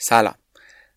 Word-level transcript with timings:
سلام. 0.00 0.34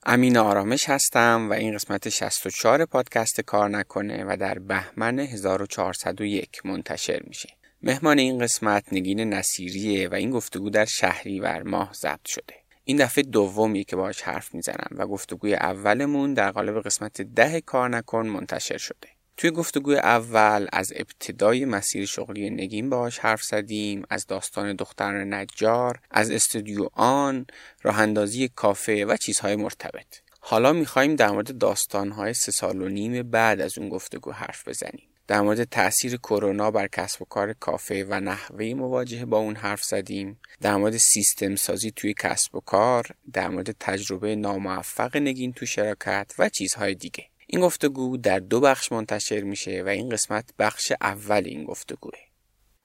امین 0.06 0.38
آرامش 0.38 0.90
هستم 0.90 1.48
و 1.50 1.53
این 1.53 1.75
قسمت 1.75 2.09
64 2.09 2.85
پادکست 2.85 3.42
کار 3.42 3.70
نکنه 3.70 4.24
و 4.24 4.38
در 4.39 4.60
بهمن 4.60 5.20
1401 5.20 6.66
منتشر 6.66 7.22
میشه. 7.28 7.50
مهمان 7.84 8.20
این 8.20 8.40
قسمت 8.40 8.84
نگین 8.92 9.20
نصیریه 9.34 10.10
و 10.10 10.14
این 10.14 10.32
گفتگو 10.32 10.70
در 10.70 10.86
شهریور 10.86 11.64
ماه 11.64 11.94
ضبط 11.94 12.28
شده. 12.28 12.56
این 12.84 12.98
دفعه 12.98 13.24
دومیه 13.24 13.84
که 13.84 13.96
باهاش 13.96 14.21
حرف 14.21 14.54
می‌زنم 14.55 14.89
و 14.91 15.07
گفتگوی 15.07 15.54
اولمون 15.54 16.33
در 16.33 16.52
قالب 16.52 16.81
قسمت 16.81 17.21
ده 17.21 17.61
کار 17.61 17.89
نکن 17.89 18.27
منتشر 18.27 18.77
شده. 18.77 19.07
توی 19.38 19.52
گفتگوی 19.52 19.95
اول 19.95 20.68
از 20.73 20.93
ابتدای 20.95 21.66
مسیر 21.66 22.05
شغلی 22.05 22.50
نگین 22.50 22.89
باهاش 22.89 23.20
حرف 23.20 23.43
زدیم 23.43 24.04
از 24.09 24.27
داستان 24.27 24.75
دختر 24.75 25.23
نجار 25.23 26.00
از 26.11 26.32
استودیو 26.32 26.89
آن 26.93 27.46
راه 27.82 28.00
اندازی 28.00 28.47
کافه 28.47 29.05
و 29.05 29.18
چیزهای 29.18 29.55
مرتبط. 29.55 30.21
حالا 30.39 30.73
می‌خوایم 30.73 31.15
در 31.15 31.32
مورد 31.32 31.57
داستانهای 31.57 32.33
سه 32.33 32.51
سال 32.51 32.81
و 32.81 32.89
نیم 32.89 33.23
بعد 33.23 33.61
از 33.61 33.77
اون 33.77 33.89
گفتگو 33.89 34.31
حرف 34.31 34.67
بزنیم. 34.67 35.07
در 35.27 35.41
مورد 35.41 35.63
تاثیر 35.63 36.17
کرونا 36.17 36.71
بر 36.71 36.87
کسب 36.87 37.21
و 37.21 37.25
کار 37.25 37.53
کافه 37.53 38.05
و 38.09 38.20
نحوه 38.20 38.73
مواجهه 38.73 39.25
با 39.25 39.37
اون 39.37 39.55
حرف 39.55 39.84
زدیم. 39.84 40.39
در 40.61 40.75
مورد 40.75 40.98
سیستم 40.98 41.55
سازی 41.55 41.91
توی 41.91 42.13
کسب 42.20 42.55
و 42.55 42.59
کار 42.59 43.05
در 43.34 43.49
مورد 43.49 43.75
تجربه 43.79 44.35
ناموفق 44.35 45.17
نگین 45.17 45.53
تو 45.53 45.65
شراکت 45.65 46.34
و 46.39 46.49
چیزهای 46.49 46.95
دیگه. 46.95 47.30
این 47.53 47.61
گفتگو 47.61 48.17
در 48.17 48.39
دو 48.39 48.59
بخش 48.59 48.91
منتشر 48.91 49.41
میشه 49.41 49.83
و 49.85 49.87
این 49.87 50.09
قسمت 50.09 50.49
بخش 50.59 50.91
اول 51.01 51.43
این 51.45 51.63
گفتگوه. 51.63 52.17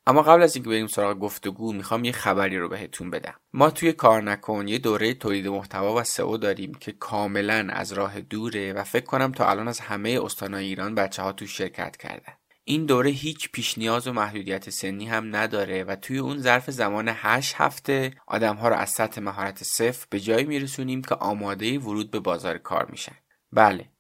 اما 0.06 0.22
قبل 0.22 0.42
از 0.42 0.56
اینکه 0.56 0.70
بریم 0.70 0.86
سراغ 0.86 1.18
گفتگو 1.18 1.72
می‌خوام 1.72 2.04
یه 2.04 2.12
خبری 2.12 2.58
رو 2.58 2.68
بهتون 2.68 3.10
بدم. 3.10 3.34
ما 3.52 3.70
توی 3.70 3.92
کار 3.92 4.22
نکن 4.22 4.68
یه 4.68 4.78
دوره 4.78 5.14
تولید 5.14 5.48
محتوا 5.48 5.94
و 5.94 6.04
سئو 6.04 6.36
داریم 6.36 6.74
که 6.74 6.92
کاملا 6.92 7.68
از 7.70 7.92
راه 7.92 8.20
دوره 8.20 8.72
و 8.72 8.84
فکر 8.84 9.04
کنم 9.04 9.32
تا 9.32 9.50
الان 9.50 9.68
از 9.68 9.80
همه 9.80 10.20
استانهای 10.22 10.64
ایران 10.64 10.94
بچه 10.94 11.22
ها 11.22 11.34
شرکت 11.46 11.96
کردن. 11.96 12.32
این 12.64 12.86
دوره 12.86 13.10
هیچ 13.10 13.50
پیش 13.52 13.78
نیاز 13.78 14.06
و 14.06 14.12
محدودیت 14.12 14.70
سنی 14.70 15.06
هم 15.06 15.36
نداره 15.36 15.84
و 15.84 15.96
توی 15.96 16.18
اون 16.18 16.38
ظرف 16.38 16.70
زمان 16.70 17.08
8 17.08 17.54
هفته 17.56 18.14
آدم 18.26 18.56
ها 18.56 18.68
رو 18.68 18.76
از 18.76 18.90
سطح 18.90 19.20
مهارت 19.20 19.62
صفر 19.62 20.06
به 20.10 20.20
جایی 20.20 20.44
میرسونیم 20.44 21.02
که 21.02 21.14
آماده 21.14 21.78
ورود 21.78 22.10
به 22.10 22.20
بازار 22.20 22.58
کار 22.58 22.86
میشن. 22.90 23.16
بله 23.52 23.95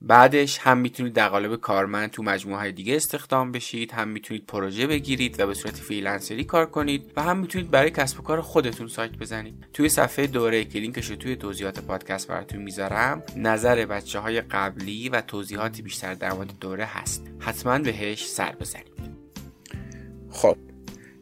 بعدش 0.00 0.58
هم 0.58 0.78
می‌تونید 0.78 1.12
در 1.12 1.28
قالب 1.28 1.56
کارمند 1.56 2.10
تو 2.10 2.22
مجموعه 2.22 2.58
های 2.58 2.72
دیگه 2.72 2.96
استخدام 2.96 3.52
بشید 3.52 3.92
هم 3.92 4.08
می‌تونید 4.08 4.46
پروژه 4.46 4.86
بگیرید 4.86 5.40
و 5.40 5.46
به 5.46 5.54
صورت 5.54 5.76
فریلنسری 5.76 6.44
کار 6.44 6.66
کنید 6.66 7.12
و 7.16 7.22
هم 7.22 7.38
می‌تونید 7.38 7.70
برای 7.70 7.90
کسب 7.90 8.20
و 8.20 8.22
کار 8.22 8.40
خودتون 8.40 8.88
سایت 8.88 9.16
بزنید. 9.16 9.66
توی 9.72 9.88
صفحه 9.88 10.26
دوره 10.26 10.64
که 10.64 10.78
لینکش 10.78 11.10
رو 11.10 11.16
توی 11.16 11.36
توضیحات 11.36 11.80
پادکست 11.80 12.28
براتون 12.28 12.62
می‌ذارم 12.62 13.22
نظر 13.36 13.86
بچه 13.86 14.18
های 14.18 14.40
قبلی 14.40 15.08
و 15.08 15.20
توضیحاتی 15.20 15.82
بیشتر 15.82 16.14
در 16.14 16.32
مورد 16.32 16.58
دوره 16.60 16.84
هست. 16.84 17.26
حتما 17.38 17.78
بهش 17.78 18.26
سر 18.26 18.52
بزنید. 18.60 18.98
خب 20.30 20.56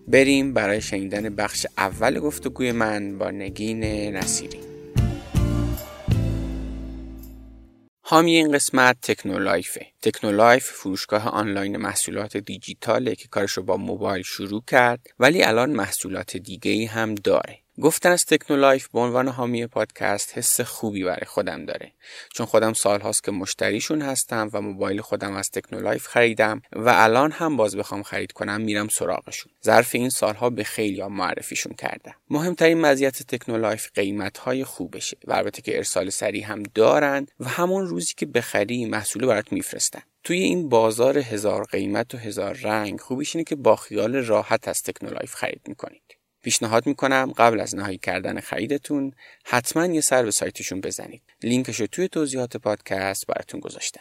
بریم 0.08 0.54
برای 0.54 0.80
شنیدن 0.80 1.34
بخش 1.34 1.66
اول 1.78 2.20
گفتگوی 2.20 2.72
من 2.72 3.18
با 3.18 3.30
نگین 3.30 3.84
نصیری. 4.16 4.75
حامی 8.16 8.36
این 8.36 8.52
قسمت 8.52 8.96
تکنولایفه 9.02 9.86
تکنولایف 10.02 10.64
فروشگاه 10.64 11.28
آنلاین 11.28 11.76
محصولات 11.76 12.36
دیجیتاله 12.36 13.14
که 13.14 13.28
کارش 13.28 13.52
رو 13.52 13.62
با 13.62 13.76
موبایل 13.76 14.22
شروع 14.22 14.62
کرد 14.66 15.06
ولی 15.18 15.42
الان 15.42 15.70
محصولات 15.70 16.36
دیگه 16.36 16.86
هم 16.86 17.14
داره. 17.14 17.65
گفتن 17.82 18.10
از 18.10 18.24
تکنولایف 18.24 18.88
به 18.88 19.00
عنوان 19.00 19.28
حامی 19.28 19.66
پادکست 19.66 20.38
حس 20.38 20.60
خوبی 20.60 21.04
برای 21.04 21.26
خودم 21.26 21.64
داره. 21.64 21.92
چون 22.34 22.46
خودم 22.46 22.72
سال 22.72 23.00
هاست 23.00 23.24
که 23.24 23.32
مشتریشون 23.32 24.02
هستم 24.02 24.50
و 24.52 24.60
موبایل 24.60 25.00
خودم 25.00 25.34
از 25.34 25.50
تکنولایف 25.50 26.06
خریدم 26.06 26.62
و 26.72 26.88
الان 26.88 27.32
هم 27.32 27.56
باز 27.56 27.76
بخوام 27.76 28.02
خرید 28.02 28.32
کنم 28.32 28.60
میرم 28.60 28.88
سراغشون. 28.88 29.52
ظرف 29.64 29.94
این 29.94 30.10
سالها 30.10 30.50
به 30.50 30.64
خیلی 30.64 31.00
هم 31.00 31.12
معرفیشون 31.12 31.72
کردم. 31.72 32.14
مهمترین 32.30 32.80
مزیت 32.80 33.22
تکنولایف 33.22 33.90
قیمت 33.94 34.38
های 34.38 34.64
خوبشه 34.64 35.16
و 35.24 35.32
البته 35.32 35.62
که 35.62 35.76
ارسال 35.76 36.10
سریع 36.10 36.44
هم 36.44 36.62
دارن 36.62 37.26
و 37.40 37.48
همون 37.48 37.86
روزی 37.86 38.14
که 38.16 38.26
بخری 38.26 38.84
محصول 38.84 39.26
برات 39.26 39.52
میفرستن. 39.52 40.02
توی 40.24 40.38
این 40.38 40.68
بازار 40.68 41.18
هزار 41.18 41.64
قیمت 41.64 42.14
و 42.14 42.18
هزار 42.18 42.54
رنگ 42.54 43.00
خوبیش 43.00 43.36
اینه 43.36 43.44
که 43.44 43.56
با 43.56 43.76
خیال 43.76 44.16
راحت 44.16 44.68
از 44.68 44.82
تکنولایف 44.82 45.34
خرید 45.34 45.60
می‌کنید 45.66 46.05
پیشنهاد 46.46 46.86
می‌کنم 46.86 47.32
قبل 47.36 47.60
از 47.60 47.74
نهایی 47.74 47.98
کردن 47.98 48.40
خریدتون 48.40 49.12
حتما 49.44 49.86
یه 49.86 50.00
سر 50.00 50.22
به 50.22 50.30
سایتشون 50.30 50.80
بزنید. 50.80 51.22
لینکش 51.42 51.80
رو 51.80 51.86
توی 51.86 52.08
توضیحات 52.08 52.56
پادکست 52.56 53.26
براتون 53.26 53.60
گذاشتم. 53.60 54.00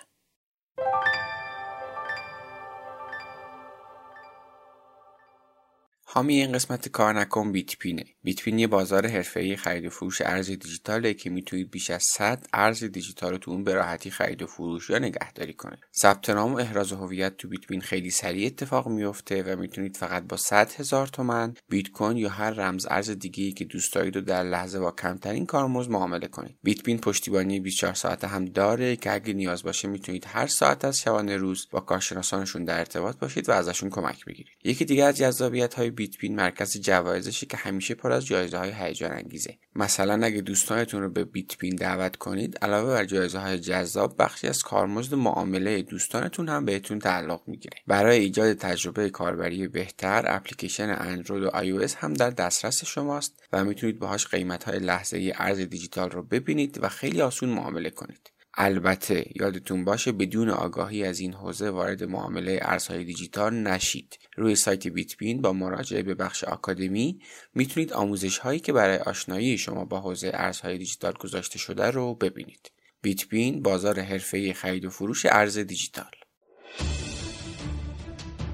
حامی 6.16 6.42
این 6.42 6.52
قسمت 6.52 6.90
کار 6.90 7.20
نکن 7.20 7.52
بیت 7.52 7.78
پینه 7.78 8.06
بیت 8.24 8.42
پین 8.42 8.60
یه 8.60 8.68
بازار 8.68 9.08
حرفه‌ای 9.08 9.56
خرید 9.56 9.86
و 9.86 9.90
فروش 9.90 10.22
ارز 10.22 10.48
دیجیتاله 10.48 11.14
که 11.14 11.30
می‌تونید 11.30 11.72
بیش 11.72 11.90
از 11.90 12.04
100 12.04 12.48
ارز 12.54 12.84
دیجیتال 12.84 13.32
رو 13.32 13.38
تو 13.38 13.52
اون 13.52 13.64
به 13.64 13.74
راحتی 13.74 14.12
خرید 14.12 14.42
و 14.42 14.48
فروش 14.48 14.90
یا 14.90 15.00
نگهداری 15.00 15.54
کنید 15.54 15.80
ثبت 15.96 16.30
نام 16.30 16.54
و 16.54 16.58
احراز 16.58 16.92
هویت 16.92 17.38
تو 17.38 17.48
بیت 17.48 17.68
پین 17.68 17.82
خیلی 17.82 18.10
سریع 18.10 18.46
اتفاق 18.48 18.88
میفته 18.88 19.44
و 19.44 19.60
می‌تونید 19.60 19.98
فقط 19.98 20.24
با 20.24 20.38
100 20.38 20.72
هزار 20.72 21.08
تومن 21.08 21.54
بیت 21.70 21.92
کوین 21.92 22.18
یا 22.18 22.30
هر 22.30 22.52
رمز 22.52 22.88
ارز 22.90 23.10
دیگه 23.10 23.52
که 23.52 23.66
دوست 23.66 23.94
دارید 23.94 24.18
و 24.18 24.22
در 24.22 24.44
لحظه 24.44 24.80
با 24.80 24.92
کمترین 24.92 25.46
کارمزد 25.46 25.92
معامله 25.92 26.28
کنید. 26.28 26.58
بیت 26.64 26.84
پین 26.84 26.98
پشتیبانی 26.98 27.60
24 27.60 27.94
ساعته 27.94 28.28
هم 28.28 28.46
داره 28.46 28.96
که 28.96 29.14
اگه 29.14 29.34
نیاز 29.34 29.64
باشه 29.64 29.88
می‌تونید 29.88 30.26
هر 30.28 30.48
ساعت 30.48 30.86
از 30.86 31.00
شبانه 31.00 31.38
روز 31.38 31.68
با 31.72 31.80
کارشناسانشون 31.80 32.64
در 32.64 32.80
ارتباط 32.80 33.18
باشید 33.18 33.50
و 33.50 33.52
ازشون 33.52 33.90
کمک 33.90 34.26
بگیرید. 34.26 34.56
یکی 34.64 34.86
دیگه 34.86 35.04
از 35.04 35.18
جذابیت 35.18 35.80
های 36.06 36.12
بیت 36.12 36.18
پین 36.18 36.36
مرکز 36.36 36.82
جوایزشه 36.82 37.46
که 37.46 37.58
همیشه 37.58 37.96
پر 37.96 38.12
از 38.12 38.26
جایزه 38.26 38.58
های 38.58 38.72
هیجان 38.72 39.12
انگیزه 39.12 39.58
مثلا 39.76 40.26
اگه 40.26 40.42
دوستانتون 40.42 41.02
رو 41.02 41.10
به 41.10 41.24
بیت 41.24 41.58
پین 41.58 41.76
دعوت 41.76 42.16
کنید 42.16 42.58
علاوه 42.62 42.94
بر 42.94 43.06
جایزه 43.06 43.40
های 43.40 43.60
جذاب 43.60 44.16
بخشی 44.20 44.48
از 44.48 44.64
کارمزد 44.64 45.16
معامله 45.16 45.82
دوستانتون 45.82 46.50
هم 46.50 46.66
بهتون 46.66 47.00
تعلق 47.00 47.42
می‌گیره. 47.48 47.78
برای 47.88 48.20
ایجاد 48.20 48.54
تجربه 48.54 49.10
کاربری 49.10 49.68
بهتر 49.68 50.24
اپلیکیشن 50.28 50.96
اندروید 51.00 51.44
و 51.44 51.50
iOS 51.50 51.94
هم 51.98 52.14
در 52.14 52.30
دسترس 52.30 52.86
شماست 52.86 53.44
و 53.54 53.64
می‌تونید 53.64 54.00
باهاش 54.00 54.28
قیمت 54.28 54.64
های 54.64 54.80
لحظه 54.80 55.34
ارز 55.36 55.60
دیجیتال 55.60 56.10
رو 56.10 56.24
ببینید 56.24 56.80
و 56.82 56.90
خیلی 56.90 57.22
آسون 57.22 57.50
معامله 57.50 57.90
کنید. 57.90 58.35
البته 58.58 59.26
یادتون 59.36 59.86
باشه 59.86 60.12
بدون 60.12 60.50
آگاهی 60.50 61.04
از 61.04 61.20
این 61.20 61.34
حوزه 61.34 61.70
وارد 61.70 62.04
معامله 62.04 62.60
ارزهای 62.62 63.04
دیجیتال 63.04 63.54
نشید. 63.54 64.20
روی 64.36 64.56
سایت 64.56 64.88
بیتبین 64.88 65.42
با 65.42 65.54
مراجعه 65.54 66.04
به 66.04 66.16
بخش 66.16 66.44
آکادمی 66.44 67.20
می‌تونید 67.56 67.94
آموزش 67.94 68.38
هایی 68.38 68.60
که 68.60 68.74
برای 68.74 68.98
آشنایی 68.98 69.58
شما 69.58 69.86
با 69.86 70.00
حوزه 70.00 70.32
ارزهای 70.34 70.78
دیجیتال 70.78 71.14
گذاشته 71.20 71.60
شده 71.60 71.92
رو 71.92 72.14
ببینید. 72.14 72.72
بیتبین 73.02 73.62
بازار 73.62 74.00
حرفه‌ای 74.00 74.54
خرید 74.54 74.86
و 74.86 74.90
فروش 74.90 75.26
ارز 75.26 75.58
دیجیتال. 75.58 76.12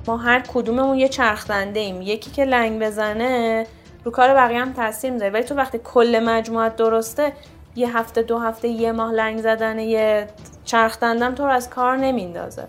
ما 0.08 0.18
هر 0.18 0.40
کدوممون 0.40 0.98
یه 0.98 1.08
چرخدنده 1.08 1.80
ایم 1.80 2.02
یکی 2.02 2.32
که 2.32 2.46
لنگ 2.46 2.82
بزنه 2.82 3.68
رو 4.04 4.12
کار 4.12 4.34
بقیه 4.34 4.60
هم 4.60 4.74
تاثیر 4.74 5.12
می‌ذاره. 5.12 5.32
ولی 5.32 5.44
تو 5.44 5.56
وقتی 5.56 5.80
کل 5.84 6.20
مجموعت 6.26 6.76
درسته 6.76 7.34
یه 7.76 7.98
هفته 7.98 8.22
دو 8.22 8.40
هفته 8.40 8.68
یه 8.68 8.92
ماه 8.92 9.12
لنگ 9.12 9.42
زدن 9.42 9.80
یه 9.80 10.28
چرخ 10.66 11.00
دندم 11.00 11.36
تو 11.36 11.46
رو 11.46 11.52
از 11.52 11.70
کار 11.70 11.98
نمیندازه. 11.98 12.68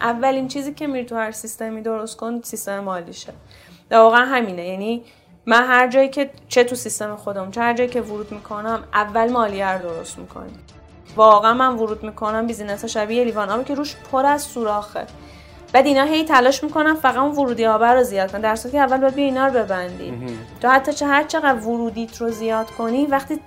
اولین 0.00 0.48
چیزی 0.48 0.74
که 0.74 0.86
میری 0.86 1.04
تو 1.04 1.16
هر 1.16 1.30
سیستمی 1.30 1.82
درست 1.82 2.16
کن 2.16 2.40
سیستم 2.40 2.80
مالیشه 2.80 3.32
واقعا 3.90 4.24
همینه. 4.24 4.66
یعنی 4.66 5.04
من 5.46 5.66
هر 5.66 5.88
جایی 5.88 6.08
که 6.08 6.30
چه 6.48 6.64
تو 6.64 6.74
سیستم 6.74 7.16
خودم 7.16 7.50
چه 7.50 7.60
هر 7.60 7.74
جایی 7.74 7.90
که 7.90 8.00
ورود 8.00 8.32
می‌کنم 8.32 8.84
اول 8.94 9.32
مالیه 9.32 9.72
رو 9.72 9.88
درست 9.88 10.18
می‌کنیم 10.18 10.58
واقعا 11.16 11.54
من 11.54 11.74
ورود 11.74 12.02
می‌کنم 12.02 12.46
business 12.46 12.84
شبیه 12.84 13.24
لیوان 13.24 13.50
آبی 13.50 13.64
که 13.64 13.74
روش 13.74 13.96
پر 14.12 14.26
از 14.26 14.42
سوراخه. 14.42 15.06
بعد 15.72 15.86
اینا 15.86 16.04
هی 16.04 16.24
تلاش 16.24 16.64
می‌کنن 16.64 16.94
فقط 16.94 17.16
اون 17.16 17.30
ورودی 17.30 17.64
ها 17.64 17.76
رو 17.76 18.02
زیاد 18.02 18.32
کنن 18.32 18.40
در 18.40 18.56
که 18.56 18.78
اول 18.78 18.98
باید 18.98 19.14
بیا 19.14 19.24
اینا 19.24 19.46
رو 19.46 19.52
ببندی. 19.52 20.36
تو 20.60 20.68
حتی 20.68 20.92
چه 20.92 21.06
هر 21.06 21.24
چقدر 21.24 21.54
ورودیت 21.54 22.16
رو 22.16 22.30
زیاد 22.30 22.70
کنی 22.70 23.06
وقتی 23.06 23.40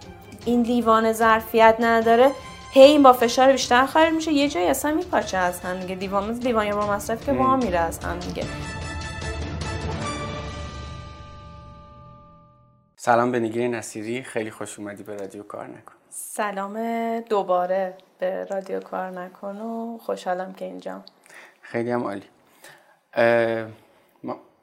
این 0.45 0.61
لیوان 0.61 1.13
ظرفیت 1.13 1.75
نداره. 1.79 2.31
هی 2.71 2.81
این 2.81 3.03
با 3.03 3.13
فشار 3.13 3.51
بیشتر 3.51 3.85
خارج 3.85 4.13
میشه. 4.13 4.31
یه 4.31 4.49
جایی 4.49 4.67
اصلا 4.67 4.91
میپاچه 4.91 5.38
از 5.38 5.59
هم 5.59 5.79
دیگه. 5.79 5.95
دیوان 5.95 6.33
دیوان 6.33 6.71
با 6.71 6.91
مصرف 6.91 7.25
که 7.25 7.33
با 7.33 7.55
میره 7.55 7.79
از 7.79 7.99
هم 7.99 8.19
دیگه. 8.19 8.43
سلام 12.95 13.31
به 13.31 13.39
نگیر 13.39 13.67
نصیری. 13.67 14.23
خیلی 14.23 14.51
خوش 14.51 14.79
اومدی 14.79 15.03
به 15.03 15.15
رادیو 15.15 15.43
کار 15.43 15.67
نکن. 15.67 15.93
سلام 16.09 16.79
دوباره 17.19 17.94
به 18.19 18.45
رادیو 18.45 18.79
کار 18.79 19.09
نکن 19.09 19.57
و 19.57 19.97
خوشحالم 19.97 20.53
که 20.53 20.65
اینجا 20.65 21.01
خیلی 21.61 21.91
هم 21.91 22.03
عالی. 22.03 22.25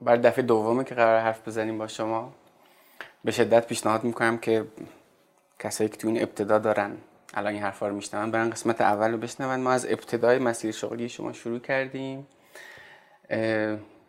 برای 0.01 0.19
دفعه 0.19 0.43
دومه 0.43 0.85
که 0.85 0.95
قرار 0.95 1.21
حرف 1.21 1.49
بزنیم 1.49 1.79
با 1.79 1.87
شما. 1.87 2.33
به 3.25 3.33
شدت 3.33 3.67
پیشنهاد 3.67 4.05
می‌کنم 4.05 4.39
که 4.39 4.65
کسایی 5.59 5.91
که 5.91 5.97
تو 5.97 6.09
این 6.09 6.23
ابتدا 6.23 6.59
دارن. 6.59 6.97
الان 7.35 7.53
این 7.53 7.63
حرفا 7.63 7.89
رو 7.89 7.95
میشنون. 7.95 8.31
برن 8.31 8.51
قسمت 8.51 8.81
اول 8.81 9.11
رو 9.11 9.19
بشنون. 9.19 9.61
ما 9.61 9.73
از 9.73 9.87
ابتدای 9.87 10.39
مسیر 10.39 10.73
شغلی 10.73 11.09
شما 11.09 11.33
شروع 11.33 11.59
کردیم. 11.59 12.27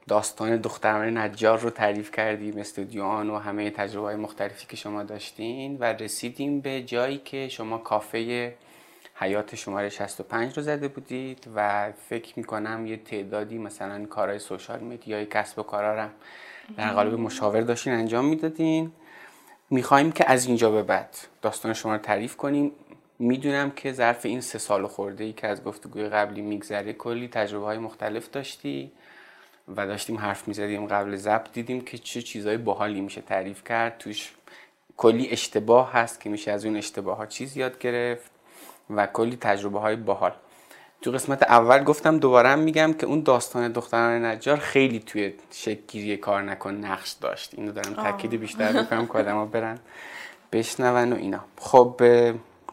داستان 0.08 0.58
دختران 0.58 1.18
نجار 1.18 1.60
رو 1.60 1.70
تعریف 1.70 2.12
کردیم. 2.12 2.58
استودیوان 2.58 3.30
و 3.30 3.38
همه 3.38 3.70
تجربه 3.70 4.06
های 4.08 4.16
مختلفی 4.16 4.68
که 4.68 4.76
شما 4.76 5.04
داشتین 5.04 5.78
و 5.78 5.84
رسیدیم 5.84 6.62
به 6.62 6.82
جایی 6.82 7.18
که 7.18 7.48
شما 7.48 7.78
کافه 7.78 8.54
حیات 9.16 9.56
شماره 9.56 9.90
65 9.90 10.58
رو 10.58 10.64
زده 10.64 10.88
بودید 10.88 11.48
و 11.56 11.92
فکر 12.10 12.34
می‌کنم 12.36 12.86
یه 12.86 12.98
تعدادی 12.98 13.58
مثلا 13.58 14.06
کارهای 14.06 14.40
سوشال 14.40 14.80
میدیای 14.80 15.26
کسب 15.26 15.60
و 15.60 15.64
کارا 15.64 16.10
در 16.78 16.94
قالب 16.94 17.14
مشاور 17.14 17.62
داشتین 17.62 17.94
انجام 17.94 18.26
می‌دادین. 18.26 18.92
می‌خوایم 19.70 20.12
که 20.12 20.32
از 20.32 20.46
اینجا 20.46 20.72
به 20.72 20.84
بعد 20.84 21.18
داستان 21.42 21.74
شما 21.74 21.92
رو 21.92 21.98
تعریف 21.98 22.38
کنیم. 22.38 22.72
می‌دونم 23.20 23.72
که 23.72 23.94
ظرف 23.94 24.26
این 24.26 24.42
سه 24.42 24.60
سال 24.60 24.88
خورده 24.88 25.24
ای 25.24 25.34
که 25.34 25.48
از 25.48 25.64
گفتگوی 25.64 26.10
قبلی 26.10 26.42
میگذره 26.42 26.94
کلی 26.94 27.28
تجربه 27.28 27.66
های 27.66 27.78
مختلف 27.78 28.30
داشتی 28.30 28.92
و 29.76 29.88
داشتیم 29.88 30.18
حرف 30.18 30.48
می‌زدیم 30.48 30.88
قبل 30.88 31.16
ضبط 31.16 31.52
دیدیم 31.54 31.82
که 31.82 31.98
چه 31.98 32.22
چیزهای 32.22 32.58
باحالی 32.58 33.02
میشه 33.02 33.22
تعریف 33.22 33.64
کرد. 33.64 33.98
توش 33.98 34.34
کلی 34.98 35.30
اشتباه 35.30 35.94
هست 35.94 36.20
که 36.20 36.30
میشه 36.30 36.52
از 36.52 36.66
اون 36.66 36.78
اشتباه 36.78 37.18
ها 37.18 37.26
چیز 37.26 37.58
یاد 37.58 37.80
گرفت 37.80 38.32
و 38.90 39.08
کلی 39.08 39.38
تجربه 39.42 39.80
های 39.80 39.96
باحال. 39.96 40.34
تو 41.02 41.12
قسمت 41.12 41.44
اول 41.44 41.84
گفتم 41.84 42.18
دوباره 42.18 42.56
میگم 42.56 42.94
که 42.94 43.06
اون 43.06 43.22
داستان 43.22 43.72
دختران 43.72 44.26
نجار 44.26 44.58
خیلی 44.58 45.00
توی 45.00 45.34
شکل 45.52 46.16
کار 46.16 46.42
نکن 46.42 46.74
نقش 46.74 47.12
داشت. 47.12 47.54
اینو 47.54 47.72
دارم 47.72 47.94
تاکید 47.94 48.32
بیشتر 48.32 48.84
بکنم 48.84 49.08
که 49.08 49.14
آدما 49.14 49.46
برن 49.46 49.80
بشنون 50.52 51.14
و 51.14 51.16
اینا. 51.16 51.40
خب 51.58 52.02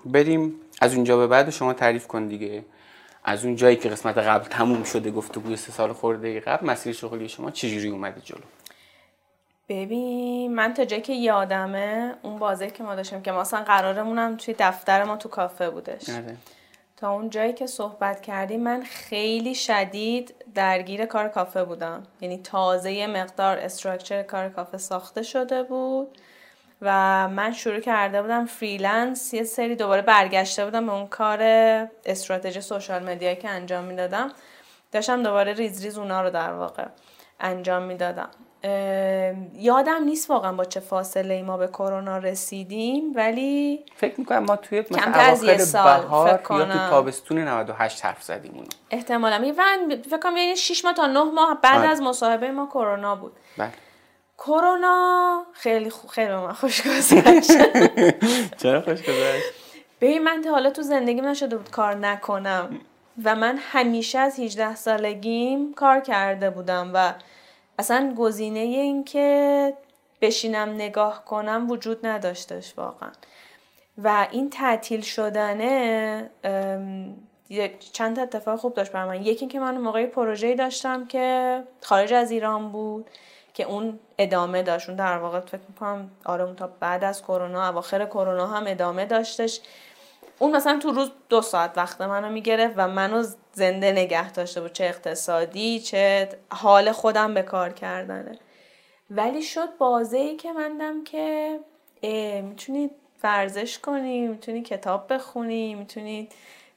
بریم. 0.04 0.54
از 0.80 0.94
اونجا 0.94 1.16
به 1.16 1.26
بعد 1.26 1.50
شما 1.50 1.72
تعریف 1.72 2.06
کن 2.06 2.26
دیگه. 2.26 2.64
از 3.24 3.44
اون 3.44 3.56
جایی 3.56 3.76
که 3.76 3.88
قسمت 3.88 4.18
قبل 4.18 4.48
تموم 4.48 4.84
شده 4.84 5.10
گفتگوی 5.10 5.56
سه 5.56 5.72
سال 5.72 5.92
خورده 5.92 6.40
قبل 6.40 6.66
مسیر 6.66 6.92
شغلی 6.92 7.28
شما 7.28 7.50
چجوری 7.50 7.88
اومده 7.88 8.20
جلو؟ 8.20 8.40
ببین 9.68 10.54
من 10.54 10.74
تا 10.74 10.84
جایی 10.84 11.02
که 11.02 11.12
یادمه 11.12 12.14
اون 12.22 12.38
بازه 12.38 12.70
که 12.70 12.82
ما 12.82 12.94
داشتیم 12.94 13.22
که 13.22 13.32
ما 13.32 13.40
اصلا 13.40 13.62
قرارمونم 13.62 14.36
توی 14.36 14.54
دفتر 14.58 15.04
ما 15.04 15.16
تو 15.16 15.28
کافه 15.28 15.70
بودش. 15.70 16.10
آره. 16.10 16.36
تا 16.96 17.12
اون 17.12 17.30
جایی 17.30 17.52
که 17.52 17.66
صحبت 17.66 18.20
کردیم 18.20 18.62
من 18.62 18.82
خیلی 18.82 19.54
شدید 19.54 20.34
درگیر 20.54 21.06
کار 21.06 21.28
کافه 21.28 21.64
بودم. 21.64 22.02
یعنی 22.20 22.38
تازه 22.38 23.06
مقدار 23.06 23.58
استراکچر 23.58 24.22
کار 24.22 24.48
کافه 24.48 24.78
ساخته 24.78 25.22
شده 25.22 25.62
بود 25.62 26.18
و 26.82 27.28
من 27.28 27.52
شروع 27.52 27.80
کرده 27.80 28.22
بودم 28.22 28.46
freelance. 28.46 29.34
یه 29.34 29.44
سری 29.44 29.76
دوباره 29.76 30.02
برگشته 30.02 30.64
بودم 30.64 30.86
به 30.86 30.92
اون 30.92 31.06
کار 31.06 31.42
استراتژی 32.04 32.60
social 32.60 33.02
media 33.02 33.34
که 33.34 33.48
انجام 33.48 33.84
می‌دادم. 33.84 34.32
داشتم 34.92 35.22
دوباره 35.22 35.52
ریز 35.52 35.84
ریز 35.84 35.98
اونا 35.98 36.22
رو 36.22 36.30
در 36.30 36.52
واقع 36.52 36.86
انجام 37.40 37.82
می‌دادم. 37.82 38.30
یادم 39.54 40.04
نیست 40.04 40.30
واقعا 40.30 40.52
با 40.52 40.64
چه 40.64 40.80
فاصله 40.80 41.34
ای 41.34 41.42
ما 41.42 41.56
به 41.56 41.66
کرونا 41.66 42.18
رسیدیم 42.18 43.12
ولی 43.14 43.84
فکر 43.96 44.20
می‌کنم 44.20 44.44
ما 44.44 44.56
توی 44.56 44.80
مثلا 44.90 45.12
از 45.12 45.42
یه 45.42 45.58
سال 45.58 46.00
بهار 46.00 46.28
فکر 46.28 46.42
کنم. 46.42 46.58
یا 46.58 46.66
تو 46.66 46.90
تابستون 46.90 47.38
98 47.38 48.04
حرف 48.04 48.22
زدیم 48.22 48.52
اونو 48.54 48.66
احتمالا 48.90 49.52
فکر 50.10 50.18
کنم 50.18 50.36
یعنی 50.36 50.56
6 50.56 50.84
ماه 50.84 50.94
تا 50.94 51.06
9 51.06 51.22
ماه 51.22 51.58
بعد 51.62 51.84
آه. 51.84 51.90
از 51.90 52.02
مصاحبه 52.02 52.50
ما 52.50 52.66
کرونا 52.66 53.16
بود. 53.16 53.32
بله. 53.58 53.72
کرونا 54.38 55.42
خیلی 55.52 55.90
خو... 55.90 56.08
خیلی 56.08 56.32
من 56.32 56.52
خوش 56.52 56.86
گذشت 56.86 57.50
چرا 58.62 58.80
خوش 58.80 59.02
گذشت 59.02 59.52
ببین 60.00 60.24
من 60.24 60.42
تا 60.42 60.50
حالا 60.50 60.70
تو 60.70 60.82
زندگی 60.82 61.20
نشده 61.20 61.56
بود 61.56 61.70
کار 61.70 61.94
نکنم. 61.94 62.80
و 63.24 63.36
من 63.36 63.58
همیشه 63.72 64.18
از 64.18 64.40
18 64.40 64.74
سالگیم 64.74 65.74
کار 65.74 66.00
کرده 66.00 66.50
بودم 66.50 66.90
و 66.94 67.12
اصلا 67.78 68.14
گزینه 68.18 68.60
این 68.60 69.04
که 69.04 69.72
بشینم 70.20 70.68
نگاه 70.68 71.24
کنم 71.24 71.70
وجود 71.70 72.06
نداشتش 72.06 72.74
واقعا. 72.78 73.10
و 73.98 74.28
این 74.30 74.50
تعطیل 74.50 75.00
شدنه 75.00 76.30
چند 77.92 78.18
اتفاق 78.18 78.58
خوب 78.58 78.74
داشت 78.74 78.92
برای 78.92 79.18
من 79.18 79.26
یکی 79.26 79.46
که 79.46 79.60
من 79.60 79.78
موقعی 79.78 80.06
پروژه‌ای 80.06 80.54
داشتم 80.54 81.06
که 81.06 81.62
خارج 81.80 82.12
از 82.12 82.30
ایران 82.30 82.72
بود 82.72 83.10
که 83.54 83.64
اون 83.64 83.98
ادامه 84.18 84.62
داشت. 84.62 84.88
اون 84.88 84.96
در 84.98 85.18
واقع 85.18 85.40
فکر 85.40 85.60
می‌کنم 85.68 86.10
آره 86.24 86.44
اون 86.44 86.56
تا 86.56 86.70
بعد 86.80 87.04
از 87.04 87.22
کرونا 87.22 87.68
اواخر 87.68 88.06
کرونا 88.06 88.46
هم 88.46 88.64
ادامه 88.66 89.04
داشتش. 89.04 89.60
اون 90.38 90.56
مثلا 90.56 90.78
تو 90.78 90.90
روز 90.90 91.10
دو 91.28 91.42
ساعت 91.42 91.72
وقت 91.76 92.00
منو 92.00 92.28
می‌گرفت 92.28 92.74
و 92.76 92.88
منو 92.88 93.24
زنده 93.56 93.92
نگه 93.92 94.32
داشته 94.32 94.60
بود 94.60 94.72
چه 94.72 94.84
اقتصادی 94.84 95.80
چه 95.80 96.28
حال 96.50 96.92
خودم 96.92 97.34
به 97.34 97.42
کار 97.42 97.72
کردنه. 97.72 98.38
ولی 99.10 99.42
شد 99.42 99.76
بازه 99.78 100.18
ای 100.18 100.36
که 100.36 100.52
مندم 100.52 101.04
که 101.04 101.58
می‌تونی 102.42 102.90
ورزش 103.22 103.78
کنی 103.78 104.28
می‌تونی 104.28 104.62
کتاب 104.62 105.12
بخونی 105.12 105.74
می‌تونی 105.74 106.28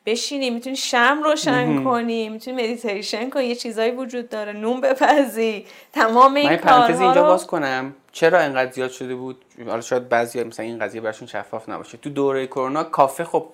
بشینی 0.06 0.50
می‌تونی 0.50 0.76
شم 0.76 1.20
روشن 1.24 1.84
کنی 1.84 2.30
می‌تونی 2.30 2.64
مدیتیشن 2.64 3.30
کنی 3.30 3.46
یه 3.46 3.56
چیزایی 3.56 3.92
وجود 3.92 4.30
داره. 4.30 4.54
نون 4.54 4.82
بپزی. 4.82 5.66
تمام 5.94 6.34
این 6.36 6.56
کارها 6.56 6.88
من 6.88 7.02
اینجا 7.02 7.24
باز 7.24 7.48
کنم. 7.48 7.96
چرا 8.12 8.42
اینقدر 8.42 8.72
زیاد 8.72 8.92
شده 8.92 9.16
بود؟ 9.16 9.46
حالا 9.68 9.82
شاید 9.82 10.10
بعضی 10.10 10.44
مثلا 10.44 10.66
این 10.66 10.80
قضیه 10.80 11.02
براشون 11.02 11.28
شفاف 11.28 11.70
نباشه. 11.70 11.98
تو 11.98 12.10
دوره 12.10 12.48
کرونا 12.48 12.84
کافه 12.84 13.24
خب 13.24 13.46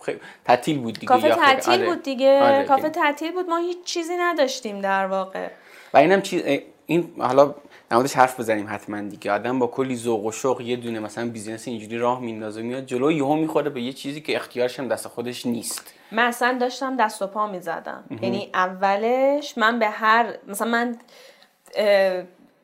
تعطیل 0.45 0.79
بود 0.79 0.93
دیگه 0.93 1.07
کافه 1.07 1.29
تعطیل 1.29 1.73
آره. 1.73 1.85
بود 1.85 2.03
دیگه. 2.03 2.39
آره. 2.41 2.63
کافه 2.63 2.89
تعطیل 2.89 3.31
بود. 3.31 3.49
ما 3.49 3.57
هیچ 3.57 3.83
چیزی 3.83 4.13
نداشتیم 4.19 4.81
در 4.81 5.05
واقع. 5.05 5.47
و 5.93 5.97
اینم 5.97 6.21
چیز 6.21 6.43
این 6.85 7.11
حالا 7.19 7.55
نمادش 7.91 8.13
حرف 8.13 8.39
بزنیم 8.39 8.67
حتما 8.69 9.01
دیگه. 9.01 9.31
آدم 9.31 9.59
با 9.59 9.67
کلی 9.67 9.95
ذوق 9.95 10.25
و 10.25 10.31
شوق 10.31 10.61
یه 10.61 10.75
دونه 10.75 10.99
مثلا 10.99 11.29
بیزینس 11.29 11.67
اینجوری 11.67 11.97
راه 11.97 12.19
میندازه 12.19 12.61
میاد 12.61 12.85
جلو 12.85 13.11
یهو 13.11 13.35
می‌خوره 13.35 13.69
به 13.69 13.81
یه 13.81 13.93
چیزی 13.93 14.21
که 14.21 14.35
اختیارش 14.35 14.79
هم 14.79 14.87
دست 14.87 15.07
خودش 15.07 15.45
نیست. 15.45 15.93
من 16.11 16.23
اصلا 16.23 16.57
داشتم 16.59 16.97
دست 16.97 17.21
و 17.21 17.27
پا 17.27 17.47
می‌زدم. 17.47 18.03
یعنی 18.21 18.49
اولش 18.53 19.57
من 19.57 19.79
به 19.79 19.89
هر 19.89 20.33
مثلا 20.47 20.67
من 20.67 20.97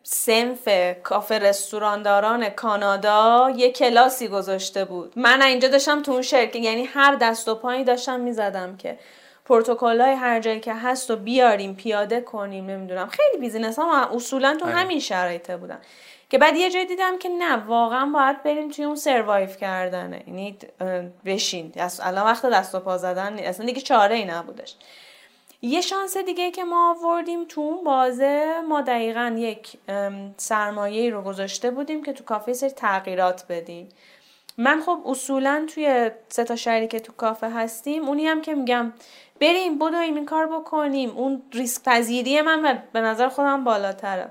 سنف 0.04 0.70
کافه 1.04 1.40
رستورانداران 1.40 2.50
کانادا 2.50 3.54
یه 3.56 3.72
کلاسی 3.72 4.28
گذاشته 4.28 4.86
بود. 4.86 5.14
من 5.16 5.42
اینجا 5.42 5.68
داشتم 5.68 6.02
تو 6.02 6.12
اون 6.12 6.22
شرکت 6.22 6.56
یعنی 6.56 6.84
هر 6.84 7.16
دست 7.16 7.48
و 7.48 7.56
پایی 7.56 7.84
داشتم 7.84 8.20
می‌زدم 8.20 8.78
که 8.78 8.98
پروتکل 9.52 10.02
های 10.02 10.14
هر 10.14 10.40
جایی 10.40 10.60
که 10.60 10.74
هست 10.74 11.12
و 11.12 11.16
بیاریم 11.16 11.76
پیاده 11.76 12.22
کنیم 12.22 12.66
نمی‌دونم. 12.66 13.08
خیلی 13.08 13.38
بیزینس 13.42 13.80
ها 13.80 14.06
اصولا 14.06 14.58
تو 14.60 14.66
آره. 14.66 14.76
همین 14.76 15.00
شرایطه 15.00 15.58
بودن 15.58 15.80
که 16.30 16.38
بعد 16.38 16.56
یه 16.56 16.70
جای 16.70 16.86
دیدم 16.86 17.18
که 17.18 17.30
نه 17.30 17.56
واقعا 17.56 18.06
باید 18.06 18.44
بریم 18.44 18.70
توی 18.70 18.86
اون 18.86 18.96
سروایو 18.96 19.48
کردنه 19.48 20.24
یعنی 20.28 20.58
بشین. 21.26 21.74
الان 22.00 22.26
وقت 22.26 22.46
دست 22.46 22.76
و 22.76 22.80
پا 22.80 22.98
زدن 22.98 23.40
اصلا 23.40 23.66
دیگه 23.66 23.82
چاره 23.82 24.16
ای 24.16 24.26
نبودش. 24.26 24.76
یه 25.62 25.82
شانس 25.82 26.18
دیگه 26.18 26.52
که 26.52 26.64
ما 26.64 26.96
آوردیم 26.96 27.46
تو 27.46 27.62
اون 27.62 27.84
بازه 27.84 28.62
ما 28.70 28.82
دقیقا 28.82 29.36
یک 29.38 29.78
سرمایه 30.38 31.10
رو 31.10 31.22
گذاشته 31.22 31.72
بودیم 31.72 32.04
که 32.04 32.14
تو 32.14 32.24
کافه 32.24 32.54
سری 32.54 32.70
تغییرات 32.70 33.46
بدیم. 33.50 33.90
من 34.58 34.82
خب 34.82 35.00
اصولا 35.06 35.66
توی 35.74 36.12
سه 36.30 36.44
تا 36.44 36.56
شهری 36.56 36.88
که 36.88 37.00
تو 37.00 37.14
کافه 37.14 37.50
هستیم 37.50 38.08
اونی 38.08 38.28
هم 38.28 38.42
که 38.42 38.56
میگم 38.56 38.94
بریم 39.42 39.80
بدویم 39.80 40.16
این 40.16 40.26
کار 40.26 40.48
بکنیم. 40.48 41.10
اون 41.10 41.42
ریسک 41.54 41.84
پذیری 41.84 42.42
من 42.42 42.84
به 42.94 43.02
نظر 43.02 43.30
خودم 43.30 43.64
بالاتره. 43.64 44.30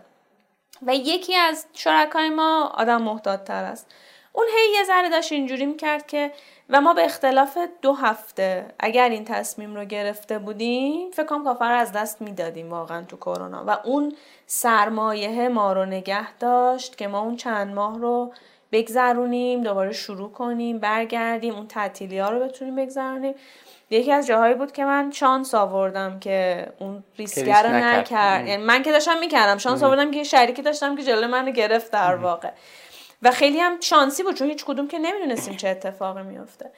و 0.87 0.95
یکی 0.95 1.37
از 1.37 1.67
شرکای 1.73 2.29
ما 2.29 2.73
آدم 2.75 3.03
محتاط 3.03 3.45
تر 3.45 3.65
است. 3.65 3.87
اون 4.33 4.47
هی 4.57 4.79
یه 4.79 4.85
ذره 4.85 5.09
داشت 5.09 5.33
اینجوری 5.33 5.67
می‌کرد 5.67 6.07
که 6.07 6.33
و 6.69 6.81
ما 6.81 6.95
به 6.95 7.05
اختلاف 7.05 7.59
دو 7.83 7.93
هفته 7.93 8.67
اگر 8.79 9.09
این 9.09 9.25
تصمیم 9.25 9.75
رو 9.75 9.85
گرفته 9.85 10.39
بودیم 10.39 11.11
فکر 11.11 11.27
کنم 11.27 11.45
کافر 11.45 11.73
از 11.73 11.93
دست 11.93 12.23
می‌دادیم 12.23 12.71
واقعا 12.71 13.03
تو 13.03 13.17
کرونا. 13.17 13.65
و 13.67 13.71
اون 13.85 14.17
سرمایه 14.47 15.49
ما 15.49 15.73
رو 15.73 15.85
نگه 15.85 16.35
داشت 16.35 16.99
که 16.99 17.09
ما 17.09 17.21
اون 17.21 17.37
چند 17.37 17.75
ماه 17.75 17.99
رو 17.99 18.33
بگذرونیم 18.73 19.63
دوباره 19.63 19.93
شروع 19.93 20.33
کنیم 20.33 20.79
برگردیم 20.79 21.55
اون 21.55 21.67
تعطیلی 21.67 22.19
ها 22.19 22.31
رو 22.31 22.41
بتونیم 22.41 22.77
بگذرونیم. 22.77 23.35
یکی 23.91 24.13
از 24.13 24.27
جاهایی 24.27 24.55
بود 24.55 24.73
که 24.73 24.85
من 24.85 25.11
شانس 25.11 25.55
آوردم 25.55 26.21
که 26.21 26.67
اون 26.79 27.05
ریسکر 27.19 27.63
رو 27.63 27.71
نکرد. 27.71 28.47
یعنی 28.47 28.63
من 28.63 28.83
که 28.83 28.93
داشتم 28.93 29.19
می‌کردم. 29.19 29.59
شانس 29.59 29.83
آوردم 29.83 30.11
که 30.11 30.25
شریکی 30.25 30.63
داشتم 30.63 30.97
که 30.97 31.03
جلوی 31.03 31.27
من 31.27 31.51
گرفت 31.51 31.93
در 31.93 32.17
واقع. 32.17 32.51
و 33.23 33.31
خیلی 33.31 33.61
هم 33.61 33.81
شانسی 33.81 34.23
بود 34.23 34.35
چون 34.35 34.49
هیچ 34.49 34.65
کدوم 34.65 34.89
که 34.89 34.99
نمی‌دونستیم 34.99 35.57
چه 35.57 35.69
اتفاقی 35.69 36.23
میفته 36.23 36.71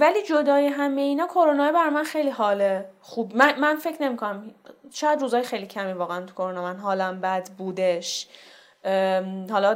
ولی 0.00 0.22
جدای 0.28 0.66
همه 0.66 1.00
اینا 1.00 1.26
کرونا 1.26 1.72
بر 1.72 1.88
من 1.88 2.04
خیلی 2.04 2.30
حاله 2.30 2.84
خوب. 3.00 3.36
من, 3.36 3.58
من 3.58 3.76
فکر 3.76 4.02
نمی‌کنم. 4.02 4.54
شاید 4.92 5.20
روزای 5.20 5.42
خیلی 5.42 5.66
کمی 5.66 5.92
واقعا 5.92 6.26
تو 6.26 6.34
کرونا 6.34 6.62
من 6.62 6.76
حالم 6.76 7.20
بد 7.20 7.48
بودش. 7.58 8.28
حالا 9.50 9.74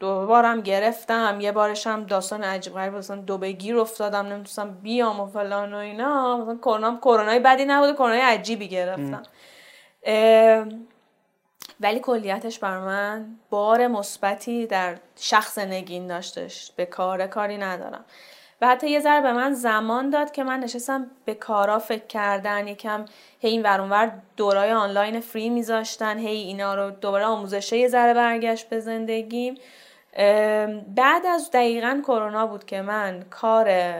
دوبارم 0.00 0.60
گرفتم 0.60 1.38
یه 1.40 1.52
بارش 1.52 1.86
هم 1.86 2.04
داستان 2.04 2.44
عجیب 2.44 2.74
غریب 2.74 2.94
مثلا 2.94 3.16
دو 3.16 3.38
گیر 3.38 3.78
افتادم 3.78 4.26
نمی‌تونستم 4.26 4.70
بیام 4.70 5.20
و 5.20 5.26
فلان 5.26 5.74
و 5.74 5.76
اینا. 5.76 6.36
مثلا 6.36 6.56
کرونا 6.56 6.98
کرونای 7.02 7.38
بدی 7.38 7.64
نبوده 7.64 7.92
کرونای 7.92 8.20
عجیبی 8.20 8.68
گرفتم. 8.68 9.22
ولی 11.80 12.00
کلیتش 12.00 12.58
بر 12.58 12.78
من 12.78 13.26
بار 13.50 13.86
مثبتی 13.86 14.66
در 14.66 14.96
شخص 15.16 15.58
نگین 15.58 16.06
داشتش. 16.06 16.72
به 16.76 16.86
کار 16.86 17.26
کاری 17.26 17.58
ندارم. 17.58 18.04
و 18.60 18.66
حتی 18.66 18.90
یه 18.90 19.00
ذره 19.00 19.20
به 19.20 19.32
من 19.32 19.52
زمان 19.52 20.10
داد 20.10 20.30
که 20.30 20.44
من 20.44 20.60
نشستم 20.60 21.10
به 21.24 21.34
کارا 21.34 21.78
فکر 21.78 22.06
کردن. 22.06 22.68
یکم 22.68 23.04
هی 23.40 23.50
این 23.50 23.62
اینور 23.62 23.87
اونور 23.87 24.12
دوره‌های 24.36 24.72
آنلاین 24.72 25.20
free 25.20 25.50
میذاشتن. 25.50 26.18
هی 26.18 26.36
اینا 26.36 26.74
رو 26.74 26.90
دوباره 26.90 27.24
آموزشه 27.24 27.76
یه 27.76 27.88
ذره 27.88 28.14
برگشت 28.14 28.68
به 28.68 28.80
زندگیم. 28.80 29.54
بعد 30.96 31.26
از 31.26 31.50
دقیقا 31.50 32.00
کرونا 32.06 32.46
بود 32.46 32.64
که 32.64 32.82
من 32.82 33.22
کار 33.30 33.92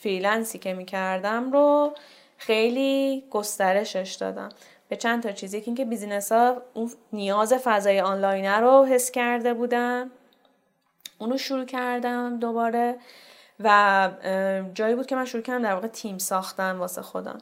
freelance 0.00 0.52
ی 0.52 0.58
که 0.58 0.74
می‌کردم 0.74 1.52
رو 1.52 1.94
خیلی 2.36 3.24
گسترشش 3.30 4.16
دادم. 4.20 4.48
به 4.88 4.96
چند 4.96 5.22
تا 5.22 5.32
چیزی 5.32 5.60
که 5.60 5.66
اینکه 5.66 5.84
بیزینس 5.84 6.32
ها 6.32 6.62
اون 6.74 6.90
نیاز 7.12 7.52
فضای 7.52 8.00
آنلاین 8.00 8.46
رو 8.46 8.84
حس 8.84 9.10
کرده 9.10 9.54
بودن. 9.54 10.10
اونو 11.18 11.38
شروع 11.38 11.64
کردم 11.64 12.38
دوباره. 12.38 12.94
و 13.60 14.10
جایی 14.74 14.94
بود 14.94 15.06
که 15.06 15.16
من 15.16 15.24
شروع 15.24 15.42
کردم 15.42 15.62
در 15.62 15.74
واقع 15.74 15.88
تیم 15.88 16.18
ساختن 16.18 16.76
واسه 16.76 17.02
خودم. 17.02 17.38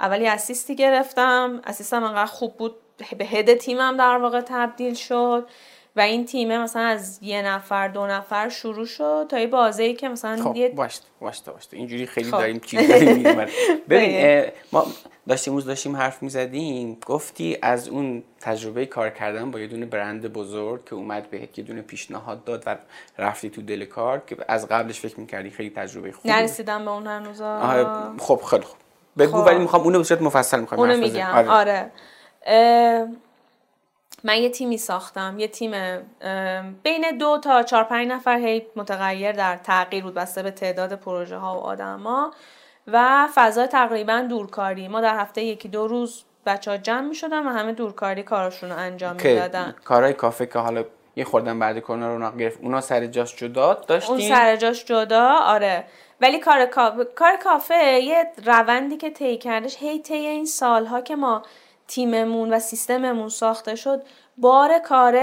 اولی 0.00 0.28
اسیستی 0.28 0.76
گرفتم. 0.76 1.60
اسیستم 1.64 2.04
انقدر 2.04 2.26
خوب 2.26 2.56
بود 2.56 2.76
به 3.18 3.24
هد 3.24 3.54
تیمم 3.54 3.96
در 3.96 4.18
واقع 4.18 4.40
تبدیل 4.40 4.94
شد. 4.94 5.48
و 5.96 6.00
این 6.00 6.24
تیمه 6.24 6.58
مثلا 6.58 6.82
از 6.82 7.18
یه 7.22 7.42
نفر 7.42 7.88
دو 7.88 8.06
نفر 8.06 8.48
شروع 8.48 8.86
شد 8.86 9.26
تا 9.28 9.38
یه 9.38 9.46
بازه 9.46 9.82
ای 9.82 9.94
که 9.94 10.08
مثلا 10.08 10.42
خب 10.42 10.56
یه... 10.56 10.68
باشت 10.68 11.02
باشت 11.20 11.50
باشت 11.50 11.74
اینجوری 11.74 12.06
خیلی 12.06 12.30
خب. 12.30 12.38
داریم 12.38 12.58
چیزایی 12.58 13.24
ببین 13.88 14.44
ما 14.72 14.86
داشتیم 15.28 15.54
روز 15.54 15.64
داشتیم 15.64 15.96
حرف 15.96 16.22
می‌زدیم. 16.22 16.98
گفتی 17.06 17.58
از 17.62 17.88
اون 17.88 18.22
تجربه 18.40 18.86
کار 18.86 19.10
کردن 19.10 19.50
با 19.50 19.60
یه 19.60 19.66
دونه 19.66 19.86
برند 19.86 20.32
بزرگ 20.32 20.84
که 20.84 20.94
اومد 20.94 21.30
بهت 21.30 21.58
یه 21.58 21.64
دونه 21.64 21.82
پیشنهاد 21.82 22.44
داد 22.44 22.62
و 22.66 22.76
رفتی 23.18 23.50
تو 23.50 23.62
دل 23.62 23.84
کار 23.84 24.22
که 24.26 24.36
از 24.48 24.68
قبلش 24.68 25.00
فکر 25.00 25.20
می‌کردی 25.20 25.50
خیلی 25.50 25.70
تجربه 25.70 26.12
خوبی 26.12 26.28
نرسیدم 26.28 26.84
به 26.84 26.90
اون 26.90 27.06
هنوز 27.06 27.42
خب 28.18 28.40
خیلی 28.50 28.62
خوب. 28.62 28.78
بگو 29.18 29.40
خب. 29.42 29.46
ولی 29.46 29.58
می‌خوام 29.58 29.82
اونو 29.82 30.02
به 30.02 30.22
مفصل 30.22 30.60
می‌خوام 30.60 30.80
اونو 30.80 30.96
میگم. 30.96 31.30
آره, 31.34 31.90
آره. 32.46 33.10
من 34.24 34.36
یه 34.36 34.50
تیمی 34.50 34.78
ساختم 34.78 35.38
یه 35.38 35.48
تیم 35.48 35.72
بین 36.82 37.18
دو 37.18 37.38
تا 37.38 37.62
چهار 37.62 37.84
پنج 37.84 38.08
نفر 38.08 38.38
هی 38.38 38.66
متغیر 38.76 39.32
در 39.32 39.56
تغییر 39.56 40.04
بود 40.04 40.14
بسته 40.14 40.42
به 40.42 40.50
تعداد 40.50 40.94
پروژه 40.94 41.36
ها 41.36 41.58
و 41.58 41.60
آدما 41.60 42.30
و 42.86 43.28
فضا 43.34 43.66
تقریبا 43.66 44.26
دورکاری. 44.28 44.88
ما 44.88 45.00
در 45.00 45.18
هفته 45.18 45.42
یکی 45.42 45.68
دو 45.68 45.86
روز 45.86 46.24
بچه 46.46 46.70
ها 46.70 46.76
جمع 46.76 47.08
می 47.08 47.14
شدن 47.14 47.46
و 47.46 47.50
همه 47.50 47.72
دورکاری 47.72 48.22
کارشون 48.22 48.70
رو 48.70 48.78
انجام 48.78 49.16
دادن 49.16 49.74
کارهای 49.84 50.12
کافه 50.12 50.46
که 50.46 50.58
حالا 50.58 50.84
یه 51.16 51.24
خوردن 51.24 51.58
بعد 51.58 51.78
کرونا 51.78 52.16
رو 52.16 52.36
گرفت 52.36 52.58
اونا 52.62 52.80
سر 52.80 53.06
جاش 53.06 53.36
جدا 53.36 53.74
داشتین 53.74 54.16
اون 54.16 54.28
سر 54.28 54.56
جاش 54.56 54.84
جدا 54.84 55.28
آره. 55.28 55.84
ولی 56.20 56.38
کار 56.38 56.66
کافه 56.66 57.04
کار 57.04 57.36
کافه 57.36 58.00
یه 58.04 58.26
روندی 58.46 58.96
که 58.96 59.10
طی 59.10 59.38
کردش 59.38 59.76
هی 59.78 59.98
طی 59.98 60.14
این 60.14 60.46
سالها 60.46 61.00
که 61.00 61.16
ما 61.16 61.42
تیممون 61.90 62.52
و 62.52 62.58
سیستممون 62.58 63.28
ساخته 63.28 63.74
شد 63.74 64.02
بار 64.36 64.78
کار 64.78 65.14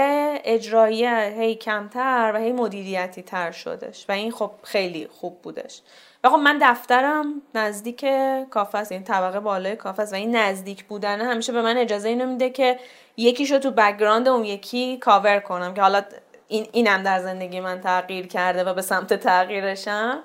اجرایی 0.44 1.06
هی 1.06 1.54
کمتر 1.54 2.32
و 2.34 2.38
هی 2.38 2.52
مدیریتی 2.52 3.22
تر 3.22 3.50
شدش 3.50 4.04
و 4.08 4.12
این 4.12 4.32
خب 4.32 4.50
خیلی 4.62 5.08
خوب 5.12 5.42
بودش. 5.42 5.80
و 6.24 6.28
خب 6.28 6.36
من 6.36 6.58
دفترم 6.62 7.42
نزدیک 7.54 8.06
کافه 8.50 8.78
است 8.78 8.92
این 8.92 9.00
یعنی 9.00 9.14
طبقه 9.14 9.40
بالای 9.40 9.76
کافه 9.76 10.02
است 10.02 10.12
و 10.12 10.16
این 10.16 10.36
نزدیک 10.36 10.84
بودن 10.84 11.20
همیشه 11.20 11.52
به 11.52 11.62
من 11.62 11.76
اجازه 11.76 12.08
اینو 12.08 12.26
میده 12.26 12.50
که 12.50 12.78
یکیشو 13.16 13.58
تو 13.58 13.70
background 13.70 14.28
اون 14.28 14.44
یکی 14.44 14.96
کاور 14.96 15.40
کنم 15.40 15.74
که 15.74 15.80
حالا 15.82 16.02
این 16.48 16.66
اینم 16.72 17.02
در 17.02 17.20
زندگی 17.20 17.60
من 17.60 17.80
تغییر 17.80 18.26
کرده 18.26 18.64
و 18.64 18.74
به 18.74 18.82
سمت 18.82 19.14
تغییرشم. 19.14 20.22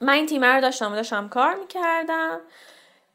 من 0.00 0.12
این 0.12 0.26
تیمه 0.26 0.46
رو 0.46 0.60
داشتم 0.60 0.92
و 0.92 0.96
داشتم 0.96 1.28
کار 1.28 1.54
می‌کردم. 1.54 2.40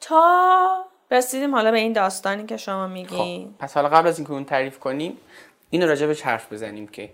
تا 0.02 0.86
رسیدیم 1.12 1.56
حالا 1.56 1.72
به 1.72 1.78
این 1.78 1.94
داستانی 1.94 2.46
که 2.46 2.58
شما 2.58 2.88
میگین 2.88 3.46
خب. 3.46 3.58
پس 3.60 3.74
حالا 3.74 3.90
قبل 3.90 4.08
از 4.08 4.18
اینکه 4.18 4.34
اون 4.34 4.46
تعریف 4.46 4.80
کنیم 4.80 5.18
اینو 5.70 5.88
راجع 5.88 6.08
به 6.08 6.18
حرف 6.24 6.54
بزنیم 6.54 6.88
که 6.88 7.10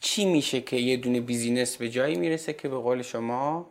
چی 0.00 0.24
میشه 0.24 0.60
که 0.60 0.76
یه 0.76 0.96
دونه 0.96 1.20
business 1.20 1.76
به 1.76 1.88
جایی 1.88 2.16
می‌رسه 2.16 2.52
که 2.52 2.68
به 2.68 2.76
قول 2.76 3.02
شما 3.02 3.66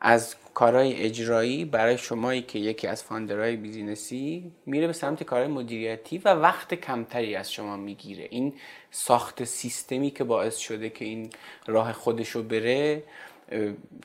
از 0.00 0.36
کارهای 0.54 1.02
اجرایی 1.02 1.64
برای 1.64 1.98
شمایی 1.98 2.42
که 2.42 2.58
یکی 2.58 2.86
از 2.86 3.02
founder 3.02 3.56
های 3.56 3.73
business 3.73 4.43
ی 4.43 4.52
میره 4.66 4.86
به 4.86 4.92
سمت 4.92 5.22
کارهای 5.22 5.48
مدیریتی 5.48 6.18
و 6.18 6.28
وقت 6.28 6.74
کمتری 6.74 7.36
از 7.36 7.52
شما 7.52 7.76
می‌گیره 7.76 8.28
این 8.30 8.54
ساخت 8.90 9.44
سیستمی 9.44 10.10
که 10.10 10.24
باعث 10.24 10.56
شده 10.56 10.90
که 10.90 11.04
این 11.04 11.30
راه 11.66 11.92
خودشو 11.92 12.42
بره 12.42 13.02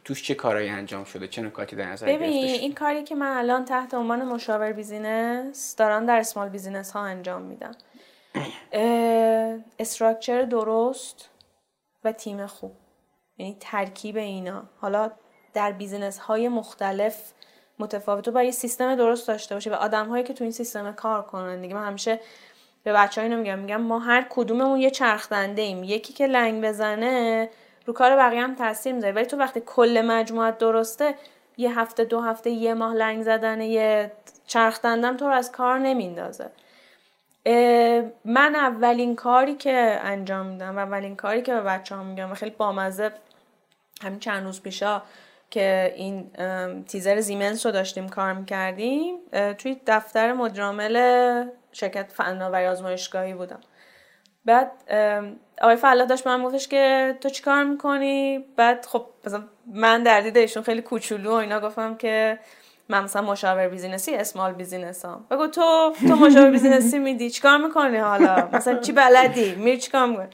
توش 0.05 0.23
چه 0.23 0.35
کارهایی 0.35 0.69
انجام 0.69 1.03
شده؟ 1.03 1.27
چه 1.27 1.41
نکاتی 1.41 1.75
در 1.75 1.91
نظر 1.91 2.07
ببین 2.07 2.43
این 2.43 2.73
کاری 2.73 3.03
که 3.03 3.15
من 3.15 3.37
الان 3.37 3.65
تحت 3.65 3.93
عنوان 3.93 4.25
مشاور 4.25 4.71
business 4.71 5.75
دارم 5.75 6.05
در 6.05 6.17
small 6.17 6.49
business 6.49 6.91
ها 6.91 6.99
انجام 6.99 7.41
میدم. 7.41 7.71
structure 9.79 10.41
درست 10.41 11.29
و 12.03 12.11
تیم 12.11 12.45
خوب. 12.45 12.71
یعنی 13.37 13.57
ترکیب 13.59 14.17
اینا. 14.17 14.63
حالا 14.81 15.11
در 15.53 15.71
business 15.71 16.17
های 16.17 16.49
مختلف 16.49 17.31
متفاوت 17.79 18.25
تو 18.25 18.31
باید 18.31 18.45
یه 18.45 18.51
سیستم 18.51 18.95
درست 18.95 19.27
داشته 19.27 19.55
باشه 19.55 19.71
و 19.71 19.73
آدم 19.73 20.07
هایی 20.09 20.23
که 20.23 20.33
تو 20.33 20.43
این 20.43 20.51
سیستم 20.51 20.91
کار 20.91 21.21
کنن. 21.21 21.61
دیگه 21.61 21.73
من 21.75 21.87
همیشه 21.87 22.19
به 22.83 22.93
بچه 22.93 23.21
اینو 23.21 23.37
میگم 23.37 23.59
میگم 23.59 23.81
ما 23.81 23.99
هر 23.99 24.27
کدوممون 24.29 24.79
یه 24.79 24.89
چرخدنده 24.89 25.61
ایم 25.61 25.83
یکی 25.83 26.13
که 26.13 26.27
لنگ 26.27 26.63
بزنه 26.63 27.49
رو 27.85 27.93
کار 27.93 28.15
بقیه 28.15 28.41
هم 28.41 28.55
تاثیر 28.55 28.93
می‌ذاره. 28.93 29.13
ولی 29.13 29.25
تو 29.25 29.37
وقتی 29.37 29.61
کل 29.65 30.01
مجموعت 30.05 30.57
درسته 30.57 31.15
یه 31.57 31.79
هفته 31.79 32.05
دو 32.05 32.21
هفته 32.21 32.49
یه 32.49 32.73
ماه 32.73 32.93
لنگ 32.93 33.23
زدن 33.23 33.61
یه 33.61 34.11
چرخدندم 34.47 35.17
تو 35.17 35.27
رو 35.27 35.33
از 35.33 35.51
کار 35.51 35.79
نمیندازه. 35.79 36.49
من 38.25 38.55
اولین 38.55 39.15
کاری 39.15 39.55
که 39.55 39.99
انجام 40.03 40.45
میدم 40.45 40.77
و 40.77 40.79
اولین 40.79 41.15
کاری 41.15 41.41
که 41.41 41.53
به 41.53 41.61
بچه 41.61 41.95
ها 41.95 42.03
میگم 42.03 42.31
و 42.31 42.33
خیلی 42.33 42.51
بامزه 42.51 43.11
همین 44.01 44.19
چند 44.19 44.45
روز 44.45 44.61
پیشا 44.61 45.01
که 45.49 45.93
این 45.95 46.31
تیزر 46.83 47.19
زیمنس 47.19 47.65
رو 47.65 47.71
داشتیم 47.71 48.09
کار 48.09 48.33
می‌کردیم 48.33 49.17
توی 49.57 49.81
دفتر 49.87 50.33
مدرامل 50.33 51.45
شرکت 51.71 52.11
فناوری 52.11 52.65
آزمایشگاهی 52.65 53.33
بودم. 53.33 53.59
بعد 54.45 54.71
آقای 55.61 55.75
فلا 55.75 56.05
داشت 56.05 56.27
من 56.27 56.43
گفتش 56.43 56.67
که 56.67 57.17
تو 57.21 57.29
چی 57.29 57.43
کار 57.43 57.63
می‌کنی؟ 57.63 58.45
بعد 58.55 58.85
خب 58.85 59.05
مثلا 59.25 59.43
من 59.73 60.03
در 60.03 60.21
دید 60.21 60.37
ایشون 60.37 60.63
خیلی 60.63 60.81
کوچولو 60.81 61.31
و 61.31 61.33
اینا 61.33 61.59
گفتم 61.59 61.95
که 61.95 62.39
من 62.89 63.03
مثلا 63.03 63.21
مشاور 63.21 63.67
بیزینسی 63.67 64.15
اسمال 64.15 64.53
بیزینس 64.53 65.05
هم 65.05 65.25
بگو 65.31 65.47
تو 65.47 65.93
تو 66.07 66.15
مشاور 66.15 66.51
بیزینسی 66.51 66.99
میدی 66.99 67.29
چیکار 67.29 67.57
می‌کنی 67.57 67.97
حالا؟ 67.97 68.49
مثلا 68.53 68.79
چی 68.79 68.91
بلدی؟ 68.91 69.55
میری 69.55 69.77
چیکار 69.77 70.05
می‌کنی؟ 70.05 70.27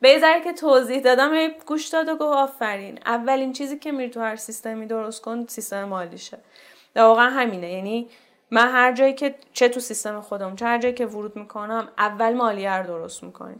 به 0.00 0.20
که 0.44 0.52
توضیح 0.52 1.00
دادم 1.00 1.48
گوش 1.66 1.88
داد 1.88 2.08
و 2.08 2.16
گفت 2.16 2.22
آفرین. 2.22 2.98
اولین 3.06 3.52
چیزی 3.52 3.78
که 3.78 3.92
میری 3.92 4.10
تو 4.10 4.20
هر 4.20 4.36
سیستمی 4.36 4.86
درست 4.86 5.22
کن 5.22 5.46
سیستم 5.46 5.84
مالیشه. 5.84 6.38
واقعا 6.96 7.30
همینه. 7.30 7.72
یعنی 7.72 8.08
من 8.52 8.68
هر 8.68 8.92
جایی 8.92 9.14
که 9.14 9.34
چه 9.52 9.68
تو 9.68 9.80
سیستم 9.80 10.20
خودم 10.20 10.56
چه 10.56 10.66
هر 10.66 10.78
جایی 10.78 10.94
که 10.94 11.06
ورود 11.06 11.36
می‌کنم 11.36 11.88
اول 11.98 12.32
مالیه 12.32 12.72
رو 12.72 12.86
درست 12.86 13.22
می‌کنیم. 13.22 13.56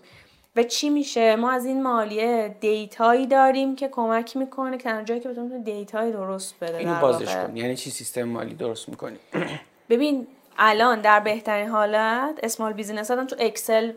و 0.57 0.63
چی 0.63 0.91
میشه؟ 0.91 1.37
ما 1.37 1.51
از 1.51 1.65
این 1.65 1.83
مالیه 1.83 2.57
data 2.61 3.05
یی 3.05 3.27
داریم 3.27 3.77
که 3.77 3.89
کمک 3.89 4.37
می‌کنه 4.37 4.79
که 4.79 4.91
هر 4.91 5.03
جایی 5.03 5.21
که 5.21 5.29
بتونیم 5.29 5.63
data 5.63 5.96
یی 5.96 6.13
درست 6.13 6.55
بده 6.61 6.79
اینو 6.79 7.01
بازش 7.01 7.35
کن. 7.35 7.57
یعنی 7.57 7.77
چی 7.77 7.91
سیستم 7.91 8.23
مالی 8.23 8.55
درست 8.55 8.89
می‌کنی؟ 8.89 9.19
ببین 9.91 10.27
الان 10.59 11.01
در 11.01 11.21
بهترین 11.21 11.69
حالت 11.69 12.39
small 12.43 12.73
business 12.73 13.09
تو 13.09 13.37
Excel 13.39 13.93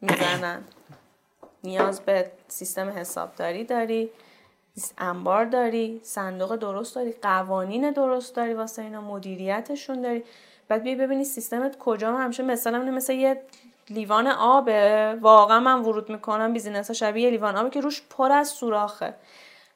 می‌زنن. 0.00 0.64
نیاز 1.64 2.00
به 2.00 2.30
سیستم 2.48 2.88
حسابداری 2.88 3.64
داری. 3.64 4.10
انبار 4.98 5.44
داری 5.44 6.00
صندوق 6.02 6.56
درست 6.56 6.94
داری 6.94 7.14
قوانین 7.22 7.90
درست 7.90 8.36
داری 8.36 8.54
واسه 8.54 8.82
اینا 8.82 9.00
مدیریتشون 9.00 10.02
داری. 10.02 10.24
بعد 10.68 10.82
بیا 10.82 10.94
ببینی 10.94 11.24
سیستمت 11.24 11.78
کجا. 11.78 12.16
همیشه 12.16 12.42
مثلا 12.42 12.78
مثل 12.78 13.12
یه 13.12 13.42
لیوان 13.90 14.26
آبه. 14.26 15.14
واقعا 15.20 15.60
من 15.60 15.80
ورود 15.80 16.10
می‌کنم 16.10 16.52
بیزینس 16.52 16.90
شبیه 16.90 17.30
لیوان 17.30 17.56
آبه 17.56 17.70
که 17.70 17.80
روش 17.80 18.02
پر 18.10 18.32
از 18.32 18.48
سوراخه. 18.48 19.14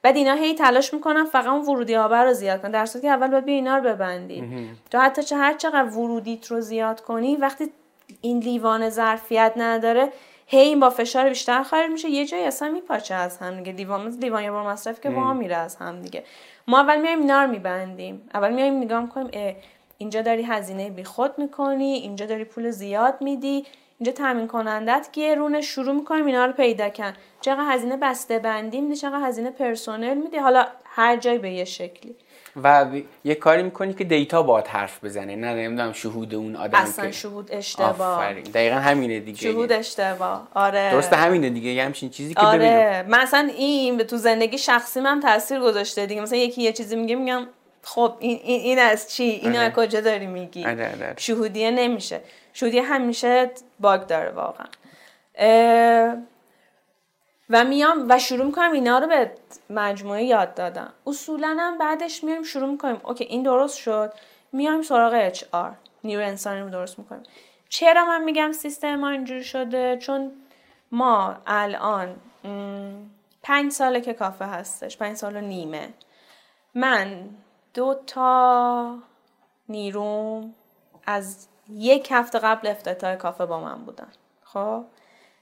بعد 0.03 0.17
اینا 0.17 0.35
هی 0.35 0.55
تلاش 0.55 0.95
می‌کنن 0.95 1.25
فقط 1.25 1.47
اون 1.47 1.61
ورودی 1.61 1.97
آبه 1.97 2.17
رو 2.17 2.33
زیاد 2.33 2.63
کن 2.63 2.71
در 2.71 2.87
صورتی 2.87 3.07
که 3.07 3.13
اول 3.13 3.29
باید 3.29 3.45
بیا 3.45 3.55
اینا 3.55 3.77
رو 3.77 3.85
ببندی. 3.85 4.69
تو 4.91 4.99
حتی 4.99 5.23
چه 5.23 5.37
هر 5.37 5.55
چقدر 5.55 5.99
ورودیت 5.99 6.47
رو 6.47 6.61
زیاد 6.61 7.01
کنی 7.01 7.37
وقتی 7.37 7.73
این 8.21 8.39
لیوان 8.39 8.91
ظرفیت 8.91 9.53
نداره 9.57 10.13
هی 10.53 10.61
این 10.61 10.81
با 10.81 10.91
فشار 10.91 11.29
بیشتر 11.29 11.63
خارج 11.63 11.91
میشه 11.91 12.11
یه 12.11 12.27
جایی 12.27 12.45
اصلا 12.45 12.69
میپاچه 12.69 13.15
از 13.15 13.39
هم 13.39 13.63
دیگه. 13.63 13.73
لیوان 14.21 14.45
یا 14.45 14.53
بار 14.53 14.67
مصرف 14.67 15.01
که 15.01 15.11
با 15.11 15.33
میره 15.33 15.57
از 15.57 15.77
هم 15.77 16.01
دیگه. 16.03 16.25
ما 16.69 16.81
اول 16.81 17.01
میایم 17.01 17.19
اینا 17.19 17.43
رو 17.43 17.51
میبندیم. 17.51 18.29
اول 18.35 18.53
میایم 18.53 18.77
نگاه 18.77 19.01
می‌کنیم 19.01 19.57
اینجا 19.99 20.23
داری 20.23 20.43
هزینه 20.43 20.91
بیخود 20.91 21.39
می‌کنی 21.39 21.93
اینجا 21.93 22.27
داری 22.27 22.45
پول 22.45 22.71
زیاد 22.71 23.15
میدی. 23.21 23.67
اینجا 23.99 24.13
تامین 24.13 24.47
کنندت 24.47 25.09
گرونه 25.13 25.61
شروع 25.61 25.95
می‌کنیم 25.95 26.27
اینا 26.27 26.47
رو 26.47 26.53
پیدا 26.53 26.89
کن 26.89 27.13
چقدر 27.41 27.73
هزینه 27.73 27.97
بسته 27.97 28.39
بندی 28.39 28.81
میدی 28.81 28.97
چقدر 28.97 29.27
هزینه 29.27 29.51
پرسونل 29.51 30.15
میدی. 30.15 30.37
حالا 30.37 30.67
هر 30.85 31.17
جای 31.17 31.39
به 31.39 31.51
یه 31.51 31.65
شکلی. 31.65 32.17
و 32.63 32.87
یه 33.25 33.35
کاری 33.35 33.63
می‌کنی 33.63 33.95
که 33.95 34.05
دیتا 34.05 34.43
باید 34.43 34.67
حرف 34.67 35.05
بزنه 35.05 35.37
نه 35.37 35.55
نمی‌دونم 35.55 35.93
شهود 35.93 36.35
اون 36.35 36.57
آدم 36.57 36.79
اصلا 36.79 37.07
که... 37.07 37.13
شهود 37.13 37.49
اشتباه. 37.53 38.35
دقیقا 38.35 38.77
همینه 38.77 39.21
دیگه. 39.21 39.39
شهود 39.39 39.73
اشتباه. 39.73 40.49
آره. 40.55 40.91
درسته 40.93 41.17
همینه 41.17 41.51
دیگه. 41.51 41.71
یه 41.71 41.85
همچین 41.85 42.11
چیزی 42.11 42.35
که 42.35 42.41
آره. 42.41 42.59
ببینم 42.59 43.23
مثلا 43.23 43.51
این 43.57 43.97
به 43.97 44.05
تو 44.05 44.17
زندگی 44.17 44.59
شخصی 44.59 45.01
من 45.01 45.21
تاثیر 45.21 45.61
گذاشته 45.61 46.07
دیگه. 46.07 46.21
مثلا 46.21 46.39
یکی 46.39 46.63
یه 46.63 46.73
چیزی 46.73 46.97
میگه 46.97 47.17
میگم 47.17 47.47
خب 47.83 48.15
این, 48.19 48.41
این, 48.43 48.61
این 48.61 48.79
از 48.79 49.13
چی؟ 49.13 49.23
اینو 49.23 49.57
آره. 49.57 49.67
از 49.67 49.73
کجا 49.73 50.01
داری 50.01 50.27
میگی؟ 50.27 50.65
آره 50.65 50.93
آره. 50.93 51.15
شهودیه 51.17 51.71
نمیشه. 51.71 52.21
شهودیه 52.53 52.83
همیشه 52.83 53.51
باگ 53.81 54.07
داره 54.07 54.31
واقعا. 54.31 54.67
و 57.51 57.65
میام 57.65 58.07
و 58.09 58.19
شروع 58.19 58.47
می‌کنم 58.47 58.73
اینا 58.73 58.99
رو 58.99 59.07
به 59.07 59.31
مجموعه 59.71 60.25
یاد 60.25 60.55
دادم 60.55 60.93
اصولا 61.07 61.57
هم 61.61 61.79
بعدش 61.79 62.25
میایم 62.25 62.43
شروع 62.43 62.71
می‌کنیم. 62.71 63.01
اوکی 63.05 63.25
این 63.25 63.43
درست 63.43 63.79
شد. 63.79 64.13
میایم 64.53 64.83
سراغ 64.83 65.13
اچ 65.15 65.45
آر. 65.53 65.73
نیرو 66.05 66.23
انسانی 66.23 66.61
رو 66.61 66.71
درست 66.71 66.99
می‌کنیم. 66.99 67.23
چرا 67.69 68.05
من 68.05 68.25
میگم 68.25 68.53
سیستم 68.53 68.95
ما 68.95 69.09
اینجوری 69.09 69.45
شده؟ 69.45 69.97
چون 69.97 70.33
ما 70.93 71.37
الان 71.47 72.17
پنج 73.43 73.73
ساله 73.73 74.01
که 74.01 74.15
کافه 74.15 74.45
هستش 74.45 74.97
پنج 74.97 75.17
سال 75.17 75.37
و 75.37 75.41
نیمه. 75.41 75.89
من 76.75 77.29
دو 77.75 78.01
تا 78.07 78.99
نیروم 79.69 80.55
از 81.07 81.49
یک 81.69 82.09
هفته 82.11 82.39
قبل 82.39 82.69
افتتاح 82.69 83.15
کافه 83.15 83.47
با 83.47 83.61
من 83.61 83.85
بودن. 83.85 84.09
خب؟ 84.45 84.85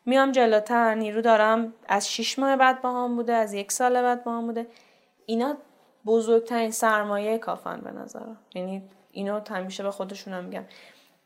میام 0.07 0.33
جلوتر 0.33 0.95
نیرو 0.95 1.21
دارم. 1.21 1.75
از 1.89 2.11
شیش 2.11 2.39
ماه 2.39 2.57
بعد 2.57 2.83
با 2.83 3.05
هم 3.05 3.17
بوده 3.17 3.33
از 3.33 3.53
یک 3.53 3.73
سال 3.73 4.03
بعد 4.03 4.25
با 4.25 4.33
هم 4.33 4.47
بوده. 4.47 4.67
اینا 5.27 5.57
بزرگترین 6.07 6.71
سرمایه 6.71 7.39
کافن 7.39 7.81
به 7.81 7.91
نظرم 7.91 8.37
یعنی 8.55 8.83
اینو 9.11 9.41
همیشه 9.51 9.83
به 9.83 9.91
خودشونم 9.91 10.45
میگم. 10.45 10.65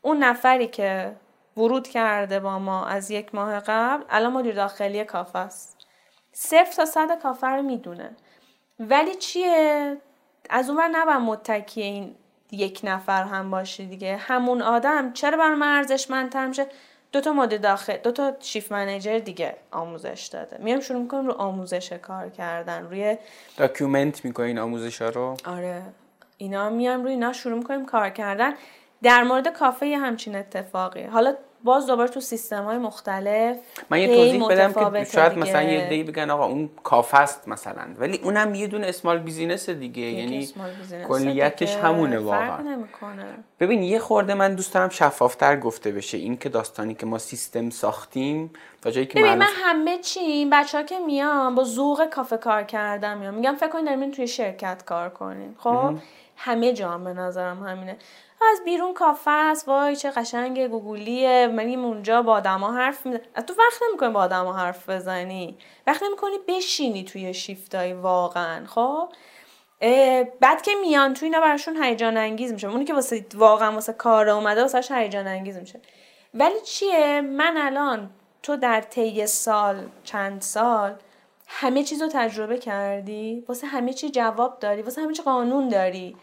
اون 0.01 0.17
نفری 0.23 0.67
که 0.67 1.15
ورود 1.57 1.87
کرده 1.87 2.39
با 2.39 2.59
ما 2.59 2.85
از 2.85 3.11
یک 3.11 3.35
ماه 3.35 3.59
قبل 3.59 4.03
الان 4.09 4.33
مدیر 4.33 4.55
داخلی 4.55 5.03
کافه 5.03 5.39
است. 5.39 5.77
صفر 6.31 6.71
تا 6.71 6.85
صد 6.85 7.21
کافه 7.21 7.47
رو 7.47 7.61
می‌دونه. 7.61 8.15
ولی 8.79 9.15
چیه؟ 9.15 9.97
از 10.49 10.69
اون 10.69 10.81
نباید 10.81 11.19
متکی 11.19 11.81
این 11.81 12.15
یک 12.51 12.81
نفر 12.83 13.23
هم 13.23 13.51
باشه 13.51 13.85
دیگه. 13.85 14.17
همون 14.17 14.61
آدم 14.61 15.13
چرا 15.13 15.37
بر 15.37 15.55
من 15.55 15.77
ارزشمندتر 15.77 16.47
میشه؟ 16.47 16.67
دو 17.15 17.21
تا 17.21 17.33
مدیر 17.33 17.59
داخل 17.59 17.97
دو 17.97 18.11
تا 18.11 18.33
شیف 18.39 18.71
منیجر 18.71 19.19
دیگه 19.19 19.55
آموزش 19.71 20.29
داده. 20.33 20.57
میام 20.59 20.79
شروع 20.79 21.01
می‌کنم 21.01 21.27
رو 21.27 21.33
آموزش 21.33 21.93
کار 21.93 22.29
کردن. 22.29 22.83
روی 22.83 23.17
document 23.57 24.25
می‌کنین 24.25 24.59
آموزش 24.59 25.01
ها 25.01 25.09
رو؟ 25.09 25.37
آره. 25.45 25.81
اینا 26.37 26.69
میام 26.69 27.03
روی 27.03 27.11
اینا 27.11 27.33
شروع 27.33 27.57
می‌کنیم 27.57 27.85
کار 27.85 28.09
کردن. 28.09 28.53
در 29.03 29.23
مورد 29.23 29.47
کافه 29.47 29.97
همچین 29.97 30.35
اتفاقی. 30.35 31.03
حالا 31.03 31.35
باز 31.65 31.87
دوباره 31.87 32.09
تو 32.09 32.19
سیستم 32.19 32.63
های 32.63 32.77
مختلف 32.77 33.57
من 33.89 33.99
یه 34.01 34.15
توضیح 34.15 34.47
بدم 34.47 34.73
که 34.73 35.03
شاید 35.03 35.33
دیگه. 35.33 35.41
مثلا 35.41 35.61
یه 35.61 35.89
دی 35.89 36.03
بگن 36.03 36.29
آقا 36.29 36.45
اون 36.45 36.69
کافه 36.83 37.17
است 37.17 37.47
مثلا 37.47 37.81
ولی 37.97 38.19
اونم 38.23 38.55
یه 38.55 38.67
دونه 38.67 38.87
small 38.87 39.19
business 39.19 39.69
دیگه 39.69 40.01
یعنی 40.01 40.49
کلیتش 41.07 41.75
همونه 41.75 42.19
واقعا. 42.19 42.57
ببین 43.59 43.83
یه 43.83 43.99
خورده 43.99 44.33
من 44.33 44.55
دوست 44.55 44.73
دارم 44.73 44.89
شفافتر 44.89 45.59
گفته 45.59 45.91
بشه 45.91 46.17
این 46.17 46.37
که 46.37 46.49
داستانی 46.49 46.93
که 46.93 47.05
ما 47.05 47.17
سیستم 47.17 47.69
ساختیم 47.69 48.51
تا 48.81 48.91
جایی 48.91 49.07
که 49.07 49.19
ببین 49.19 49.35
من 49.35 49.47
همه 49.63 49.97
چی 49.97 50.49
بچه 50.51 50.77
ها 50.77 50.83
که 50.83 50.99
میام 50.99 51.55
با 51.55 51.63
ذوق 51.63 52.05
کافه 52.05 52.37
کار 52.37 52.63
کردم 52.63 53.17
میام 53.17 53.33
میگم 53.33 53.55
فکر 53.55 53.69
کنید 53.69 53.85
داریم 53.85 54.11
توی 54.11 54.27
شرکت 54.27 54.85
کار 54.85 55.09
کنین. 55.09 55.55
خب؟ 55.57 55.93
همه 56.37 56.73
جا 56.73 56.97
به 56.97 57.13
نظرم 57.13 57.63
همینه. 57.63 57.97
از 58.41 58.63
بیرون 58.65 58.93
کافه 58.93 59.31
است 59.31 59.67
وای 59.67 59.95
چه 59.95 60.11
قشنگ 60.11 60.67
گوگلیه 60.67 61.47
من 61.47 61.75
اونجا 61.75 62.21
با 62.21 62.33
آدما 62.33 62.73
حرف 62.73 63.05
می‌زنی 63.05 63.21
تو 63.47 63.53
وقت 63.53 63.81
نمی‌کنی 63.89 64.09
با 64.09 64.19
آدما 64.19 64.53
حرف 64.53 64.89
بزنی. 64.89 65.57
وقت 65.87 66.03
نمی‌کنی 66.03 66.37
بشینی 66.47 67.03
توی 67.03 67.33
شیفتای 67.33 67.93
واقعا 67.93 68.65
خب؟ 68.65 69.09
بعد 70.39 70.61
که 70.61 70.71
میان 70.81 71.13
تو 71.13 71.25
اینا 71.25 71.39
براشون 71.39 71.83
هیجان 71.83 72.17
انگیز 72.17 72.53
میشه 72.53 72.67
اونی 72.67 72.85
که 72.85 72.93
واسه 72.93 73.25
واقعا 73.35 73.71
واسه 73.71 73.93
کار 73.93 74.29
اومده 74.29 74.61
واسه 74.61 74.95
هیجان 74.95 75.27
انگیز 75.27 75.57
میشه. 75.57 75.81
ولی 76.33 76.61
چیه؟ 76.61 77.21
من 77.21 77.57
الان 77.57 78.09
تو 78.43 78.55
در 78.55 78.81
طی 78.81 79.27
سال 79.27 79.89
چند 80.03 80.41
سال 80.41 80.95
همه 81.47 81.83
چیز 81.83 82.01
رو 82.01 82.07
تجربه 82.13 82.57
کردی؟ 82.57 83.45
واسه 83.47 83.67
همه 83.67 83.93
چی 83.93 84.09
جواب 84.09 84.59
داری؟ 84.59 84.81
واسه 84.81 85.01
همه 85.01 85.13
چی 85.13 85.23
قانون 85.23 85.69
داری؟ 85.69 86.15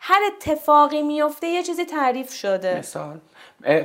هر 0.00 0.20
اتفاقی 0.26 1.02
میفته 1.02 1.46
یه 1.46 1.62
چیزی 1.62 1.84
تعریف 1.84 2.32
شده. 2.32 2.78
مثال. 2.78 3.18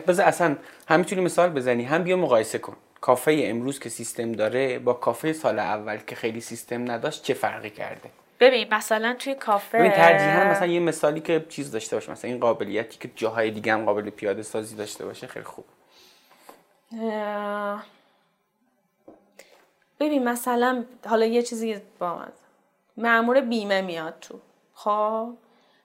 بذار 0.08 0.26
اصلا 0.26 0.56
هم 0.88 1.00
می‌تونی 1.00 1.22
مثال 1.22 1.50
بزنی. 1.50 1.84
هم 1.84 2.04
بیا 2.04 2.18
مقایسه 2.18 2.58
کن. 2.60 2.76
کافه 3.02 3.42
امروز 3.46 3.80
که 3.80 3.90
سیستم 3.90 4.32
داره 4.32 4.80
با 4.80 4.94
کافه 4.94 5.34
سال 5.34 5.60
اول 5.60 5.98
که 5.98 6.16
خیلی 6.16 6.42
سیستم 6.42 6.92
نداشت 6.92 7.24
چه 7.24 7.34
فرقی 7.34 7.70
کرده؟ 7.70 8.10
ببین 8.40 8.74
مثلا 8.74 9.16
توی 9.20 9.36
کافه 9.36 9.78
ببین 9.78 9.92
ترجیحاً 9.92 10.52
مثلا 10.52 10.68
یه 10.68 10.80
مثالی 10.80 11.20
که 11.20 11.46
چیز 11.50 11.72
داشته 11.72 11.96
باشه. 11.96 12.12
مثلا 12.12 12.32
این 12.32 12.40
قابلیتی 12.40 12.98
که 12.98 13.10
جاهای 13.16 13.52
دیگه 13.52 13.74
هم 13.74 13.86
قابل 13.86 14.10
پیاده 14.10 14.44
سازی 14.44 14.76
داشته 14.76 15.06
باشه 15.06 15.28
خیلی 15.28 15.46
خوب. 15.46 15.66
ببین 20.00 20.24
مثلا 20.24 20.86
حالا 21.06 21.26
یه 21.26 21.42
چیزی 21.44 21.82
با 22.00 22.16
من. 22.16 22.32
معمور 22.98 23.42
بیمه 23.42 23.82
میاد 23.82 24.14
تو. 24.22 24.40
خب؟ 24.74 25.30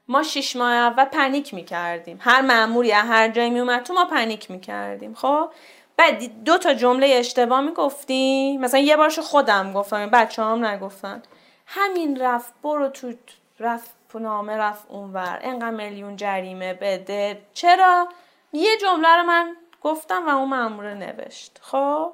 ما 0.09 0.23
شش 0.23 0.57
ماه 0.57 0.73
اول 0.73 1.05
پنیک 1.05 1.55
می‌کردیم. 1.55 2.19
هر 2.21 2.41
معمولی 2.41 2.91
هر 2.91 3.29
جایی 3.29 3.51
میومد 3.51 3.83
تو 3.83 3.95
ما 3.95 4.05
پنیک 4.05 4.51
می‌کردیم 4.51 5.15
خب؟ 5.15 5.51
بعد 5.97 6.45
دو 6.45 6.59
تا 6.59 6.75
جمله 6.75 7.07
اشتباه 7.07 7.61
می‌گفتیم. 7.61 8.61
مثلا 8.61 8.81
یه 8.81 8.97
بارش 8.97 9.19
خودم 9.19 9.73
گفتم 9.73 10.11
بچه 10.11 10.43
هم 10.43 10.65
نگفتن. 10.65 11.23
همین 11.67 12.21
رفت 12.21 12.55
برو 12.63 12.89
تو 12.89 13.13
رفت 13.61 13.97
نامه 14.15 14.57
رفت 14.57 14.85
اونور. 14.89 15.39
انقدر 15.43 15.71
میلیون 15.71 16.17
جریمه 16.17 16.75
بده. 16.75 17.43
چرا؟ 17.55 18.09
یه 18.53 18.77
جمله 18.79 19.17
رو 19.17 19.23
من 19.23 19.57
گفتم 19.83 20.27
و 20.27 20.29
اون 20.29 20.49
ماموره 20.49 20.95
نوشت 20.95 21.59
خب؟ 21.63 22.13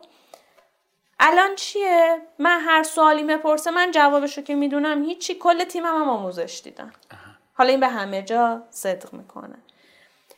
الان 1.21 1.55
چیه؟ 1.55 2.23
من 2.39 2.61
هر 2.61 2.83
سوالی 2.83 3.23
مپرسه 3.23 3.71
من 3.71 3.91
جوابشو 3.91 4.43
که 4.43 4.55
می‌دونم 4.55 5.05
هیچی. 5.05 5.35
کل 5.35 5.65
تیمم 5.65 5.87
هم 6.03 6.09
آموزش 6.09 6.61
دیدن. 6.65 6.93
حالا 7.63 7.71
این 7.71 7.81
به 7.81 7.89
همه 7.89 8.23
جا 8.23 8.63
صدق 8.71 9.13
می‌کنه. 9.13 9.55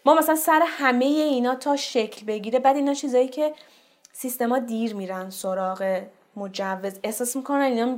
ما 0.05 0.15
مثلا 0.15 0.37
سر 0.37 0.63
همه 0.67 1.05
اینا 1.05 1.55
تا 1.55 1.77
شکل 1.77 2.27
بگیره 2.27 2.59
بعد 2.59 2.77
اینا 2.77 2.95
چیزایی 2.95 3.29
که 3.29 3.55
سیستما 4.13 4.59
دیر 4.59 4.95
میرن 4.95 5.31
سراغ 5.31 6.03
مجوز. 6.37 6.99
احساس 7.03 7.37
می‌کنن 7.37 7.61
اینا 7.61 7.97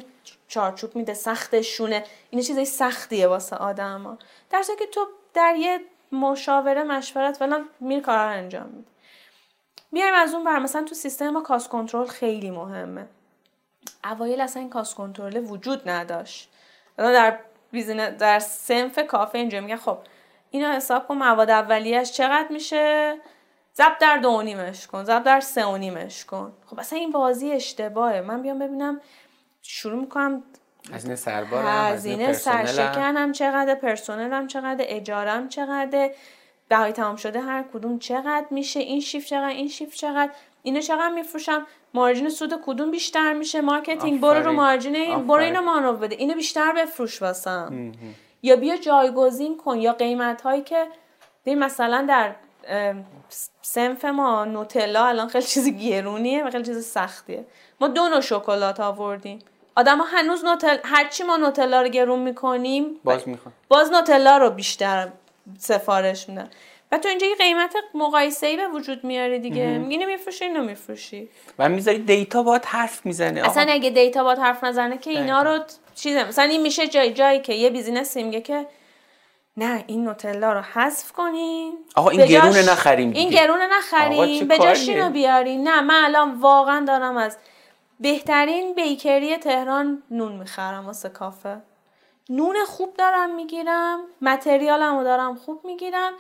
چارچوب 0.49 0.97
میده 0.97 1.15
سختشونه. 1.15 2.05
اینا 2.31 2.45
چیزای 2.45 2.65
سختیه 2.65 3.27
واسه 3.27 3.57
آدما. 3.57 4.19
در 4.51 4.63
که 4.79 4.87
تو 4.87 5.07
در 5.35 5.57
یه 5.57 5.81
مشاوره 6.13 6.83
مشورت 6.83 7.37
فلان 7.37 7.69
میر 7.81 8.01
کارا 8.01 8.25
رو 8.25 8.39
انجام 8.39 8.67
میده 8.67 8.89
میایم 9.93 10.15
از 10.15 10.35
اون 10.35 10.45
بر 10.45 10.59
مثلا 10.59 10.83
تو 10.83 10.95
سیستم 10.95 11.31
ما 11.31 11.41
کاست 11.41 11.69
کنترل 11.69 12.07
خیلی 12.07 12.51
مهمه. 12.51 13.07
اوایل 14.05 14.41
اصلا 14.41 14.61
این 14.61 14.71
کاست 14.71 14.95
کنترل 14.95 15.37
وجود 15.37 15.89
نداشت. 15.89 16.51
در 16.97 17.39
بیزینس 17.71 18.11
در 18.11 18.39
سنف 18.39 18.99
کافه 18.99 19.39
اینجا 19.39 19.61
میگه 19.61 19.77
خب 19.77 19.99
اینا 20.51 20.73
حساب 20.73 21.09
کن 21.09 21.15
مواد 21.15 21.51
اولیش 21.51 22.13
چقدر 22.13 22.49
میشه؟ 22.51 23.17
زب 23.73 23.99
در 24.01 24.17
دو 24.17 24.43
نیمش 24.43 24.87
کن 24.87 25.05
زب 25.05 25.23
در 25.23 25.41
سه 25.41 25.65
و 25.65 25.77
نیمش 25.77 26.25
کن. 26.25 26.53
خب 26.67 26.81
اصلا 26.81 26.99
این 26.99 27.11
بازی 27.11 27.53
اشتباهه. 27.53 28.21
من 28.21 28.43
بیام 28.43 28.59
ببینم 28.59 29.01
شروع 29.63 30.01
می‌کنم 30.01 30.43
هزینه 30.93 31.17
سربارم 31.17 31.93
هزینه 31.93 32.33
سرشکنم 32.33 33.33
چقدر 33.33 33.75
پرسنلم 33.75 34.47
چقدر 34.47 34.85
اجارم 34.89 35.49
چقدر 35.49 36.11
بهای 36.69 36.93
تمام 36.93 37.17
شده 37.17 37.41
هر 37.41 37.65
کدوم 37.73 37.99
چقدر 37.99 38.47
میشه 38.51 38.81
این 38.81 39.01
شیف 39.01 39.27
چقدر 39.27 39.49
این 39.49 39.69
شیف 39.69 39.95
چقدر 39.95 40.33
اینو 40.63 40.81
چقدر 40.81 41.09
میفروشم. 41.15 41.67
margin 41.97 42.31
سود 42.31 42.55
کدوم 42.67 42.91
بیشتر 42.91 43.33
میشه؟ 43.33 43.61
marketing 43.61 44.21
برو 44.21 44.43
رو 44.43 44.53
margin 44.53 44.97
این 44.97 45.27
برو 45.27 45.43
اینو 45.43 45.61
مانو 45.61 45.93
بده. 45.93 46.17
اینو 46.17 46.35
بیشتر 46.35 46.73
بفروش 46.73 47.23
واسم. 47.23 47.93
یا 48.43 48.57
بیا 48.57 48.77
جایگزین 48.77 49.57
کن 49.57 49.77
یا 49.79 49.93
قیمت 49.93 50.43
هایی 50.43 50.63
که 50.63 50.87
مثلا 51.47 52.07
در 52.09 52.35
صنف 53.63 54.05
ما 54.05 54.45
نوتلا 54.45 55.07
الان 55.07 55.29
خیلی 55.29 55.45
چیز 55.45 55.69
گرونیه 55.69 56.45
و 56.45 56.51
خیلی 56.51 56.65
چیز 56.65 56.87
سختیه. 56.87 57.45
ما 57.81 57.89
دو 57.89 58.09
نوع 58.09 58.21
شکلات 58.21 58.81
آوردیم. 58.81 59.39
آدم 59.77 59.99
ها 59.99 60.05
هنوز 60.05 60.45
نوتل 60.45 60.77
هرچی 60.85 61.25
ما 61.25 61.37
نوتلا 61.37 61.83
رو 61.83 61.89
گرون 61.89 62.19
می‌کنیم 62.19 63.01
باز 63.05 63.29
می‌خوان. 63.29 63.55
باز 63.69 63.91
نوتلا 63.91 64.37
رو 64.37 64.51
بیشتر 64.51 65.09
سفارش 65.59 66.29
میدن. 66.29 66.49
و 66.93 66.99
تو 66.99 67.09
اینجا 67.09 67.27
یه 67.27 67.35
قیمت 67.35 67.75
مقایسه 67.95 68.47
ای 68.47 68.57
به 68.57 68.69
وجود 68.69 69.05
میاری 69.05 69.39
دیگه. 69.39 69.79
میگی 69.79 69.97
نمیفروشی 69.97 70.45
اینو 70.45 70.65
میفروشی 70.65 71.29
و 71.59 71.69
می‌ذاری 71.69 71.99
data 71.99 72.43
باید 72.43 72.65
حرف 72.65 73.07
می‌زنه. 73.07 73.47
اصلا 73.47 73.67
اگه 73.73 73.91
data 73.91 74.25
باید 74.25 74.39
حرف 74.39 74.65
نزنه 74.65 74.99
که 74.99 75.11
اینا 75.11 75.43
رو 75.43 75.59
چیزه. 75.95 76.25
مثلا 76.25 76.45
این 76.45 76.63
میشه 76.63 76.89
جای 76.89 77.13
جایی 77.13 77.41
که 77.41 77.55
یه 77.55 77.71
business 77.71 78.17
ی 78.17 78.23
میگه 78.23 78.41
که 78.41 78.67
نه 79.57 79.85
این 79.87 80.05
نوتلا 80.05 80.53
رو 80.53 80.61
حذف 80.61 81.13
کنین. 81.13 81.79
آقا 81.97 82.11
این 82.11 82.27
گرونه 82.27 82.71
نخریم 82.71 83.13
این 83.13 83.31
گرونه 83.31 83.67
نخریم. 83.79 84.49
به 84.49 84.59
جاش 84.59 84.89
اینو 84.89 85.11
بیارین 85.11 85.69
نه 85.69 85.81
من 85.81 86.05
الان 86.05 86.41
واقعا 86.41 86.85
دارم 86.85 87.17
از 87.17 87.37
بهترین 88.01 88.75
بیکری 88.75 89.37
تهران 89.37 90.03
نون 90.11 90.33
می‌خرم 90.33 90.87
واسه 90.87 91.09
کافه. 91.09 91.57
نون 92.29 92.57
خوب 92.67 92.95
دارم 92.95 93.35
می‌گیرم 93.35 94.01
متریالمو 94.23 95.05
دارم 95.05 95.35
خوب 95.35 95.61
می‌گیرم. 95.65 96.13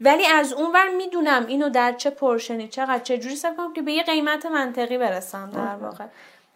ولی 0.00 0.26
از 0.26 0.52
اونور 0.52 0.88
می‌دونم 0.88 1.46
اینو 1.46 1.68
در 1.68 1.92
چه 1.92 2.10
پرشنی 2.10 2.68
چقدر 2.68 2.98
چه 2.98 3.18
جوری 3.18 3.36
کنم 3.56 3.72
که 3.72 3.82
به 3.82 3.92
یه 3.92 4.02
قیمت 4.02 4.46
منطقی 4.46 4.98
برسم 4.98 5.50
در 5.50 5.76
واقع. 5.76 6.04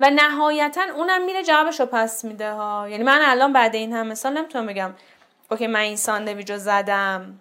و 0.00 0.10
نهایتا 0.10 0.82
اونم 0.96 1.24
میره 1.24 1.44
جوابشو 1.44 1.86
پس 1.86 2.24
میده 2.24 2.52
ها. 2.52 2.88
یعنی 2.88 3.04
من 3.04 3.20
الان 3.24 3.52
بعد 3.52 3.74
این 3.74 3.92
همه 3.92 4.14
سال 4.14 4.38
نمی‌تونم 4.38 4.66
بگم 4.66 4.94
اوکی 5.50 5.66
من 5.66 5.80
این 5.80 5.96
ساندویچو 5.96 6.56
زدم 6.56 7.38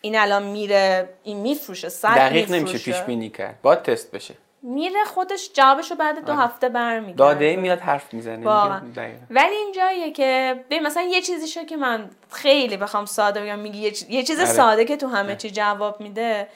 این 0.00 0.18
الان 0.18 0.42
میره 0.42 1.08
این 1.22 1.40
میفروشه 1.40 1.88
صد 1.88 2.16
دقیق 2.16 2.50
نمیشه 2.50 2.78
پیش 2.78 3.02
بینی 3.02 3.30
کرد. 3.30 3.58
باید 3.62 3.82
تست 3.82 4.10
بشه. 4.10 4.34
میره 4.62 5.04
خودش 5.04 5.50
جوابشو 5.52 5.94
بعد 5.94 6.24
دو 6.24 6.32
هفته 6.32 6.68
برمیگرده. 6.68 7.18
داده 7.18 7.56
میاد 7.56 7.78
حرف 7.78 8.14
می‌زنه 8.14 8.82
ولی 9.30 9.54
این 9.54 9.72
جاییه 9.72 10.10
که 10.10 10.64
به 10.68 10.80
مثلا 10.80 11.02
یه 11.02 11.22
چیزی 11.22 11.48
شو 11.48 11.64
که 11.64 11.76
من 11.76 12.10
خیلی 12.30 12.76
بخوام 12.76 13.04
ساده 13.04 13.40
بگم 13.40 13.58
میگی 13.58 13.78
یه, 14.08 14.22
چیز 14.22 14.38
آره. 14.38 14.48
ساده 14.48 14.84
که 14.84 14.96
تو 14.96 15.06
همه 15.06 15.36
چی 15.36 15.50
جواب 15.50 16.00
میده. 16.00 16.48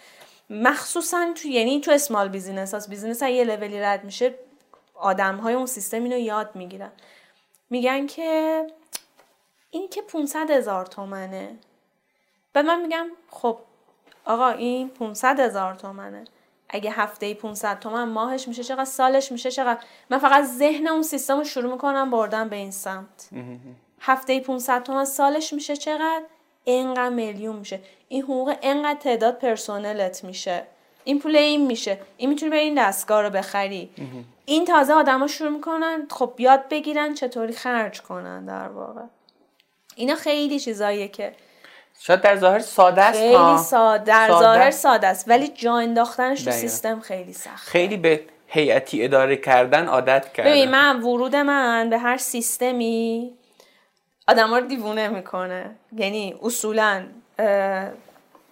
مخصوصا 0.51 1.33
تو 1.35 1.49
یعنی 1.49 1.81
تو 1.81 1.91
small 1.91 2.29
business 2.29 2.75
هست 2.75 2.91
business 2.91 3.23
یه 3.23 3.45
level 3.45 3.75
ی 3.75 3.81
رد 3.81 4.05
میشه 4.05 4.35
آدم 4.95 5.37
های 5.37 5.55
اون 5.55 5.67
سیستم 5.67 6.03
اینو 6.03 6.19
یاد 6.19 6.51
می‌گیرن. 6.55 6.93
میگن 7.71 8.07
که 8.07 8.67
این 9.71 9.89
که 9.89 10.03
500 10.03 10.51
هزار 10.51 10.87
تومنه. 10.87 11.57
بعد 12.53 12.65
من 12.65 12.83
میگم 12.83 13.07
خب 13.31 13.59
آقا 14.25 14.49
این 14.49 14.89
500 14.89 15.41
هزار 15.41 15.75
تومنه. 15.75 16.25
اگه 16.73 16.91
هفته 16.91 17.35
500 17.35 17.79
تومن 17.79 18.05
ماهش 18.05 18.49
میشه 18.49 18.65
چقدر 18.65 18.85
سالش 18.85 19.33
میشه 19.33 19.51
چقدر. 19.51 19.81
من 20.11 20.19
فقط 20.19 20.45
ذهن 20.45 20.89
اون 20.89 21.03
سیستم 21.03 21.39
رو 21.39 21.45
شروع 21.45 21.73
می‌کنم 21.73 22.11
بردن 22.11 22.49
به 22.49 22.57
این 22.57 22.71
سمت. 22.71 23.29
هفته 24.01 24.41
500 24.41 24.83
تومن 24.83 25.05
سالش 25.05 25.53
میشه 25.53 25.77
چقدر؟ 25.77 26.23
اینقدر 26.65 27.09
میلیون 27.09 27.57
میشه. 27.57 27.81
این 28.09 28.23
حقوق 28.23 28.57
اینقدر 28.61 28.99
تعداد 29.01 29.39
پرسونلت 29.39 30.25
میشه. 30.25 30.63
این 31.05 31.19
پول 31.19 31.37
این 31.37 31.67
میشه. 31.67 31.99
این 32.17 32.29
می‌تونی 32.29 32.51
به 32.51 32.57
این 32.59 32.75
دستگاه 32.75 33.23
رو 33.23 33.31
بخری. 33.31 33.91
این 34.45 34.65
تازه 34.65 34.93
آدما 34.93 35.27
شروع 35.27 35.51
می‌کنن 35.51 36.07
خب 36.11 36.35
یاد 36.39 36.69
بگیرن 36.69 37.15
چطوری 37.15 37.53
خرج 37.53 38.03
کنن 38.03 38.45
در 38.45 38.69
واقع. 38.69 39.03
اینا 39.97 40.15
خیلی 40.15 40.61
چیزاییه 40.61 41.09
که 41.09 41.33
شاید 42.03 42.21
در 42.21 42.37
ظاهر 42.37 42.59
ساده 42.59 43.03
است 43.03 43.19
خیلی 43.19 43.59
ساده 43.59 44.05
در 44.05 44.29
ظاهر 44.29 44.71
ساده 44.71 45.07
است. 45.07 45.29
ولی 45.29 45.49
جا 45.49 45.77
انداختنش 45.77 46.43
تو 46.43 46.51
سیستم 46.51 47.01
خیلی 47.01 47.33
سخت 47.33 47.69
خیلی 47.69 47.97
به 47.97 48.21
هیئتی 48.47 49.05
اداره 49.05 49.37
کردن 49.37 49.87
عادت 49.87 50.33
کردن. 50.33 50.51
ببین 50.51 50.71
من 50.71 51.03
ورود 51.03 51.37
من 51.37 51.91
به 51.91 51.99
هر 51.99 52.17
سیستمی 52.17 53.33
آدم 54.29 54.55
رو 54.55 54.61
دیوونه 54.61 55.09
می‌کنه. 55.09 55.71
یعنی 55.97 56.35
اصولا 56.43 57.05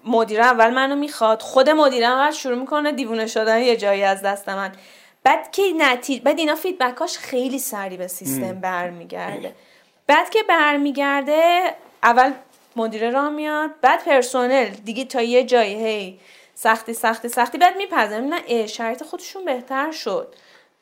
مدیر 0.04 0.40
اول 0.40 0.70
منو 0.70 0.96
می‌خواد 0.96 1.42
خود 1.42 1.70
مدیر 1.70 2.04
اول 2.04 2.30
شروع 2.30 2.58
می‌کنه 2.58 2.92
دیوونه 2.92 3.26
شدن 3.26 3.58
یه 3.58 3.76
جایی 3.76 4.04
از 4.04 4.22
دست 4.22 4.48
من. 4.48 4.72
بعد 5.22 5.50
که 5.50 5.62
نتیجه 5.76 6.22
بعد 6.22 6.38
اینا 6.38 6.54
فیدبکاش 6.54 7.18
خیلی 7.18 7.58
سری 7.58 7.96
به 7.96 8.06
سیستم 8.06 8.61
برمیگرده. 8.61 9.54
بعد 10.06 10.30
که 10.30 10.38
برمیگرده 10.48 11.61
اول 12.02 12.32
مدیره 12.78 13.10
راه 13.10 13.28
میاد. 13.28 13.70
بعد 13.82 14.04
پرسنل 14.04 14.68
دیگه 14.68 15.04
تا 15.04 15.22
یه 15.22 15.44
جایی 15.44 15.86
هی 15.86 16.20
سختی 16.54 16.94
سختی 16.94 17.28
سختی. 17.28 17.58
بعد 17.58 17.76
میپذیرم. 17.76 18.24
نه 18.24 18.66
شرایط 18.66 19.02
خودشون 19.02 19.44
بهتر 19.44 19.92
شد. 19.92 20.34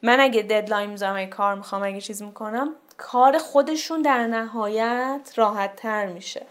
من 0.02 0.20
اگه 0.20 0.42
deadline 0.42 0.90
می‌ذارم 0.90 1.26
کار 1.26 1.54
می‌خوام 1.54 1.82
اگه 1.82 2.00
چیز 2.00 2.22
می‌کنم 2.22 2.74
کار 2.96 3.38
خودشون 3.38 4.02
در 4.02 4.26
نهایت 4.26 5.32
راحت 5.37 5.76
تر 5.76 6.06
میشه. 6.06 6.46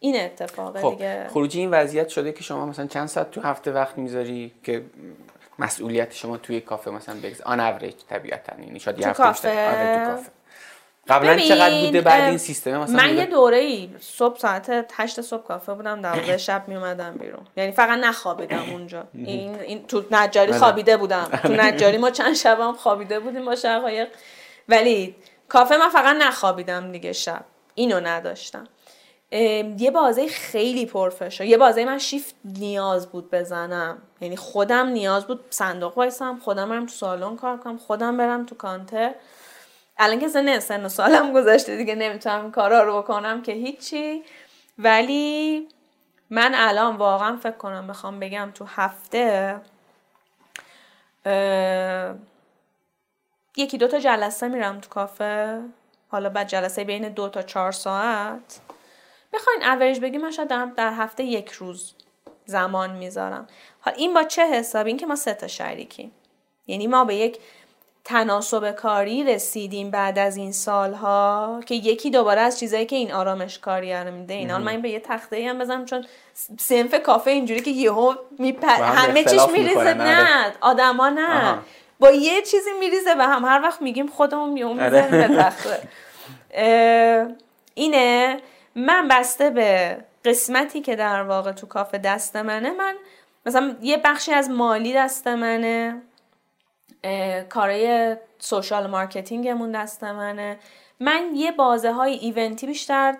این 0.00 0.20
اتفاق 0.20 0.80
خب، 0.80 0.90
دیگه. 0.90 1.26
خروجی 1.30 1.60
این 1.60 1.70
وضعیت 1.70 2.08
شده 2.08 2.32
که 2.32 2.42
شما 2.42 2.66
مثلا 2.66 2.86
چند 2.86 3.08
ساعت 3.08 3.30
تو 3.30 3.40
هفته 3.40 3.72
وقت 3.72 3.98
می‌ذاری 3.98 4.52
که 4.62 4.84
مسئولیت 5.58 6.12
شما 6.14 6.36
توی 6.36 6.60
کافه 6.60 6.90
مثلا 6.90 7.14
بگذار 7.14 7.46
on 7.46 7.60
average 7.60 7.94
طبیعتا 8.10 8.62
یعنی 8.62 8.80
شاید 8.80 8.96
تو 8.96 9.12
کافه 9.12 9.48
آره 9.48 10.04
تو 10.04 10.10
کافه. 10.10 10.30
قبلا 11.10 11.36
چقدر 11.36 11.80
بوده 11.80 12.00
بعد 12.00 12.22
این 12.22 12.38
سیستم 12.38 12.76
مثلا 12.76 12.96
من 12.96 13.16
یه 13.16 13.26
دوره 13.26 13.56
ای 13.56 13.90
صبح 14.00 14.38
ساعت 14.38 14.84
8 14.92 15.20
صبح 15.20 15.42
کافه 15.42 15.74
بودم 15.74 16.02
دوازده 16.02 16.38
شب 16.48 16.64
می 16.66 16.76
اومدم 16.76 17.14
بیرون. 17.14 17.46
یعنی 17.56 17.72
فقط 17.72 17.98
نخوابیدم 17.98 18.64
اونجا. 18.72 19.04
این 19.14 19.60
این 19.60 19.86
تو 19.86 20.04
نجاری 20.10 20.50
بله. 20.50 20.58
خوابیده 20.58 20.96
بودم. 20.96 21.24
تو 21.42 21.52
نجاری 21.52 21.98
ما 21.98 22.10
چند 22.10 22.34
شب 22.34 22.60
هم 22.60 22.72
خوابیده 22.72 23.20
بودیم 23.20 23.44
با 23.44 23.54
شقایق. 23.54 24.08
ولی 24.68 25.14
کافه 25.48 25.76
من 25.76 25.88
فقط 25.88 26.16
نخوابیدم 26.16 26.92
دیگه 26.92 27.12
شب. 27.12 27.44
اینو 27.74 28.00
نداشتم. 28.00 28.64
یه 29.78 29.90
بازه 29.94 30.28
خیلی 30.28 30.86
پرفشار 30.86 31.46
یه 31.46 31.56
بازه 31.56 31.84
من 31.84 31.98
شیفت 31.98 32.34
نیاز 32.44 33.06
بود 33.10 33.30
بزنم. 33.30 33.98
یعنی 34.20 34.36
خودم 34.36 34.86
نیاز 34.86 35.26
بود 35.26 35.40
صندوق 35.50 35.98
وایسم 35.98 36.38
خودم 36.44 36.68
برم 36.68 36.86
تو 36.86 36.92
سالن 36.92 37.36
کار 37.36 37.56
کنم 37.56 37.78
خودم 37.78 38.16
برم 38.16 38.46
تو 38.46 38.54
کانتر. 38.54 39.14
الان 40.02 40.18
که 40.18 40.28
سن 40.28 40.58
سن 40.58 40.88
سالم 40.88 41.32
گذشته 41.32 41.76
دیگه 41.76 41.94
نمی‌تونم 41.94 42.50
کارا 42.50 42.82
رو 42.82 43.02
بکنم 43.02 43.42
که 43.42 43.52
هیچی. 43.52 44.24
ولی 44.78 45.68
من 46.30 46.52
الان 46.54 46.96
واقعا 46.96 47.36
فکر 47.36 47.56
کنم 47.56 47.86
بخوام 47.86 48.20
بگم 48.20 48.50
تو 48.54 48.64
هفته 48.64 49.60
یکی 53.56 53.78
دو 53.78 53.88
تا 53.88 53.98
جلسه 53.98 54.48
میرم 54.48 54.80
تو 54.80 54.88
کافه. 54.88 55.62
حالا 56.08 56.28
بعد 56.28 56.48
جلسه 56.48 56.84
بین 56.84 57.08
دو 57.08 57.28
تا 57.28 57.42
چهار 57.42 57.72
ساعت. 57.72 58.60
بخواین 59.32 59.64
اوریج 59.64 60.00
بگیم 60.00 60.20
من 60.20 60.30
شاید 60.30 60.48
در 60.48 60.92
هفته 60.92 61.24
یک 61.24 61.50
روز 61.50 61.94
زمان 62.44 62.90
می‌ذارم. 62.90 63.46
حالا 63.80 63.96
این 63.96 64.14
با 64.14 64.24
چه 64.24 64.46
حسابی؟ 64.46 64.90
این 64.90 64.96
که 64.96 65.06
ما 65.06 65.16
سه 65.16 65.34
تا 65.34 65.46
شریکیم. 65.46 66.12
یعنی 66.66 66.86
ما 66.86 67.04
به 67.04 67.14
یک 67.14 67.38
تناسب 68.04 68.70
کاری 68.70 69.24
رسیدیم 69.24 69.90
بعد 69.90 70.18
از 70.18 70.36
این 70.36 70.52
سالها 70.52 71.60
که 71.66 71.74
یکی 71.74 72.10
دوباره 72.10 72.40
از 72.40 72.58
چیزایی 72.58 72.86
که 72.86 72.96
این 72.96 73.12
آرامش 73.12 73.58
کاری 73.58 73.94
رو 73.94 74.14
میده. 74.14 74.34
اینا 74.34 74.58
من 74.58 74.82
به 74.82 74.90
یه 74.90 75.00
تخته 75.00 75.48
هم 75.48 75.58
بزنم 75.58 75.84
چون 75.84 76.06
سنف 76.58 76.94
کافه 77.02 77.30
اینجوری 77.30 77.60
که 77.60 77.70
یهو 77.70 78.14
میپ... 78.38 78.64
همه 78.64 79.24
چیش 79.24 79.42
میریزه. 79.52 79.94
نه 79.94 80.52
آدما 80.60 81.08
نه. 81.08 81.58
با 82.00 82.10
یه 82.10 82.42
چیزی 82.42 82.70
میریزه 82.80 83.14
و 83.18 83.22
هم 83.22 83.44
هر 83.44 83.60
وقت 83.62 83.82
میگیم 83.82 84.06
خودمون 84.06 84.56
یهو 84.56 84.74
می‌زنیم 84.74 85.28
به 85.28 85.42
تخته 85.42 85.88
اینه 87.74 88.40
من 88.74 89.08
بسته 89.08 89.50
به 89.50 89.96
قسمتی 90.24 90.80
که 90.80 90.96
در 90.96 91.22
واقع 91.22 91.52
تو 91.52 91.66
کافه 91.66 91.98
دست 91.98 92.36
منه. 92.36 92.70
من 92.70 92.94
مثلا 93.46 93.76
یه 93.82 93.96
بخشی 93.96 94.32
از 94.32 94.50
مالی 94.50 94.94
دست 94.94 95.26
منه. 95.26 96.02
کارای 97.48 98.16
social 98.38 98.86
marketing 98.86 99.51
مون 99.51 99.72
دست 99.72 100.04
منه. 100.04 100.58
من 101.00 101.30
یه 101.34 101.52
بازه 101.52 101.92
های 101.92 102.12
event 102.12 102.57
ی 102.57 102.66
بیشتر 102.66 103.16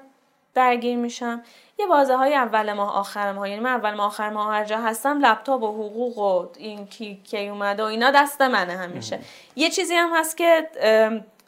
درگیر 0.55 0.97
میشم. 0.97 1.43
یه 1.79 1.87
بازه 1.87 2.17
های 2.17 2.35
اول 2.35 2.73
ماه 2.73 2.97
آخر 2.97 3.33
ماه. 3.33 3.49
یعنی 3.49 3.61
من 3.61 3.71
اول 3.71 3.95
ماه 3.95 4.07
آخر 4.07 4.31
ماه 4.31 4.53
هر 4.53 4.65
جا 4.65 4.79
هستم 4.79 5.19
لپتاپ 5.27 5.63
و 5.63 5.73
حقوق 5.73 6.19
و 6.19 6.49
این 6.59 6.87
کی 6.87 7.21
کی 7.25 7.49
اومده 7.49 7.83
و 7.83 7.87
اینا 7.87 8.11
دست 8.11 8.41
منه 8.43 8.73
همیشه. 8.73 9.19
یه 9.57 9.71
چیزی 9.71 9.95
هم 9.95 10.17
هست 10.17 10.37
که 10.37 10.69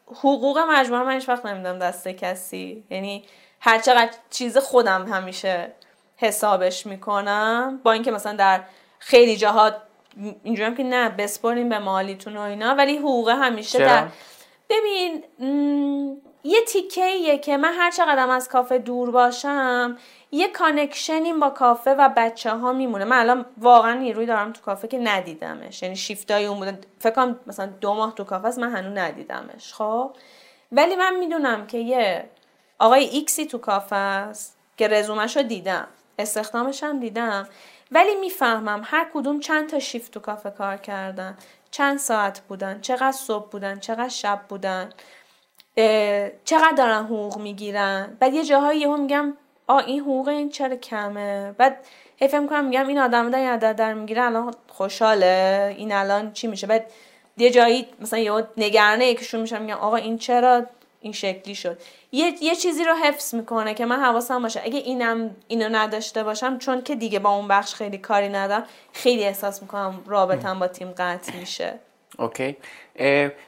حقوق 0.07 0.59
مجموعه 0.59 1.03
من 1.03 1.13
هیچ 1.13 1.29
وقت 1.29 1.47
نمیدم 1.47 1.79
دست 1.79 2.09
کسی. 2.09 2.85
یعنی 2.91 3.25
هر 3.61 3.79
چقدر 3.79 4.13
چیز 4.31 4.59
خودم 4.59 5.13
همیشه 5.13 5.73
حسابش 6.17 6.87
می‌کنم 6.87 7.81
با 7.83 7.93
اینکه 7.93 8.11
مثلا 8.11 8.33
در 8.33 8.63
خیلی 8.99 9.37
جاها 9.37 9.73
اینجوری 10.45 10.67
هم 10.67 10.75
که 10.75 10.83
نه 10.83 11.09
بسپرین 11.09 11.69
به 11.69 11.79
مالیتون 11.79 12.37
و 12.37 12.41
اینا 12.41 12.75
ولی 12.75 12.97
حقوق 12.97 13.29
همیشه 13.29 13.79
در 13.79 14.09
ببین 14.71 15.25
یه 16.45 16.61
تیکه 16.69 17.39
که 17.39 17.57
من 17.57 17.73
هر 17.73 17.91
چقدر 17.91 18.31
از 18.31 18.49
کافه 18.49 18.79
دور 18.79 19.11
باشم 19.11 19.99
یه 20.31 20.49
کانکشنیم 20.49 21.41
با 21.41 21.51
کافه 21.51 21.91
و 21.91 22.11
بچه 22.17 22.51
ها 22.51 22.73
میمونه. 22.73 23.05
من 23.05 23.19
الان 23.19 23.47
واقعا 23.59 23.95
نیروی 23.95 24.27
دارم 24.27 24.53
تو 24.53 24.61
کافه 24.61 24.89
که 24.89 24.99
ندیدمش. 24.99 25.83
یعنی 25.83 25.97
شیفتای 25.97 26.47
اون 26.47 26.59
بودن. 26.59 26.79
فکر 27.01 27.13
کنم 27.13 27.41
مثلا 27.47 27.67
دو 27.67 27.95
ماه 27.95 28.15
تو 28.15 28.25
کافه 28.25 28.49
است 28.49 28.59
من 28.59 28.77
هنوز 28.77 28.99
ندیدمش. 28.99 29.75
خب؟ 29.75 30.11
ولی 30.73 30.97
من 30.97 31.17
می‌دونم 31.17 31.67
که 31.67 31.79
یه 31.79 32.25
آقای 32.79 33.05
ایکسی 33.05 33.47
تو 33.47 33.59
کافه 33.59 33.97
است 33.97 34.57
که 34.77 34.89
رزومش 34.89 35.37
رو 35.37 35.43
دیدم. 35.43 35.89
استخدامش 36.19 36.83
هم 36.83 37.01
دیدم. 37.01 37.49
ولی 37.93 38.15
می‌فهمم 38.15 38.83
هر 38.85 39.07
کدوم 39.15 39.41
چند 39.41 39.69
تا 39.69 39.79
شیفت 39.79 40.13
تو 40.13 40.21
کافه 40.21 40.51
کار 40.51 40.77
کردن. 40.77 41.37
چند 41.71 41.99
ساعت 41.99 42.41
بودن 42.41 42.81
چقدر 42.81 43.13
صبح 43.13 43.51
بودن 43.51 43.79
چقدر 43.79 44.09
شب 44.09 44.41
بودن 44.49 44.91
چقدر 46.45 46.73
دارن 46.77 47.05
حقوق 47.05 47.39
می‌گیرن. 47.39 48.17
بعد 48.21 48.35
یه 48.35 48.45
جاهایی 48.45 48.85
هم 48.85 49.01
میگم 49.01 49.37
آ 49.67 49.79
این 49.79 50.01
حقوق 50.01 50.29
این 50.29 50.51
چرا 50.51 50.77
کمه؟ 50.77 51.53
بعد 51.53 51.87
هی 52.17 52.29
فکر 52.29 52.41
می‌کنم 52.41 52.65
میگم 52.65 52.89
این 52.89 52.99
آدم 52.99 53.31
دارن 53.31 53.47
عدد 53.47 53.77
در 53.77 53.95
می‌گیره 53.95 54.23
الان 54.23 54.55
خوشحاله. 54.69 55.75
این 55.79 55.93
الان 55.93 56.33
چی 56.33 56.47
میشه؟ 56.47 56.67
بعد 56.67 56.91
یه 57.37 57.51
جایی 57.51 57.87
مثلا 58.01 58.19
یه 58.19 58.47
نگرانه 58.57 59.07
یکیشون 59.07 59.41
میشم 59.41 59.63
میگم 59.63 59.77
آقا 59.77 59.97
این 59.97 60.19
چرا 60.19 60.67
این 61.03 61.13
شکلی 61.13 61.55
شد. 61.55 61.79
یه, 62.13 62.33
یه 62.41 62.57
چیزی 62.57 62.85
رو 62.85 62.95
حفظ 62.95 63.35
می‌کنه 63.35 63.75
که 63.75 63.87
من 63.87 64.01
حواسم 64.01 64.43
باشه. 64.43 64.61
اگه 64.65 64.79
اینم 64.79 65.37
اینو 65.49 65.69
نداشته 65.69 66.25
باشم 66.25 66.59
چون 66.59 66.83
که 66.83 66.95
دیگه 66.95 67.19
با 67.19 67.31
اون 67.31 67.49
بخش 67.49 67.75
خیلی 67.75 67.99
کاری 67.99 68.29
ندارم 68.29 68.65
خیلی 68.93 69.25
احساس 69.25 69.63
می‌کنم 69.63 70.03
رابطم 70.07 70.59
با 70.59 70.69
تیم 70.69 70.91
قطع 70.91 71.37
میشه. 71.37 71.79
اوکی. 72.19 72.57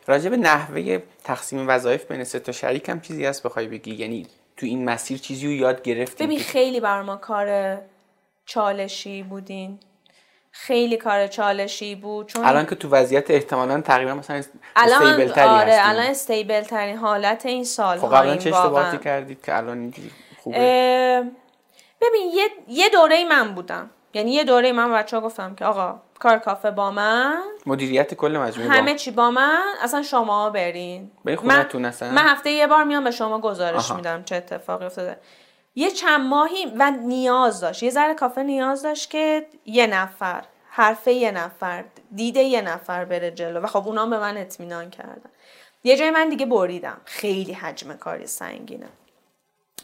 راجع 0.07 0.31
به 0.31 0.37
نحوه 0.37 1.03
تقسیم 1.25 1.69
وظایف 1.69 2.05
بین 2.05 2.25
سه 2.25 2.39
تا 2.39 2.53
شریک 2.53 2.89
هم 2.89 3.01
چیزی 3.01 3.25
هست 3.25 3.43
بخوای 3.43 3.67
بگی؟ 3.67 3.95
یعنی 3.95 4.27
تو 4.57 4.67
این 4.67 4.85
مسیر 4.85 5.19
چیزی 5.19 5.47
رو 5.47 5.53
یاد 5.53 5.83
گرفتیم 5.83 6.27
ببین 6.27 6.39
خیلی 6.39 6.81
بر 6.81 7.03
ما 7.03 7.17
کار 7.17 7.79
چالشی 8.47 9.23
بودین. 9.23 9.79
خیلی 10.57 10.97
کار 10.97 11.27
چالشی 11.27 11.95
بود 11.95 12.27
چون 12.27 12.45
الان 12.45 12.67
که 12.67 12.75
تو 12.75 12.89
وضعیت 12.89 13.31
احتمالا 13.31 13.81
تقریبا 13.81 14.15
مثلا 14.15 14.43
الان 14.77 15.03
استیبل 15.03 15.33
تری 15.33 15.49
آره 15.49 15.79
الان 15.81 16.07
استیبل 16.07 16.61
ترین 16.61 16.97
حالت 16.97 17.47
این 17.47 17.65
سال 17.65 17.99
خب 17.99 18.15
قبلا 18.15 18.37
چه 18.37 18.51
اشتباهاتی 18.55 18.99
کردید 18.99 19.43
که 19.43 19.57
الان 19.57 19.95
خوبه؟ 20.43 21.23
ببین 22.01 22.31
یه 22.35 22.49
یه 22.69 22.89
دوره 22.89 23.25
من 23.25 23.55
بودم. 23.55 23.91
یعنی 24.15 24.33
یه 24.33 24.45
دوره 24.45 24.73
من 24.73 24.93
بچه 24.93 25.17
ها 25.17 25.23
گفتم 25.23 25.55
که 25.55 25.65
آقا 25.65 26.01
کار 26.19 26.39
کافه 26.39 26.71
با 26.71 26.91
من. 26.91 27.43
مدیریت 27.67 28.15
کل 28.15 28.37
مجموعه 28.37 28.71
همه 28.71 28.95
چی 28.95 29.11
با 29.11 29.31
من. 29.31 29.63
اصلا 29.83 30.03
شما 30.03 30.51
برین. 30.51 31.11
خونتون 31.37 31.85
اصلا 31.85 32.11
من 32.11 32.23
هفته 32.23 32.51
یه 32.51 32.67
بار 32.67 32.85
میام 32.85 33.05
به 33.05 33.11
شما 33.11 33.41
گزارش 33.41 33.91
میدم 33.91 34.25
چه 34.25 34.37
اتفاقی 34.37 34.85
افتاده. 34.85 35.17
یه 35.75 35.91
چند 35.91 36.21
ماهی 36.21 36.73
و 36.79 36.91
نیاز 36.91 37.61
داشت. 37.61 37.83
یه 37.83 37.91
ذره 37.91 38.15
کافه 38.15 38.43
نیاز 38.43 38.83
داشت 38.83 39.11
که 39.11 39.47
یه 39.67 39.87
نفر 39.87 40.45
حرفه 40.71 41.13
یه 41.13 41.31
نفر 41.31 41.85
دیده 42.15 42.43
یه 42.43 42.61
نفر 42.63 43.05
بره 43.05 43.31
جلو. 43.31 43.61
و 43.61 43.67
خب 43.67 43.89
اونا 43.89 44.07
به 44.07 44.19
من 44.19 44.37
اطمینان 44.37 44.91
کردن. 44.91 45.31
یه 45.85 45.97
جای 45.97 46.11
من 46.11 46.29
دیگه 46.29 46.47
بریدم. 46.47 47.01
خیلی 47.05 47.53
حجم 47.53 47.93
کاری 47.93 48.27
سنگینه. 48.27 48.89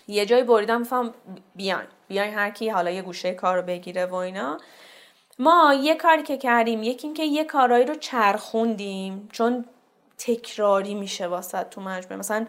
یه 0.09 0.27
جای 0.27 0.45
بریدم 0.45 0.79
میفهم 0.79 1.15
بیاین. 1.57 1.87
بیاین 2.09 2.35
هر 2.35 2.51
کی 2.51 2.69
حالا 2.69 2.91
یه 2.91 3.03
گوشه 3.03 3.35
کار 3.35 3.57
رو 3.57 3.63
بگیره 3.63 4.07
و 4.07 4.15
اینا. 4.15 4.59
ما 5.39 5.75
یه 5.83 5.95
کاری 5.95 6.23
که 6.23 6.39
کردیم 6.39 6.83
یکی 6.83 7.07
اینکه 7.07 7.25
یه 7.25 7.45
کارایی 7.45 7.85
رو 7.85 7.95
چرخوندیم. 7.95 9.29
چون 9.33 9.65
تکراری 10.19 10.95
میشه 10.95 11.27
واسه 11.27 11.65
تو 11.65 11.81
مجموعه. 11.81 12.17
مثلا 12.17 12.47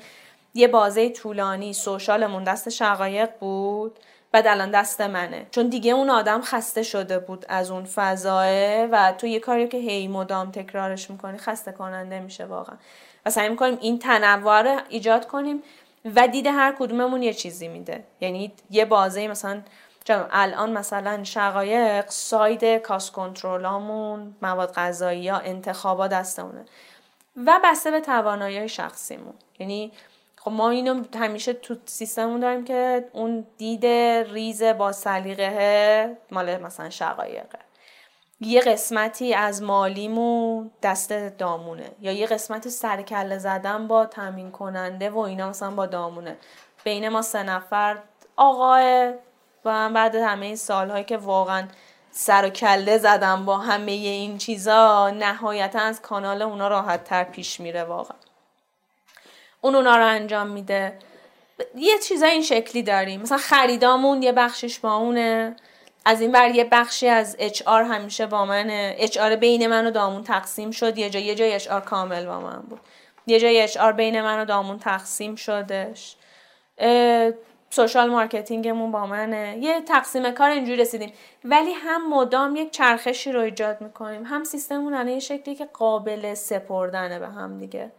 یه 0.53 0.67
بازه 0.67 1.09
طولانی 1.09 1.73
سوشالمون 1.73 2.43
دست 2.43 2.69
شقایق 2.69 3.29
بود 3.39 3.99
بعد 4.31 4.47
الان 4.47 4.71
دست 4.71 5.01
منه. 5.01 5.45
چون 5.51 5.69
دیگه 5.69 5.91
اون 5.91 6.09
آدم 6.09 6.41
خسته 6.41 6.83
شده 6.83 7.19
بود 7.19 7.45
از 7.49 7.71
اون 7.71 7.85
فضاه 7.85 8.45
و 8.91 9.13
تو 9.17 9.27
یه 9.27 9.39
کاری 9.39 9.67
که 9.67 9.77
هی 9.77 10.07
مدام 10.07 10.51
تکرارش 10.51 11.11
می‌کنی 11.11 11.37
خسته 11.37 11.71
کننده 11.71 12.19
میشه 12.19 12.45
واقعا. 12.45 12.75
و 13.25 13.29
سعی 13.29 13.49
می‌کنیم 13.49 13.77
این 13.81 13.99
تنوع 13.99 14.61
رو 14.61 14.79
ایجاد 14.89 15.27
کنیم 15.27 15.63
و 16.15 16.27
دید 16.27 16.47
هر 16.47 16.75
کدوممون 16.79 17.23
یه 17.23 17.33
چیزی 17.33 17.67
میده. 17.67 18.03
یعنی 18.21 18.53
یه 18.69 18.85
بازه 18.85 19.27
مثلا 19.27 19.61
الان 20.31 20.71
مثلا 20.71 21.23
شقایق 21.23 22.09
ساید 22.09 22.77
کاس 22.77 23.11
کنترلامون 23.11 24.35
مواد 24.41 24.73
غذایی 24.73 25.21
یا 25.21 25.37
انتخابا 25.37 26.07
دستمونه. 26.07 26.65
و 27.45 27.59
بسته 27.63 27.91
به 27.91 27.99
توانایی 27.99 28.69
شخصیمون. 28.69 29.33
یعنی 29.59 29.91
خب 30.43 30.51
ما 30.51 30.69
اینو 30.69 31.03
همیشه 31.15 31.53
تو 31.53 31.75
سیستممون 31.85 32.39
داریم 32.39 32.63
که 32.63 33.09
اون 33.13 33.45
دید 33.57 33.85
ریز 34.33 34.63
با 34.63 34.91
سلیقه 34.91 36.17
مال 36.31 36.57
مثلا 36.57 36.89
شقایقه 36.89 37.59
یه 38.39 38.61
قسمتی 38.61 39.33
از 39.33 39.63
مالیمون 39.63 40.71
دست 40.83 41.13
دامونه 41.13 41.91
یا 42.01 42.11
یه 42.11 42.25
قسمت 42.25 42.69
سرکله 42.69 43.37
زدن 43.37 43.87
با 43.87 44.05
تامین 44.05 44.51
کننده 44.51 45.09
و 45.09 45.17
اینا 45.17 45.49
مثلا 45.49 45.71
با 45.71 45.85
دامونه. 45.85 46.37
بین 46.83 47.09
ما 47.09 47.21
سه 47.21 47.43
نفر 47.43 47.97
آقای 48.35 49.13
و 49.65 49.89
بعد 49.89 50.15
همه 50.15 50.45
این 50.45 50.55
سالهایی 50.55 51.03
که 51.03 51.17
واقعا 51.17 51.67
سر 52.11 52.45
و 52.45 52.49
کله 52.49 52.97
زدم 52.97 53.45
با 53.45 53.57
همه 53.57 53.91
این 53.91 54.37
چیزا 54.37 55.09
نهایتا 55.09 55.79
از 55.79 56.01
کانال 56.01 56.41
اونا 56.41 56.67
راحت 56.67 57.03
تر 57.03 57.23
پیش 57.23 57.59
میره 57.59 57.83
واقعا. 57.83 58.17
اون 59.61 59.75
اونا 59.75 59.97
رو 59.97 60.05
انجام 60.05 60.47
میده. 60.47 60.97
یه 61.75 61.97
چیزای 61.97 62.31
این 62.31 62.41
شکلی 62.41 62.83
داریم. 62.83 63.21
مثلا 63.21 63.37
خریدامون 63.37 64.23
یه 64.23 64.31
بخشش 64.31 64.79
با 64.79 64.93
اونه. 64.95 65.55
از 66.05 66.21
این 66.21 66.31
بر 66.31 66.49
یه 66.49 66.63
بخشی 66.63 67.07
از 67.07 67.35
HR 67.39 67.83
همیشه 67.83 68.25
با 68.25 68.45
من 68.45 68.67
HR 68.69 69.35
بین 69.35 69.67
من 69.67 69.87
و 69.87 69.91
دامون 69.91 70.23
تقسیم 70.23 70.71
شد. 70.71 70.97
یه 70.97 71.09
جای 71.09 71.23
یه 71.23 71.35
جای 71.35 71.53
HR 71.53 71.81
کامل 71.81 72.25
با 72.25 72.39
من 72.39 72.59
بود. 72.59 72.79
یه 73.27 73.39
جای 73.39 73.61
HR 73.61 73.91
بین 73.91 74.21
من 74.21 74.41
و 74.41 74.45
دامون 74.45 74.79
تقسیم 74.79 75.35
شدش. 75.35 76.15
social 77.69 78.09
marketing 78.09 78.71
مون 78.71 78.91
با 78.91 79.05
منه. 79.05 79.57
یه 79.59 79.81
تقسیم 79.81 80.31
کار 80.31 80.49
اینجوری 80.49 80.77
رسیدیم. 80.77 81.13
ولی 81.45 81.71
هم 81.71 82.09
مدام 82.09 82.55
یک 82.55 82.71
چرخشی 82.71 83.31
رو 83.31 83.41
ایجاد 83.41 83.81
می‌کنیم. 83.81 84.23
هم 84.25 84.43
سیستممون 84.43 84.93
الان 84.93 85.07
یه 85.07 85.19
شکلی 85.19 85.55
که 85.55 85.65
قابل 85.65 86.33
سپردنه 86.33 87.19
به 87.19 87.27
هم 87.27 87.59
دیگه. 87.59 87.91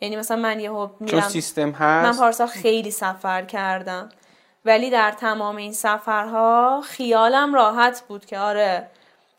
یعنی 0.00 0.16
مثلا 0.16 0.36
من 0.36 0.60
یه 0.60 0.70
میرم. 1.00 1.20
سیستم 1.20 1.70
هست. 1.70 2.06
من 2.06 2.24
پارسال 2.24 2.46
خیلی 2.46 2.90
سفر 2.90 3.42
کردم. 3.42 4.08
ولی 4.64 4.90
در 4.90 5.10
تمام 5.10 5.56
این 5.56 5.72
سفرها 5.72 6.80
خیالم 6.84 7.54
راحت 7.54 8.04
بود 8.08 8.26
که 8.26 8.38
آره 8.38 8.86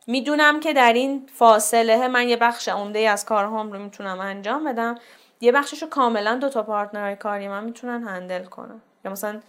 می‌دونم 0.08 0.60
که 0.60 0.74
در 0.74 0.94
این 0.94 1.28
فاصله 1.34 2.08
من 2.08 2.28
یه 2.28 2.38
بخش 2.38 2.70
عمده 2.70 3.00
از 3.00 3.26
کارهام 3.26 3.72
رو 3.72 3.80
می‌تونم 3.80 4.20
انجام 4.20 4.64
بدم. 4.64 4.96
یه 5.42 5.52
بخشش 5.52 5.82
رو 5.82 5.90
کاملا 5.90 6.36
دو 6.36 6.50
تا 6.50 6.64
پارتنرهای 6.64 7.16
کاری 7.16 7.48
من 7.48 7.64
می‌تونن 7.64 8.04
هندل 8.04 8.46
کنم 8.46 8.82
یا 9.06 9.12
مثلا 9.12 9.40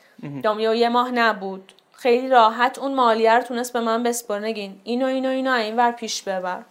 دامیا 0.42 0.75
یه 0.75 0.88
ماه 0.88 1.11
نبود. 1.11 1.72
خیلی 1.92 2.29
راحت 2.29 2.79
اون 2.79 2.94
مالیه 2.94 3.33
رو 3.33 3.42
تونست 3.42 3.72
به 3.72 3.81
من 3.81 4.03
بسپر 4.03 4.38
نگین 4.38 4.81
اینو 4.85 5.07
اینو 5.07 5.29
اینو 5.29 5.53
این 5.53 5.77
ور 5.77 5.92
پیش 5.92 6.22
ببر. 6.22 6.62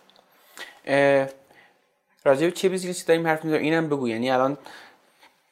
راجع 2.24 2.46
به 2.46 2.52
چه 2.52 2.70
business 2.70 3.02
ی 3.02 3.06
داریم 3.06 3.28
حرف 3.28 3.46
می‌زنیم؟ 3.46 3.64
اینم 3.64 3.90
بگو. 3.90 4.08
یعنی 4.08 4.32
الان 4.32 4.58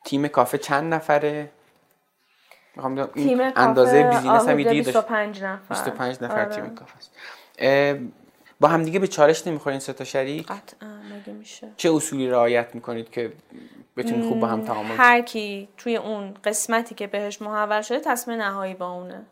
تیم 0.03 0.27
کافه 0.27 0.57
چند 0.57 0.93
نفره؟ 0.93 1.51
می‌خوام 2.75 3.05
تیم 3.05 3.39
اندازه 3.55 4.03
business 4.03 4.47
هم 4.47 4.57
ایده 4.57 4.73
25 4.73 5.43
نفر. 5.43 5.69
25 5.69 6.17
نفر 6.21 6.45
آره. 6.45 6.55
تیم 6.55 6.75
کافه 6.75 6.97
است. 6.97 7.11
با 8.59 8.67
هم 8.67 8.83
دیگه 8.83 8.99
به 8.99 9.07
چالش 9.07 9.47
نمی‌خورین 9.47 9.79
سه 9.79 9.93
تا 9.93 10.03
شریک؟ 10.03 10.47
قطعا 10.47 10.89
مگه 10.89 11.33
میشه؟ 11.33 11.67
چه 11.77 11.91
اصولی 11.93 12.29
رعایت 12.29 12.75
می‌کنید 12.75 13.09
که 13.09 13.33
بتونید 13.97 14.29
خوب 14.29 14.39
با 14.39 14.47
هم 14.47 14.65
تعامل 14.65 14.95
هر 14.97 15.21
کی 15.21 15.69
توی 15.77 15.95
اون 15.95 16.33
قسمتی 16.43 16.95
که 16.95 17.07
بهش 17.07 17.41
محول 17.41 17.81
شده 17.81 17.99
تصمیم 17.99 18.41
نهایی 18.41 18.73
با 18.73 18.91
اونه. 18.91 19.25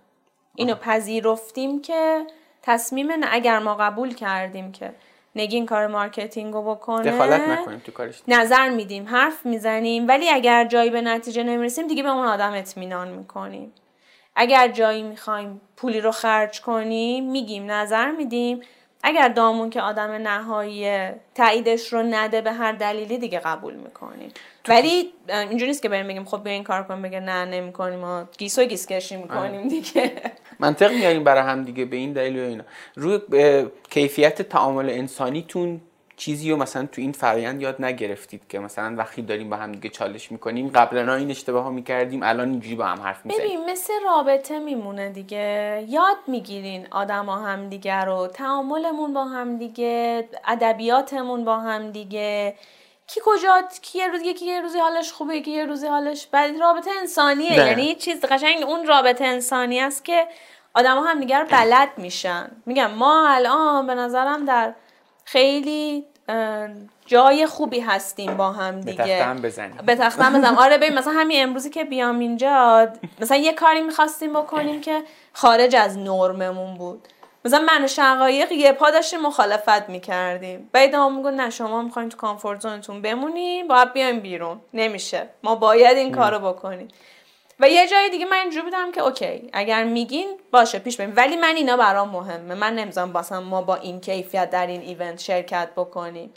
اینو 0.55 0.75
پذیرفتیم 0.75 1.81
که 1.81 2.27
تصمیم 2.61 3.07
اگر 3.31 3.59
ما 3.59 3.75
قبول 3.75 4.13
کردیم 4.13 4.71
که 4.71 4.93
نگین 5.37 5.65
کار 5.65 5.87
marketing 5.87 6.53
رو 6.53 6.61
بکنه. 6.75 7.11
دخالت 7.11 7.41
نکنیم 7.41 7.79
تو 7.79 7.91
کارش. 7.91 8.21
نظر 8.27 8.69
میدیم 8.69 9.07
حرف 9.07 9.45
می‌زنیم 9.45 10.07
ولی 10.07 10.29
اگر 10.29 10.65
جایی 10.65 10.89
به 10.89 11.01
نتیجه 11.01 11.43
نمی‌رسیم 11.43 11.87
دیگه 11.87 12.03
به 12.03 12.09
اون 12.09 12.27
آدم 12.27 12.53
اطمینان 12.53 13.07
می‌کنیم. 13.07 13.73
اگر 14.35 14.67
جایی 14.67 15.03
می‌خوایم 15.03 15.61
پولی 15.77 16.01
رو 16.01 16.11
خرج 16.11 16.61
کنیم 16.61 17.31
میگیم 17.31 17.71
نظر 17.71 18.11
میدیم. 18.11 18.61
اگر 19.07 19.27
دامون 19.27 19.69
که 19.69 19.81
آدم 19.81 20.11
نهایی 20.11 21.09
تاییدش 21.35 21.93
رو 21.93 22.03
نده 22.03 22.41
به 22.41 22.51
هر 22.51 22.71
دلیلی 22.71 23.17
دیگه 23.17 23.39
قبول 23.39 23.73
می‌کنیم. 23.73 24.31
ولی 24.67 25.13
اینجوری 25.29 25.67
نیست 25.67 25.81
که 25.81 25.89
بریم 25.89 26.07
بگیم 26.07 26.25
خب 26.25 26.43
بیا 26.43 26.53
این 26.53 26.63
کار 26.63 26.83
کنیم 26.83 27.01
بگه 27.01 27.19
نه 27.19 27.45
نمی‌کنیم. 27.45 28.03
و 28.03 28.23
گیس 28.37 28.59
و 28.59 28.65
گیس 28.65 28.87
کشی 28.87 29.15
می‌کنیم 29.15 29.67
دیگه. 29.67 30.11
منطق 30.59 30.91
میاریم 30.91 31.23
برای 31.23 31.43
هم 31.43 31.63
دیگه 31.63 31.85
به 31.85 31.97
این 31.97 32.13
دلیل 32.13 32.39
و 32.39 32.43
اینا. 32.43 32.63
روی 32.95 33.19
کیفیت 33.89 34.41
تعامل 34.41 34.89
انسانیتون 34.89 35.81
چیزی 36.17 36.51
رو 36.51 36.57
مثلا 36.57 36.85
تو 36.91 37.01
این 37.01 37.11
فرایند 37.11 37.61
یاد 37.61 37.81
نگرفتید 37.81 38.41
که 38.49 38.59
مثلا 38.59 38.95
وقتی 38.95 39.21
داریم 39.21 39.49
با 39.49 39.55
هم 39.55 39.71
دیگه 39.71 39.89
چالش 39.89 40.31
می‌کنیم 40.31 40.67
قبلا 40.67 41.15
این 41.15 41.31
اشتباه 41.31 41.63
ها 41.63 41.69
می‌کردیم 41.69 42.23
الان 42.23 42.49
اینجوری 42.49 42.75
با 42.75 42.85
هم 42.85 43.01
حرف 43.01 43.25
می‌زنیم. 43.25 43.47
ببین 43.47 43.69
مثل 43.69 43.93
رابطه 44.05 44.59
میمونه 44.59 45.09
دیگه. 45.09 45.85
یاد 45.89 46.17
می‌گیرین 46.27 46.87
آدم 46.91 47.29
هم 47.29 47.69
دیگه 47.69 48.05
رو 48.05 48.27
تعاملمون 48.27 49.13
با 49.13 49.25
هم 49.25 49.57
دیگه 49.57 50.29
ادبیاتمون 50.47 51.45
با 51.45 51.59
هم 51.59 51.91
دیگه 51.91 52.55
کی 53.07 53.19
کجا 53.25 53.63
کی 53.81 53.99
یه 53.99 54.07
روز 54.07 54.21
یکی 54.21 54.45
یه 54.45 54.61
روزی 54.61 54.79
حالش 54.79 55.11
خوبه 55.11 55.35
یکی 55.35 55.51
یه 55.51 55.65
روزی 55.65 55.87
حالش 55.87 56.27
بعد 56.27 56.57
رابطه 56.59 56.89
انسانیه. 56.99 57.55
ده. 57.55 57.67
یعنی 57.67 57.95
چیز 57.95 58.25
قشنگ 58.25 58.63
اون 58.63 58.85
رابطه 58.85 59.25
انسانی 59.25 59.79
است 59.79 60.05
که 60.05 60.27
آدم 60.73 60.97
هم 60.97 61.19
دیگر 61.19 61.43
بلد 61.43 61.89
میشن. 61.97 62.51
میگم 62.65 62.91
ما 62.91 63.29
الان 63.29 63.87
به 63.87 63.95
نظرم 63.95 64.45
در 64.45 64.73
خیلی 65.27 66.05
جای 67.05 67.45
خوبی 67.45 67.79
هستیم 67.79 68.37
با 68.37 68.51
هم 68.51 68.81
دیگه. 68.81 68.97
به 68.97 69.03
تختم 69.03 69.41
بزنیم. 69.41 69.77
به 69.85 69.95
تختم 69.95 70.33
بزنیم. 70.33 70.57
آره 70.57 70.77
ببین 70.77 70.97
مثلا 70.97 71.13
همین 71.13 71.43
امروزی 71.43 71.69
که 71.69 71.83
بیام 71.83 72.19
اینجا 72.19 72.87
مثلا 73.21 73.37
یه 73.37 73.53
کاری 73.53 73.81
می‌خواستیم 73.81 74.33
بکنیم 74.33 74.81
که 74.81 75.03
خارج 75.33 75.75
از 75.75 75.97
نرممون 75.97 76.77
بود. 76.77 77.07
مثلا 77.45 77.59
من 77.59 77.87
شقایق 77.87 78.51
یه 78.51 78.71
پا 78.71 78.91
داشتیم 78.91 79.19
مخالفت 79.19 79.89
می‌کردیم. 79.89 80.69
بعد 80.71 80.95
ما 80.95 81.09
میگن 81.09 81.33
نه 81.33 81.49
شما 81.49 81.81
می‌خواین 81.81 82.09
تو 82.09 82.17
کامفورت 82.17 82.61
زونتون 82.61 83.01
بمونیم 83.01 83.67
باید 83.67 83.93
بیایم 83.93 84.19
بیرون. 84.19 84.61
نمیشه. 84.73 85.29
ما 85.43 85.55
باید 85.55 85.97
این 85.97 86.11
کارو 86.11 86.39
بکنیم. 86.39 86.87
و 87.59 87.69
یه 87.69 87.87
جای 87.87 88.09
دیگه 88.09 88.25
من 88.25 88.37
اینجوری 88.37 88.63
بودم 88.65 88.91
که 88.91 89.01
اوکی 89.01 89.49
اگر 89.53 89.83
میگین 89.83 90.27
باشه 90.51 90.79
پیش 90.79 90.97
بریم. 90.97 91.13
ولی 91.15 91.35
من 91.35 91.55
اینا 91.55 91.77
برام 91.77 92.09
مهمه. 92.09 92.55
من 92.55 92.75
نمی‌ذارم 92.75 93.13
باسم 93.13 93.43
ما 93.43 93.61
با 93.61 93.75
این 93.75 94.01
کیفیت 94.01 94.49
در 94.49 94.67
این 94.67 94.81
ایونت 94.81 95.19
شرکت 95.19 95.69
بکنیم. 95.75 96.33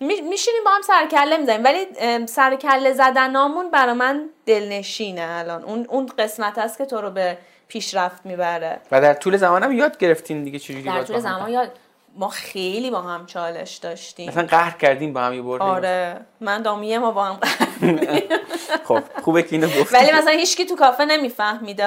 میشینیم 0.00 0.64
با 0.64 0.70
هم 0.70 0.82
سرکله 0.82 1.36
می‌زنیم. 1.36 1.64
ولی 1.64 1.86
سرکله 2.26 2.92
زدنامون 2.92 3.70
برا 3.70 3.94
من 3.94 4.30
دلنشینه 4.46 5.26
الان. 5.30 5.64
اون 5.64 5.86
اون 5.88 6.06
قسمت 6.18 6.58
هست 6.58 6.78
که 6.78 6.84
تو 6.86 7.00
رو 7.00 7.10
به 7.10 7.38
پیشرفت 7.68 8.26
می‌بره. 8.26 8.80
و 8.90 9.00
در 9.00 9.14
طول 9.14 9.36
زمانم 9.36 9.72
یاد 9.72 9.98
گرفتین 9.98 10.44
دیگه 10.44 10.58
چجوری 10.58 10.82
در 10.82 11.02
طول 11.02 11.18
زمان 11.18 11.50
یاد 11.50 11.70
ما 12.16 12.28
خیلی 12.28 12.90
با 12.90 13.00
هم 13.00 13.26
چالش 13.26 13.76
داشتیم. 13.76 14.28
مثلا 14.28 14.46
قهر 14.46 14.76
کردیم 14.76 15.12
با 15.12 15.20
هم 15.20 15.34
یه 15.34 15.42
بردیم. 15.42 15.66
آره 15.68 16.20
من 16.40 16.62
دامیه 16.62 16.98
ما 16.98 17.10
با 17.10 17.24
هم 17.24 17.40
خب 18.88 19.02
خوبه 19.22 19.42
که 19.42 19.48
اینو 19.52 19.66
گفتی. 19.66 19.96
ولی 19.96 20.12
مثلا 20.12 20.32
هیچکی 20.32 20.66
تو 20.66 20.76
کافه 20.76 21.04
نمیفهمیده 21.04 21.86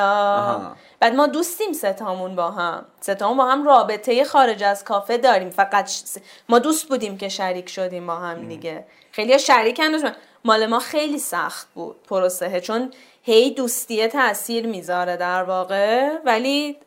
بعد 0.99 1.15
ما 1.15 1.27
دوستیم 1.27 1.73
ستامون 1.73 2.35
با 2.35 2.51
هم. 2.51 2.85
ستامون 3.01 3.37
با 3.37 3.45
هم 3.45 3.65
رابطه 3.65 4.23
خارج 4.23 4.63
از 4.63 4.83
کافه 4.83 5.17
داریم. 5.17 5.49
فقط 5.49 5.91
ما 6.49 6.59
دوست 6.59 6.87
بودیم 6.89 7.17
که 7.17 7.29
شریک 7.29 7.69
شدیم 7.69 8.07
با 8.07 8.15
هم 8.15 8.47
دیگه. 8.47 8.85
خیلی 9.11 9.39
شریک 9.39 9.79
هم 9.79 10.11
مال 10.45 10.65
ما 10.65 10.79
خیلی 10.79 11.19
سخت 11.19 11.67
بود 11.73 11.95
پروسه. 12.09 12.61
چون 12.61 12.91
هی 13.27 13.51
دوستیه 13.51 14.07
تاثیر 14.07 14.67
می‌ذاره 14.67 15.17
در 15.17 15.43
واقع. 15.43 16.09
ولی 16.25 16.77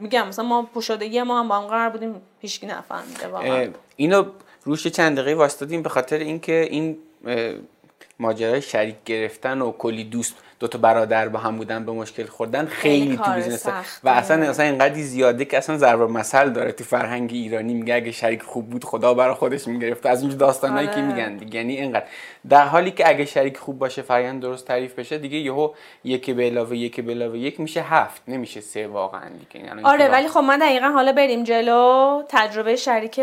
میگم 0.00 0.28
مثلا 0.28 0.44
ما 0.44 0.62
پوشادگی 0.62 1.22
ما 1.22 1.40
هم 1.40 1.48
با 1.48 1.56
هم 1.56 1.66
قرار 1.66 1.90
بودیم 1.90 2.22
پیشکی 2.40 2.66
نفهمیده 2.66 3.26
واقعا. 3.28 3.68
اینو 3.96 4.24
روش 4.64 4.86
چند 4.86 5.18
دقیقه 5.18 5.34
وایستادیم 5.34 5.82
به 5.82 5.88
خاطر 5.88 6.18
اینکه 6.18 6.68
این 6.70 6.98
ماجرای 8.18 8.62
شریک 8.62 8.96
گرفتن 9.04 9.60
و 9.62 9.72
کلی 9.72 10.04
دوست 10.04 10.34
دو 10.60 10.68
تا 10.68 10.78
برادر 10.78 11.28
با 11.28 11.38
هم 11.38 11.56
بودن 11.56 11.84
به 11.84 11.92
مشکل 11.92 12.26
خوردن 12.26 12.66
خیلی, 12.66 13.16
تو 13.16 13.32
business 13.32 13.66
و 14.04 14.08
اصلا 14.08 14.48
اصلا 14.50 14.66
اینقدر 14.66 14.94
زیاده 14.94 15.44
که 15.44 15.58
اصلا 15.58 15.76
ضرب 15.76 16.00
مثل 16.00 16.50
داره 16.50 16.72
تو 16.72 16.84
فرهنگ 16.84 17.30
ایرانی 17.32 17.74
میگه 17.74 17.94
اگه 17.94 18.12
شریک 18.12 18.42
خوب 18.42 18.70
بود 18.70 18.84
خدا 18.84 19.14
برای 19.14 19.34
خودش 19.34 19.68
می‌گرفت. 19.68 20.06
از 20.06 20.22
اونجا 20.22 20.36
داستانایی 20.36 20.88
که 20.88 20.92
آره. 20.92 21.02
میگن 21.02 21.36
دیگه. 21.36 21.58
یعنی 21.58 21.76
اینقدر. 21.76 22.04
در 22.48 22.66
حالی 22.66 22.90
که 22.90 23.08
اگه 23.08 23.24
شریک 23.24 23.56
خوب 23.56 23.78
باشه 23.78 24.02
فرهنگ 24.02 24.42
درست 24.42 24.66
تعریف 24.66 24.94
بشه 24.94 25.18
دیگه 25.18 25.38
یهو 25.38 25.70
یک 26.04 26.30
به 26.30 26.42
علاوه 26.42 26.76
یک 26.76 27.00
به 27.00 27.12
علاوه 27.12 27.38
یک 27.38 27.60
میشه 27.60 27.82
هفت. 27.82 28.22
نمیشه 28.28 28.60
سه 28.60 28.86
واقعا 28.86 29.28
دیگه. 29.28 29.66
یعنی 29.66 29.82
آره 29.82 30.08
ولی 30.08 30.28
خب 30.28 30.40
من 30.40 30.58
دقیقا 30.58 30.86
حالا 30.86 31.12
بریم 31.12 31.44
جلو. 31.44 32.22
تجربه 32.28 32.76
شریک 32.76 33.20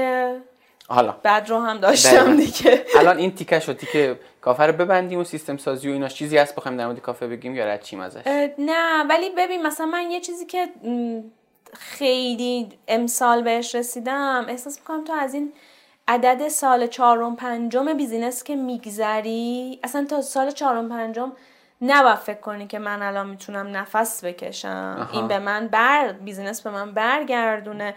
حالا. 0.87 1.15
بعد 1.23 1.49
رو 1.49 1.59
هم 1.59 1.77
داشتم 1.77 2.37
دیگه. 2.37 2.85
الان 2.99 3.17
این 3.17 3.35
تیکه 3.35 3.59
شو 3.59 3.73
تیکه 3.73 4.19
کافه 4.47 4.63
رو 4.63 4.73
ببندیم 4.73 5.19
و 5.19 5.23
سیستم 5.23 5.57
سازی 5.57 5.89
و 5.89 5.91
ایناش 5.91 6.13
چیزی 6.13 6.37
هست 6.37 6.55
بخوایم 6.55 6.77
در 6.77 6.85
مورد 6.85 6.99
کافه 6.99 7.27
بگیم 7.27 7.55
یا 7.55 7.65
رد 7.65 7.81
چیم 7.81 7.99
ازش 7.99 8.21
نه 8.57 9.03
ولی 9.09 9.29
ببین 9.37 9.67
مثلا 9.67 9.85
من 9.85 10.11
یه 10.11 10.19
چیزی 10.19 10.45
که 10.45 10.67
خیلی 11.73 12.69
امسال 12.87 13.41
بهش 13.43 13.75
رسیدم 13.75 14.45
احساس 14.49 14.79
می‌کنم 14.79 15.03
تو 15.03 15.13
از 15.13 15.33
این 15.33 15.53
عدد 16.07 16.47
سال 16.47 16.87
چهارم 16.87 17.35
پنجم 17.35 17.93
business 17.93 18.43
که 18.43 18.55
میگذری 18.55 19.79
اصلا 19.83 20.05
تا 20.09 20.21
سال 20.21 20.51
چهارم 20.51 20.89
پنجم 20.89 21.31
نباید 21.81 22.15
فکر 22.15 22.39
کنی 22.39 22.67
که 22.67 22.79
من 22.79 23.01
الان 23.01 23.29
می‌تونم 23.29 23.77
نفس 23.77 24.23
بکشم. 24.23 25.09
این 25.13 25.27
به 25.27 25.39
من 25.39 25.67
بر 25.67 26.11
business 26.11 26.61
به 26.61 26.69
من 26.69 26.91
برگردونه. 26.91 27.95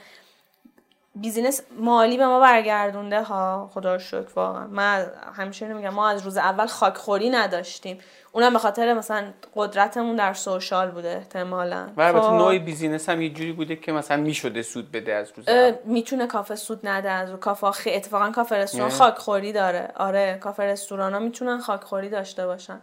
business 1.14 1.62
مالی 1.78 2.16
به 2.16 2.26
ما 2.26 2.40
برگردونده 2.40 3.22
ها. 3.22 3.70
خدا 3.74 3.92
رو 3.94 3.98
شکر 3.98 4.28
واقعا. 4.36 4.66
من 4.66 5.06
همیشه 5.34 5.74
میگم 5.74 5.88
ما 5.88 6.08
از 6.08 6.22
روز 6.22 6.36
اول 6.36 6.66
خاکخوری 6.66 7.30
نداشتیم. 7.30 7.98
اونم 8.32 8.52
به 8.52 8.58
خاطر 8.58 8.94
مثلا 8.94 9.24
قدرتمون 9.54 10.16
در 10.16 10.32
social 10.34 10.90
بوده 10.90 11.08
احتمالا. 11.08 11.88
و 11.96 12.00
البته 12.00 12.26
خب. 12.26 12.32
نوع 12.32 12.58
business 12.58 13.08
هم 13.08 13.22
یه 13.22 13.30
جوری 13.30 13.52
بوده 13.52 13.76
که 13.76 13.92
مثلا 13.92 14.16
می‌شده 14.16 14.62
سود 14.62 14.92
بده 14.92 15.14
از 15.14 15.32
روز 15.36 15.46
می‌تونه 15.84 16.26
کافه 16.26 16.56
سود 16.56 16.88
نده 16.88 17.10
از 17.10 17.30
رو 17.30 17.36
کافه. 17.36 17.70
خی... 17.70 17.94
اتفاقا 17.94 18.30
کافه 18.30 18.56
رستوران 18.56 18.90
خاکخوری 18.90 19.52
داره. 19.52 19.92
آره 19.96 20.38
کافه 20.40 20.62
رستوران 20.62 21.12
ها 21.12 21.18
می‌تونن 21.18 21.58
خاکخوری 21.58 22.08
داشته 22.08 22.46
باشن. 22.46 22.80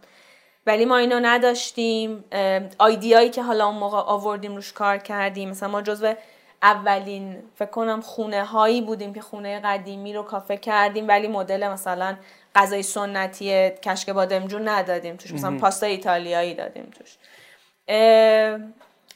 ولی 0.65 0.85
ما 0.85 0.97
اینو 0.97 1.19
نداشتیم. 1.21 2.23
idea 2.77 3.12
یی 3.12 3.29
که 3.29 3.43
حالا 3.43 3.65
اون 3.65 3.77
موقع 3.77 3.97
آوردیم 3.97 4.55
روش 4.55 4.73
کار 4.73 4.97
کردیم. 4.97 5.49
مثلا 5.49 5.69
ما 5.69 5.81
جزو 5.81 6.13
اولین 6.63 7.43
فکر 7.55 7.69
کنم 7.69 8.01
خونه 8.01 8.45
هایی 8.45 8.81
بودیم 8.81 9.13
که 9.13 9.21
خونه 9.21 9.59
قدیمی 9.59 10.13
رو 10.13 10.23
کافه 10.23 10.57
کردیم 10.57 11.07
ولی 11.07 11.27
مدل 11.27 11.67
مثلا 11.67 12.17
غذای 12.55 12.83
سنتی 12.83 13.69
کشک 13.69 14.09
بادمجون 14.09 14.67
ندادیم 14.67 15.15
توش 15.15 15.31
مثلا 15.31 15.57
پاستا 15.57 15.85
ایتالیایی 15.85 16.53
دادیم 16.53 16.91
توش. 16.97 17.17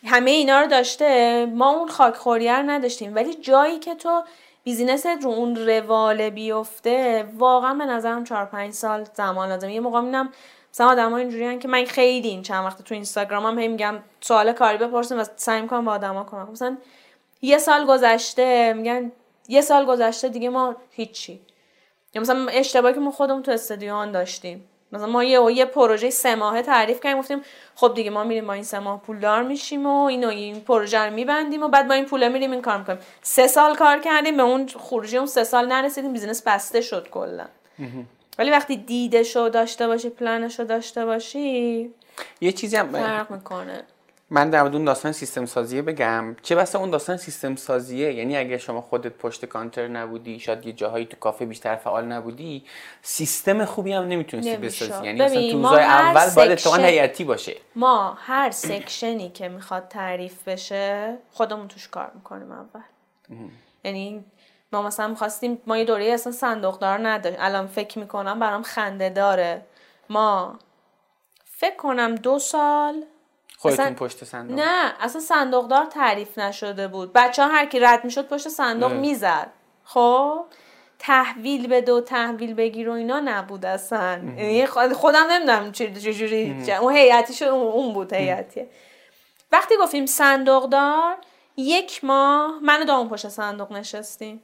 همه 0.05 0.31
اینا 0.31 0.59
رو 0.59 0.67
داشته. 0.67 1.45
ما 1.45 1.69
اون 1.69 1.87
خاکخوری 1.87 2.49
رو 2.49 2.63
نداشتیم 2.63 3.15
ولی 3.15 3.33
جایی 3.33 3.79
که 3.79 3.95
تو 3.95 4.23
بیزینست 4.63 5.07
رو 5.07 5.29
اون 5.29 5.55
رواله 5.55 6.29
بیفته 6.29 7.25
واقعا 7.37 7.73
به 7.73 7.85
نظرم 7.85 8.23
4 8.23 8.45
5 8.45 8.73
سال 8.73 9.07
زمان 9.13 9.49
لازم 9.49 9.69
یه 9.69 9.79
موقع 9.79 9.99
می‌بینم 9.99 10.29
مثلا 10.73 10.87
آدم 10.87 11.11
ها 11.11 11.17
اینجوری 11.17 11.59
که 11.59 11.67
من 11.67 11.85
خیلی 11.85 12.27
این 12.27 12.41
چند 12.41 12.65
وقت 12.65 12.81
تو 12.81 12.93
اینستاگرامم 12.93 13.59
هم 13.59 13.71
میگم 13.71 13.95
سوال 14.21 14.53
کاری 14.53 14.77
بپرسیم 14.77 15.19
و 15.19 15.23
سعی 15.35 15.67
کنم 15.67 15.85
با 15.85 15.91
آدما 15.91 16.23
کنم. 16.23 16.49
مثلا 16.51 16.77
یه 17.41 17.57
سال 17.57 17.85
گذشته 17.85 18.73
میگن 18.73 19.11
یه 19.47 19.61
سال 19.61 19.85
گذشته 19.85 20.29
دیگه 20.29 20.49
ما 20.49 20.75
هیچی. 20.91 21.39
یا 22.13 22.21
مثلا 22.21 22.47
اشتباهی 22.47 22.93
که 22.93 22.99
ما 22.99 23.11
خودمون 23.11 23.43
تو 23.43 23.51
استادیوم 23.51 24.11
داشتیم. 24.11 24.67
مثلا 24.91 25.07
ما 25.07 25.23
یه 25.23 25.53
یه 25.53 25.65
پروژه 25.65 26.09
سه 26.09 26.35
ماهه 26.35 26.61
تعریف 26.61 26.99
کردیم 26.99 27.19
گفتیم 27.19 27.41
خب 27.75 27.93
دیگه 27.95 28.09
ما 28.09 28.23
میریم 28.23 28.47
با 28.47 28.53
این 28.53 28.63
سه 28.63 28.79
ماه 28.79 29.01
پولدار 29.01 29.43
میشیم 29.43 29.85
و 29.85 30.03
اینو 30.03 30.27
این 30.27 30.61
پروژه 30.61 30.99
رو 30.99 31.13
میبندیم 31.13 31.63
و 31.63 31.67
بعد 31.67 31.87
با 31.87 31.93
این 31.93 32.05
پول 32.05 32.27
میریم 32.27 32.51
این 32.51 32.61
کار 32.61 32.77
می‌کنیم. 32.77 32.99
سه 33.21 33.47
سال 33.47 33.75
کار 33.75 33.99
کردیم 33.99 34.37
به 34.37 34.43
اون 34.43 34.67
خروجی 34.67 35.17
اون 35.17 35.27
سه 35.27 35.43
سال 35.43 35.67
نرسیدیم 35.67 36.13
بیزینس 36.13 36.43
بسته 36.45 36.81
شد 36.81 37.09
کلا. 37.09 37.45
ولی 38.39 38.51
وقتی 38.51 38.77
دیده 38.77 39.23
شو 39.23 39.49
داشته 39.49 39.87
باشی 39.87 40.09
پلنش 40.09 40.59
رو 40.59 40.65
داشته 40.65 41.05
باشی 41.05 41.89
یه 42.41 42.51
چیزی 42.51 42.77
هم 42.77 42.91
فرق 42.91 43.31
می‌کنه. 43.31 43.83
من 44.33 44.49
در 44.49 44.61
مورد 44.61 44.75
اون 44.75 44.85
داستان 44.85 45.11
سیستم 45.11 45.45
سازیه 45.45 45.81
بگم. 45.81 46.35
چه 46.41 46.55
بسا 46.55 46.79
اون 46.79 46.89
داستان 46.89 47.17
سیستم 47.17 47.55
سازیه؟ 47.55 48.13
یعنی 48.13 48.37
اگر 48.37 48.57
شما 48.57 48.81
خودت 48.81 49.13
پشت 49.13 49.45
کانتر 49.45 49.87
نبودی 49.87 50.39
شاید 50.39 50.65
یه 50.65 50.73
جاهایی 50.73 51.05
تو 51.05 51.17
کافه 51.17 51.45
بیشتر 51.45 51.75
فعال 51.75 52.05
نبودی 52.05 52.65
سیستم 53.01 53.65
خوبی 53.65 53.93
هم 53.93 54.03
نمی‌تونستی 54.03 54.57
بسازی. 54.57 55.05
یعنی 55.05 55.21
مثلا 55.21 55.51
تو 55.51 55.65
اول 55.65 56.35
باید 56.35 56.51
اتفاقا 56.51 56.77
هیئتی 56.77 57.23
باشه. 57.23 57.55
ما 57.75 58.13
هر 58.13 58.51
سکشنی 58.51 59.29
که 59.29 59.49
می‌خواد 59.49 59.87
تعریف 59.87 60.47
بشه 60.47 61.17
خودمون 61.31 61.67
توش 61.67 61.87
کار 61.87 62.11
می‌کنیم 62.15 62.51
اول. 62.51 62.81
یعنی 63.83 64.25
ما 64.73 64.81
مثلا 64.81 65.07
می‌خواستیم 65.07 65.61
ما 65.67 65.77
یه 65.77 65.85
دوره 65.85 66.05
اصلا 66.05 66.31
صندوقدار 66.31 67.07
نداشت. 67.07 67.37
الان 67.39 67.67
فکر 67.67 67.99
می‌کنم 67.99 68.39
برام 68.39 68.63
خنده 68.63 69.09
داره. 69.09 69.65
ما 70.09 70.59
فکر 71.45 71.75
کنم 71.75 72.15
دو 72.15 72.39
سال 72.39 73.03
خودتون 73.61 73.85
اصلا- 73.85 73.95
پشت 74.07 74.23
صندوق. 74.23 74.59
نه 74.59 74.93
اصلا 74.99 75.21
صندوقدار 75.21 75.85
تعریف 75.85 76.37
نشده 76.37 76.87
بود. 76.87 77.13
بچه 77.13 77.43
ها 77.43 77.49
هر 77.49 77.65
کی 77.65 77.79
رد 77.79 78.03
می‌شد 78.05 78.27
پشت 78.27 78.49
صندوق. 78.49 78.91
می‌زد. 78.91 79.51
خب؟ 79.83 80.45
تحویل 80.99 81.67
بده 81.67 81.93
و 81.93 82.01
تحویل 82.01 82.53
بگیر 82.53 82.89
و 82.89 82.91
اینا 82.91 83.19
نبود 83.19 83.65
اصلا. 83.65 84.21
یعنی 84.37 84.65
خود- 84.65 84.93
خودم 84.93 85.27
نمی‌دونم 85.29 85.71
چجوری 85.71 86.55
اون 86.81 86.93
هیئتیش 86.93 87.41
اون 87.41 87.93
بود 87.93 88.13
هیئتیه. 88.13 88.69
وقتی 89.51 89.75
گفتیم 89.81 90.05
صندوقدار 90.05 91.17
یک 91.57 92.03
ماه 92.03 92.59
من 92.61 92.81
و 92.81 92.85
دامون 92.85 93.09
پشت 93.09 93.29
صندوق 93.29 93.71
نشستیم. 93.71 94.41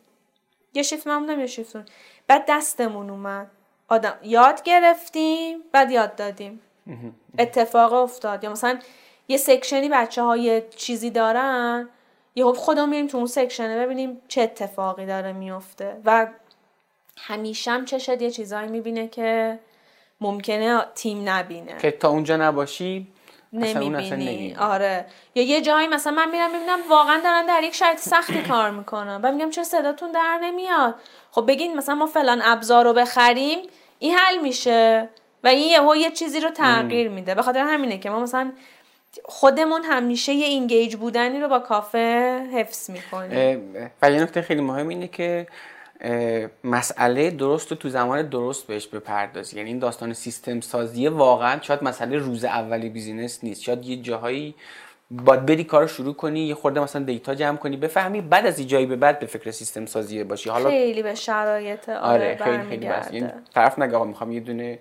یه 0.73 0.83
شیفت 0.83 1.07
من 1.07 1.19
بودم 1.19 1.39
یه 1.39 1.47
شیفت 1.47 1.75
اون. 1.75 1.85
بعد 2.27 2.45
دستمون 2.47 3.09
اومد. 3.09 3.47
آدم 3.87 4.13
یاد 4.23 4.63
گرفتیم 4.63 5.63
بعد 5.71 5.91
یاد 5.91 6.15
دادیم. 6.15 6.61
اتفاق 7.39 7.93
افتاد. 7.93 8.43
یا 8.43 8.49
مثلا 8.49 8.79
یه 9.27 9.37
سکشنی 9.37 9.89
بچه 9.89 10.21
های 10.23 10.61
چیزی 10.75 11.09
دارن؟ 11.09 11.89
یه 12.35 12.45
خودمون 12.45 12.89
میریم 12.89 13.07
تو 13.07 13.17
اون 13.17 13.27
سکشنه 13.27 13.85
ببینیم 13.85 14.21
چه 14.27 14.41
اتفاقی 14.41 15.05
داره 15.05 15.33
میفته 15.33 15.97
و 16.05 16.27
همیشه 17.17 17.71
هم 17.71 17.85
چشد 17.85 18.21
یه 18.21 18.31
چیزایی 18.31 18.67
می‌بینه 18.67 19.07
که 19.07 19.59
ممکنه 20.21 20.85
تیم 20.95 21.29
نبینه. 21.29 21.77
که 21.77 21.91
تا 21.91 22.09
اونجا 22.09 22.37
نباشی 22.37 23.07
نمی‌بینی. 23.53 24.09
نمی‌بینی. 24.09 24.55
آره. 24.55 25.05
یا 25.35 25.43
یه 25.43 25.61
جایی 25.61 25.87
مثلا 25.87 26.13
من 26.13 26.31
میرم 26.31 26.51
می‌بینم 26.51 26.79
واقعا 26.89 27.21
دارن 27.23 27.45
در 27.45 27.63
یک 27.63 27.75
شرایط 27.75 27.99
سختی 27.99 28.41
کار 28.49 28.71
می‌کنن. 28.71 29.19
و 29.23 29.31
میگم 29.31 29.49
چرا 29.49 29.63
صداتون 29.63 30.11
در 30.11 30.39
نمیاد؟ 30.43 30.95
خب 31.31 31.47
بگین 31.47 31.77
مثلا 31.77 31.95
ما 31.95 32.05
فلان 32.05 32.41
ابزار 32.43 32.85
رو 32.85 32.93
بخریم 32.93 33.59
این 33.99 34.17
حل 34.17 34.41
میشه. 34.41 35.09
و 35.43 35.47
این 35.47 35.69
یهو 35.69 35.95
یه 35.95 36.11
چیزی 36.11 36.39
رو 36.39 36.49
تغییر 36.49 37.09
میده. 37.09 37.35
به 37.35 37.41
خاطر 37.41 37.59
همینه 37.59 37.97
که 37.97 38.09
ما 38.09 38.19
مثلا 38.19 38.51
خودمون 39.25 39.81
همیشه 39.83 40.33
یه 40.33 40.45
engage 40.45 40.95
بودنی 40.95 41.39
رو 41.39 41.47
با 41.47 41.59
کافه 41.59 42.39
حفظ 42.53 42.89
می‌کنیم. 42.89 43.75
و 44.01 44.11
یه 44.11 44.21
نکته 44.23 44.41
خیلی 44.41 44.61
مهم 44.61 44.87
اینه 44.87 45.07
که 45.07 45.47
مسئله 46.63 47.31
درست 47.31 47.71
رو 47.71 47.77
تو 47.77 47.89
زمان 47.89 48.29
درست 48.29 48.67
بهش 48.67 48.87
بپردازی. 48.87 49.57
یعنی 49.57 49.69
این 49.69 49.79
داستان 49.79 50.13
سیستم 50.13 50.61
سازی 50.61 51.07
واقعا 51.07 51.61
شاید 51.61 51.83
مسئله 51.83 52.17
روز 52.17 52.45
اولی 52.45 52.89
business 52.89 53.43
نیست. 53.43 53.63
شاید 53.63 53.85
یه 53.85 53.95
جاهایی 53.95 54.55
باید 55.11 55.45
بری 55.45 55.63
کار 55.63 55.81
رو 55.81 55.87
شروع 55.87 56.13
کنی 56.13 56.39
یه 56.39 56.55
خورده 56.55 56.79
مثلا 56.79 57.03
data 57.03 57.35
جمع 57.35 57.57
کنی 57.57 57.77
بفهمی 57.77 58.21
بعد 58.21 58.45
از 58.45 58.59
این 58.59 58.67
جایی 58.67 58.85
به 58.85 58.95
بعد 58.95 59.19
به 59.19 59.25
فکر 59.25 59.51
سیستم 59.51 59.85
سازی 59.85 60.23
باشی. 60.23 60.49
حالا 60.49 60.69
خیلی 60.69 61.03
به 61.03 61.15
شرایط 61.15 61.89
آره, 61.89 61.97
آره 61.99 62.37
خیلی 62.43 62.69
خیلی 62.69 62.87
بس. 62.87 63.11
یعنی 63.11 63.29
طرف 63.53 63.79
آقا 63.79 64.05
می‌خوام 64.05 64.31
یه 64.31 64.39
دونه 64.39 64.79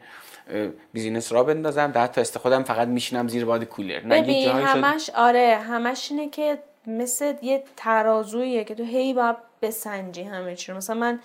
business 0.92 1.32
راه 1.32 1.44
بندازم 1.44 1.90
در 1.92 2.06
تا 2.06 2.20
استفادم 2.20 2.62
فقط 2.62 2.88
میشینم 2.88 3.28
زیر 3.28 3.44
باد 3.44 3.64
کولر. 3.64 4.06
نه 4.06 4.22
ببین 4.22 4.50
همش 4.50 5.10
آره 5.10 5.58
همش 5.68 6.10
اینه 6.10 6.28
که 6.28 6.58
مثل 6.86 7.34
یه 7.42 7.64
ترازویه 7.76 8.64
که 8.64 8.74
تو 8.74 8.84
هی 8.84 9.14
باید 9.14 9.36
بسنجی 9.62 10.22
همه 10.22 10.56
چی 10.56 10.72
رو. 10.72 10.78
مثلا 10.78 10.96
من 10.96 11.20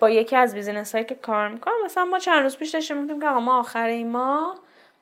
با 0.00 0.10
یکی 0.10 0.36
از 0.36 0.54
business 0.54 0.92
هایی 0.92 1.04
که 1.04 1.14
کار 1.14 1.48
می‌کنم 1.48 1.74
مثلا 1.84 2.04
ما 2.04 2.18
چند 2.18 2.42
روز 2.42 2.56
پیش 2.56 2.70
داشتیم 2.70 2.96
می‌گفتیم 2.96 3.20
که 3.20 3.28
آقا 3.28 3.40
ما 3.40 3.58
آخر 3.58 3.86
این 3.86 4.10
ماه 4.10 4.54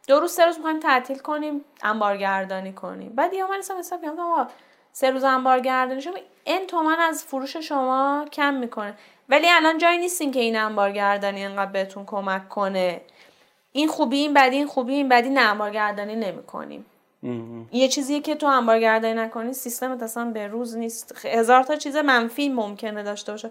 دو 0.09 0.20
روز 0.20 0.33
سه 0.33 0.47
روز 0.47 0.57
می‌خوایم 0.57 0.81
تعطیل 0.81 1.18
کنیم 1.18 1.64
انبارگردانی 1.83 2.72
کنیم. 2.72 3.12
بعد 3.14 3.35
یه 3.35 3.47
من 3.47 3.59
حساب 3.59 3.78
حساب 3.78 4.05
آقا 4.05 4.47
سه 4.93 5.11
روز 5.11 5.24
انبارگردانی 5.24 6.01
شما 6.01 6.14
این 6.45 6.66
تومن 6.66 7.01
از 7.01 7.24
فروش 7.24 7.57
شما 7.57 8.24
کم 8.33 8.55
می‌کنه. 8.55 8.95
ولی 9.31 9.47
الان 9.51 9.78
جایی 9.78 9.99
نیستین 9.99 10.33
که 10.33 10.41
این 10.41 10.57
انبارگردانی 10.57 11.45
انقدر 11.45 11.70
بهتون 11.70 12.07
کمک 12.07 12.49
کنه. 12.49 13.01
این 13.72 13.89
خوبی 13.89 14.18
این 14.18 14.35
بدی 14.35 14.57
این 14.57 14.66
خوبی 14.66 14.95
این 14.95 15.09
بدی 15.09 15.28
نه 15.28 15.41
انبارگردانی 15.41 16.16
نمی‌کنیم. 16.16 16.87
یه 17.72 17.89
چیزیه 17.89 18.20
که 18.20 18.35
تو 18.35 18.47
انبارگردانی 18.47 19.14
نکنی 19.14 19.53
سیستمت 19.53 20.03
اصلا 20.03 20.24
به 20.24 20.47
روز 20.47 20.76
نیست. 20.76 21.26
هزار 21.26 21.62
تا 21.62 21.76
چیز 21.76 21.97
منفی 21.97 22.49
ممکنه 22.49 23.03
داشته 23.03 23.33
باشه. 23.33 23.51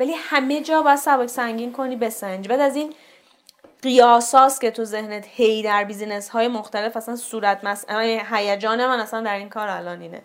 ولی 0.00 0.12
همه 0.12 0.60
جا 0.60 0.82
باید 0.82 0.98
سبک 0.98 1.26
سنگین 1.26 1.72
کنی 1.72 1.96
بسنجی 1.96 2.48
بعد 2.48 2.60
از 2.60 2.76
این 2.76 2.92
قیاساست 3.82 4.60
که 4.60 4.70
تو 4.70 4.84
ذهنت 4.84 5.24
هی 5.28 5.62
در 5.62 5.84
بیزینس 5.84 6.28
های 6.28 6.48
مختلف 6.48 6.96
اصلا 6.96 7.16
صورت 7.16 7.64
مس 7.64 7.84
هیجان 8.32 8.86
من 8.86 9.00
اصلا 9.00 9.20
در 9.20 9.36
این 9.36 9.48
کار 9.48 9.68
الان 9.68 10.00
اینه. 10.00 10.22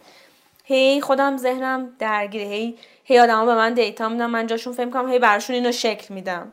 هی 0.69 1.01
خودم 1.01 1.37
ذهنم 1.37 1.89
درگیره. 1.99 2.45
هی 2.45 2.77
هی 3.03 3.19
آدما 3.19 3.45
به 3.45 3.55
من 3.55 3.73
data 3.73 4.09
میدن. 4.09 4.25
من 4.25 4.47
جاشون 4.47 4.73
فکر 4.73 4.89
کنم 4.89 5.11
هی 5.11 5.19
براشون 5.19 5.55
اینو 5.55 5.71
شکل 5.71 6.13
میدم. 6.13 6.51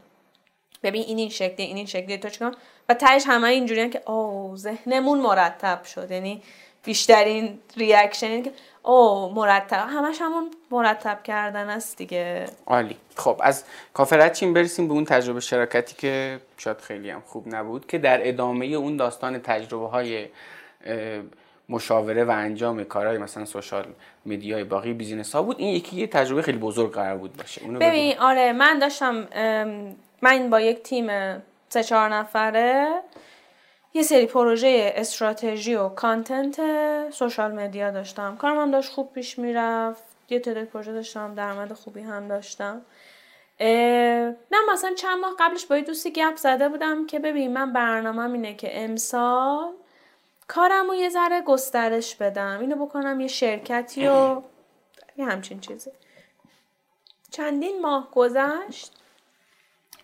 ببین 0.82 1.02
این 1.02 1.18
این 1.18 1.28
شکلی 1.28 1.66
این 1.66 1.76
این 1.76 1.86
شکلی 1.86 2.18
تو 2.18 2.28
چیکار؟ 2.28 2.54
و 2.88 2.94
تهش 2.94 3.24
همه 3.26 3.48
اینجوریان 3.48 3.90
که 3.90 4.10
او 4.10 4.52
ذهنمون 4.56 5.20
مرتب 5.20 5.84
شد. 5.84 6.10
یعنی 6.10 6.42
بیشترین 6.84 7.58
reaction 7.76 8.42
که 8.42 8.52
او 8.82 9.32
مرتب. 9.34 9.86
همش 9.88 10.16
همون 10.20 10.50
مرتب 10.70 11.22
کردن 11.22 11.68
است 11.68 11.96
دیگه. 11.96 12.46
عالی. 12.66 12.96
خب 13.16 13.40
از 13.42 13.64
کافه 13.94 14.16
رد 14.16 14.34
شیم 14.34 14.54
برسیم 14.54 14.88
به 14.88 14.94
اون 14.94 15.04
تجربه 15.04 15.40
شراکتی 15.40 15.94
که 15.94 16.40
شاید 16.56 16.80
خیلی 16.80 17.10
هم 17.10 17.22
خوب 17.26 17.54
نبود 17.54 17.86
که 17.86 17.98
در 17.98 18.28
ادامه 18.28 18.66
اون 18.66 18.96
داستان 18.96 19.38
تجربه 19.38 19.88
های 19.88 20.26
مشاوره 21.68 22.24
و 22.24 22.30
انجام 22.30 22.84
کارهای 22.84 23.18
مثلا 23.18 23.44
social 23.44 23.86
media 24.26 24.58
ی 24.58 24.64
باقی 24.64 24.92
business 24.92 25.34
ها 25.34 25.42
بود 25.42 25.56
این 25.58 25.74
یکی 25.74 25.96
یه 25.96 26.06
تجربه 26.06 26.42
خیلی 26.42 26.58
بزرگ 26.58 26.92
قرار 26.92 27.16
بود 27.16 27.36
باشه. 27.36 27.62
اونو. 27.62 27.78
ببین 27.78 28.18
آره 28.18 28.52
من 28.52 28.78
داشتم 28.78 29.28
من 30.22 30.50
با 30.50 30.60
یک 30.60 30.82
تیم 30.82 31.08
سه 31.68 31.82
چهار 31.82 32.14
نفره 32.14 33.02
یه 33.94 34.02
سری 34.02 34.26
پروژه 34.26 34.92
استراتژی 34.96 35.74
و 35.74 35.88
content 35.88 36.60
social 37.10 37.52
media 37.52 37.90
داشتم. 37.90 38.36
کارم 38.36 38.58
هم 38.58 38.70
داشت 38.70 38.92
خوب 38.92 39.12
پیش 39.12 39.38
می‌رفت 39.38 40.02
یه 40.28 40.40
تعداد 40.40 40.64
پروژه 40.64 40.92
داشتم 40.92 41.34
درآمد 41.34 41.72
خوبی 41.72 42.00
هم 42.00 42.28
داشتم. 42.28 42.82
نه 43.60 44.58
مثلا 44.72 44.94
چند 44.94 45.20
ماه 45.20 45.34
قبلش 45.38 45.66
با 45.66 45.76
یه 45.76 45.82
دوستی 45.82 46.12
گپ 46.12 46.36
زده 46.36 46.68
بودم 46.68 47.06
که 47.06 47.18
ببین 47.18 47.52
من 47.52 47.72
برنامه 47.72 48.32
اینه 48.32 48.54
که 48.54 48.84
امسال 48.84 49.72
کارم 50.48 50.86
رو 50.86 50.94
یه 50.94 51.08
ذره 51.08 51.40
گسترش 51.40 52.14
بدم. 52.14 52.60
اینو 52.60 52.86
بکنم 52.86 53.20
یه 53.20 53.28
شرکتی 53.28 54.08
و 54.08 54.42
یه 55.16 55.24
همچین 55.24 55.60
چیزی. 55.60 55.90
چندین 57.30 57.80
ماه 57.80 58.10
گذشت. 58.10 58.92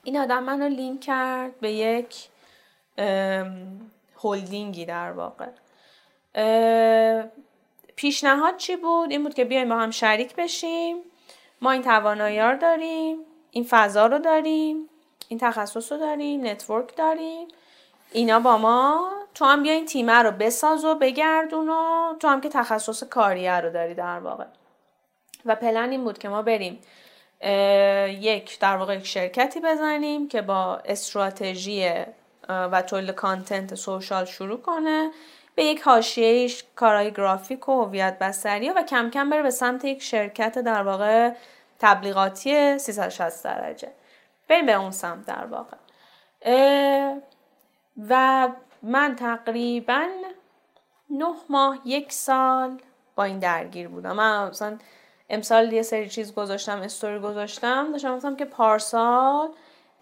این 0.05 0.19
آدم 0.19 0.43
منو 0.43 0.69
لینک 0.69 1.01
کرد 1.01 1.61
به 1.61 1.73
یک 1.73 2.29
هلدینگی 4.23 4.87
در 4.87 5.13
واقع. 5.13 5.49
پیشنهاد 7.97 8.57
چی 8.57 8.77
بود؟ 8.77 9.11
این 9.11 9.23
بود 9.23 9.35
که 9.35 9.45
بیایم 9.45 9.69
با 9.69 9.77
هم 9.77 9.91
شریک 9.91 10.35
بشیم. 10.37 10.97
ما 11.61 11.71
این 11.71 11.83
توانایی 11.83 12.41
رو 12.41 12.57
داریم 12.57 13.19
این 13.51 13.65
فضا 13.65 14.07
رو 14.07 14.19
داریم 14.19 14.89
این 15.29 15.39
تخصص 15.39 15.93
رو 15.93 15.99
داریم 15.99 16.47
network 16.47 16.97
داریم. 16.97 17.49
اینا 18.13 18.41
با 18.41 18.59
ما 18.59 19.13
تو 19.35 19.45
هم 19.45 19.63
بیا 19.63 19.73
این 19.73 19.87
تیمه 19.87 20.13
رو 20.13 20.31
بساز 20.31 20.85
و 20.85 20.95
بگردون 20.95 21.69
و 21.69 22.15
تو 22.21 22.29
هم 22.29 22.41
که 22.41 22.49
تخصص 22.49 23.05
کاریه 23.05 23.61
رو 23.61 23.71
داری 23.71 23.95
در 23.95 24.19
واقع. 24.19 24.45
و 25.45 25.55
پلن 25.55 25.91
این 25.91 26.05
بود 26.05 26.19
که 26.19 26.29
ما 26.29 26.43
بریم 26.43 26.81
یک 28.21 28.59
در 28.61 28.77
واقع 28.77 28.97
یک 28.97 29.07
شرکتی 29.07 29.61
بزنیم 29.61 30.29
که 30.29 30.43
با 30.43 30.77
استراتژی 30.85 31.91
و 32.49 32.83
تولید 32.83 33.11
کانتنت 33.11 33.75
سوشال 33.75 34.25
شروع 34.25 34.61
کنه 34.61 35.11
به 35.55 35.65
یک 35.65 35.83
حاشیه‌ایش 35.83 36.65
کارهای 36.77 37.13
گرافیک 37.13 37.69
و 37.69 37.85
هویت 37.85 38.19
بصری 38.19 38.71
و 38.71 38.83
کم 38.83 39.11
کم 39.11 39.31
بره 39.31 39.43
به 39.43 39.51
سمت 39.51 39.85
یک 39.85 40.03
شرکت 40.03 40.59
در 40.59 40.83
واقع 40.83 41.31
تبلیغاتی 41.79 42.79
360 42.79 43.45
درجه. 43.45 43.93
بریم 44.49 44.67
به 44.67 44.73
اون 44.73 44.91
سمت 44.91 45.27
در 45.27 45.45
واقع. 45.45 45.77
و 48.09 48.49
من 48.83 49.17
تقریبا 49.17 50.07
نه 51.11 51.35
ماه 51.49 51.79
یک 51.85 52.13
سال 52.13 52.81
با 53.17 53.25
این 53.25 53.39
درگیر 53.39 53.89
بودم. 53.89 54.13
من 54.13 54.49
مثلا 54.49 54.79
امسال 55.31 55.73
یه 55.73 55.83
سری 55.83 56.09
چیز 56.09 56.35
گذاشتم 56.35 56.81
استوری 56.81 57.19
گذاشتم. 57.19 57.93
داشتم 57.93 58.17
گفتم 58.17 58.37
که 58.37 58.45
پارسال 58.45 59.49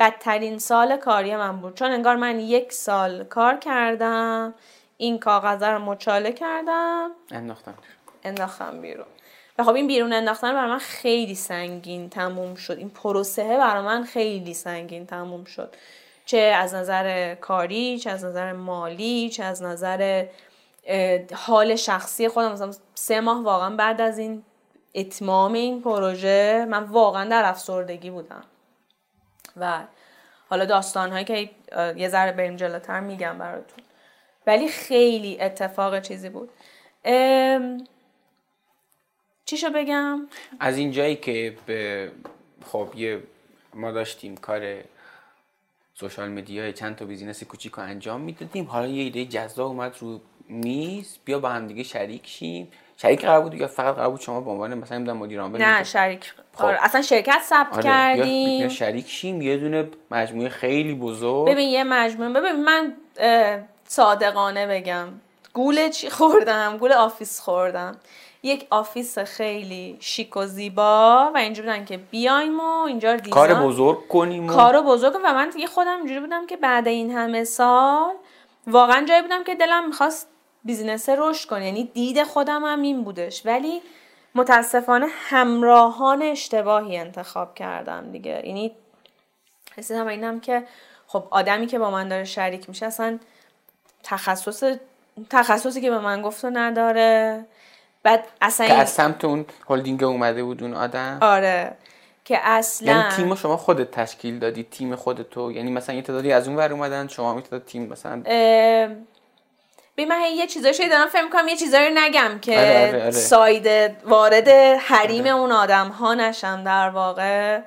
بدترین 0.01 0.59
سال 0.59 0.97
کاری 0.97 1.37
من 1.37 1.61
بود. 1.61 1.75
چون 1.75 1.91
انگار 1.91 2.17
من 2.17 2.41
یک 2.41 2.73
سال 2.73 3.25
کار 3.25 3.57
کردم 3.57 4.55
این 4.97 5.19
کاغذه 5.19 5.67
رو 5.67 5.79
مچاله 5.79 6.33
کردم. 6.33 7.11
انداختم 7.31 7.75
انداختم 8.25 8.81
بیرون. 8.81 9.07
و 9.59 9.65
خب 9.65 9.75
این 9.75 9.87
بیرون 9.87 10.13
انداختن 10.13 10.53
برای 10.53 10.71
من 10.71 10.79
خیلی 10.79 11.35
سنگین 11.35 12.11
تموم 12.11 12.55
شد. 12.55 12.79
این 12.79 12.91
پروسه 12.91 13.59
برای 13.59 13.83
من 13.83 14.05
خیلی 14.05 14.55
سنگین 14.55 15.07
تموم 15.07 15.45
شد. 15.45 15.77
چه 16.31 16.39
از 16.39 16.75
نظر 16.75 17.35
کاری 17.35 17.99
چه 17.99 18.11
از 18.11 18.25
نظر 18.25 18.53
مالی 18.53 19.31
چه 19.31 19.45
از 19.45 19.63
نظر 19.63 20.27
حال 21.35 21.77
شخصی 21.77 22.29
خودم. 22.29 22.53
مثلا 22.53 22.73
سه 22.95 23.21
ماه 23.21 23.43
واقعا 23.43 23.77
بعد 23.77 24.01
از 24.01 24.19
این 24.19 24.43
اتمام 24.95 25.53
این 25.53 25.83
پروژه 25.83 26.67
من 26.69 26.83
واقعا 26.83 27.29
در 27.29 27.45
افسردگی 27.45 28.11
بودم. 28.11 28.45
و 29.57 29.83
حالا 30.51 30.65
داستان 30.65 31.13
هایی 31.13 31.25
که 31.25 31.51
یه 31.97 32.09
ذره 32.09 32.33
بریم 32.33 32.57
جلوتر 32.57 33.01
میگم 33.01 33.39
براتون. 33.39 33.85
ولی 34.47 34.69
خیلی 34.69 35.41
اتفاق 35.41 36.01
چیزی 36.01 36.29
بود. 36.29 36.51
چیشو 39.45 39.71
بگم؟ 39.71 40.29
از 40.61 40.77
اینجایی 40.77 41.17
که 41.17 41.57
به 41.67 42.13
خب 42.67 42.89
یه 42.95 43.23
ما 43.75 43.93
داشتیم 43.93 44.37
کار 44.37 44.85
social 46.01 46.29
media 46.29 46.73
چند 46.73 46.97
تا 46.97 47.05
business 47.05 47.45
کوچیک 47.45 47.73
رو 47.73 47.83
انجام 47.83 48.21
می‌دادیم. 48.21 48.65
حالا 48.65 48.87
یه 48.87 49.03
ایده 49.03 49.25
جذاب 49.25 49.67
اومد 49.67 49.97
رو 50.01 50.21
میز. 50.49 51.19
بیا 51.25 51.39
با 51.39 51.49
هم 51.49 51.67
دیگه 51.67 51.83
شریک 51.83 52.27
شیم. 52.27 52.69
شریک 52.97 53.21
قرار 53.21 53.41
بود 53.41 53.55
یا 53.55 53.67
فقط 53.67 53.95
قرار 53.95 54.11
بود 54.11 54.21
شما 54.21 54.41
به 54.41 54.51
عنوان 54.51 54.75
مثلا 54.75 55.15
مدیر 55.15 55.41
عامل 55.41 55.63
نه 55.63 55.85
شریک. 55.85 56.33
خب. 56.55 56.65
آره. 56.65 56.79
اصلا 56.85 57.03
شرکت 57.03 57.41
ثبت 57.43 57.73
آره. 57.73 57.83
کردیم. 57.83 58.61
یا 58.61 58.69
شریک 58.69 59.09
شیم. 59.09 59.43
یه 59.43 59.57
دونه 59.57 59.89
مجموعه 60.11 60.49
خیلی 60.49 60.95
بزرگ. 60.95 61.49
ببین 61.49 61.69
یه 61.69 61.85
مجموعه. 61.85 62.31
ببین 62.31 62.65
من 62.65 62.93
صادقانه 63.85 64.67
بگم. 64.67 65.09
گول 65.53 65.89
چی 65.89 66.11
خوردم؟ 66.11 66.77
گول 66.77 66.93
office 66.93 67.41
خوردم. 67.41 67.97
یک 68.43 68.67
office 68.71 69.19
خیلی 69.19 69.97
شیک 70.01 70.37
و 70.37 70.47
زیبا 70.47 71.31
و 71.35 71.39
اینجوری 71.39 71.69
بودن 71.69 71.85
که 71.85 71.97
بیایم 71.97 72.61
و 72.61 72.83
اینجا 72.83 73.17
design 73.17 73.35
کار 73.35 73.55
بزرگ 73.55 74.09
کنیم 74.09 74.47
و... 74.49 74.53
کارو 74.53 74.83
بزرگ 74.83 75.15
و 75.25 75.33
من 75.33 75.51
دیگه 75.51 75.67
خودم 75.67 75.97
اینجوری 75.97 76.21
بودم 76.21 76.47
که 76.47 76.57
بعد 76.57 76.89
این 76.89 77.11
همه 77.11 77.45
سال 77.45 78.15
واقعا 78.67 79.05
جایی 79.05 79.23
بودم 79.23 79.45
که 79.45 79.55
دلم 79.55 79.87
می‌خواست 79.87 80.29
business 80.65 81.09
رشد 81.09 81.49
کنه. 81.49 81.65
یعنی 81.65 81.85
دید 81.85 82.23
خودم 82.23 82.65
هم 82.65 82.83
این 82.83 83.05
بودش. 83.05 83.47
ولی 83.47 83.83
متاسفانه 84.35 85.07
همراهان 85.11 86.23
اشتباهی 86.23 86.99
انتخاب 86.99 87.55
کردم 87.55 88.13
دیگه. 88.13 88.43
یعنی 88.45 88.77
حسیدم 89.77 90.07
اینم 90.07 90.41
که 90.41 90.67
خب 91.07 91.25
آدمی 91.31 91.67
که 91.67 91.79
با 91.79 91.91
من 91.91 92.09
داره 92.09 92.25
شریک 92.25 92.69
میشه 92.69 92.87
اصلا 92.87 93.19
تخصص 94.03 94.77
تخصصی 95.31 95.81
که 95.81 95.91
به 95.91 95.99
من 95.99 96.23
گفت 96.23 96.45
نداره. 96.45 97.45
بعد 98.03 98.25
اصلا 98.41 98.67
که 98.67 98.75
از 98.75 98.91
سمت 98.91 99.25
اون 99.25 99.47
هلدینگ 99.69 100.05
اومده 100.05 100.45
بود 100.45 100.63
اون 100.63 100.75
آدم؟ 100.75 101.19
آره. 101.21 101.77
که 102.25 102.39
اصلا 102.43 102.93
یعنی 102.93 103.11
تیم 103.11 103.35
شما 103.35 103.57
خودت 103.57 103.91
تشکیل 103.91 104.39
دادی 104.39 104.63
تیم 104.63 104.97
خودتو؟ 104.97 105.53
یعنی 105.53 105.71
مثلا 105.71 105.95
یه 105.95 106.03
تعدادی 106.03 106.33
از 106.33 106.49
اون 106.49 106.57
ور 106.57 106.73
اومدن 106.73 107.09
شما 107.09 107.35
می 107.35 107.43
تیم 107.67 107.89
مثلا 107.89 108.23
بی 109.95 110.05
من 110.05 110.21
یه 110.37 110.47
چیزایی 110.47 110.75
شده 110.75 110.89
دارم 110.89 111.09
فکر 111.09 111.29
کنم 111.29 111.49
یه 111.49 111.57
چیزایی 111.57 111.91
نگم 111.95 112.39
که 112.41 112.59
آره 112.59 112.89
آره 112.89 113.01
آره. 113.01 113.11
ساید 113.11 113.67
وارد 114.05 114.49
حریم 114.79 115.27
اون 115.27 115.53
آدم 115.53 115.89
ها 115.89 116.15
نشم 116.15 116.65
در 116.65 116.91
واقع. 116.91 117.61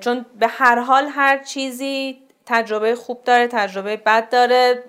چون 0.00 0.26
به 0.38 0.46
هر 0.48 0.78
حال 0.78 1.06
هر 1.06 1.38
چیزی 1.38 2.20
تجربه 2.46 2.94
خوب 2.94 3.24
داره 3.24 3.46
تجربه 3.46 3.96
بد 3.96 4.28
داره. 4.28 4.84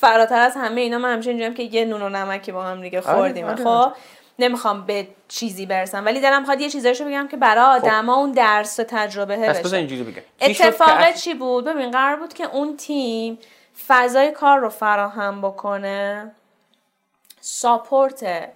فراتر 0.00 0.40
از 0.40 0.56
همه 0.56 0.80
اینا 0.80 0.98
من 0.98 1.12
همیشه 1.12 1.30
اینجوریم 1.30 1.54
که 1.54 1.62
یه 1.62 1.84
نون 1.84 2.02
و 2.02 2.08
نمکی 2.08 2.52
با 2.52 2.64
هم 2.64 2.82
دیگه 2.82 3.00
خوردیم. 3.00 3.46
آره. 3.46 3.64
خب 3.64 3.92
نمی‌خوام 4.38 4.86
به 4.86 5.08
چیزی 5.28 5.66
برسم 5.66 6.04
ولی 6.04 6.20
دلم 6.20 6.44
خواهد 6.44 6.60
یه 6.60 6.70
چیزایشو 6.70 7.04
بگم 7.04 7.28
که 7.28 7.36
برای 7.36 7.64
آدما 7.64 8.14
اون 8.14 8.32
درس 8.32 8.80
و 8.80 8.84
تجربه 8.84 9.36
بشه. 9.36 9.76
اینجوری 9.76 10.02
بگم. 10.02 10.22
اتفاق 10.40 11.12
چی 11.12 11.34
بود؟ 11.34 11.64
ببین 11.64 11.90
قرار 11.90 12.16
بود 12.16 12.34
که 12.34 12.44
اون 12.44 12.76
تیم 12.76 13.38
فضای 13.88 14.30
کار 14.30 14.58
رو 14.58 14.68
فراهم 14.68 15.42
بکنه 15.42 16.30
ساپورت 17.40 18.48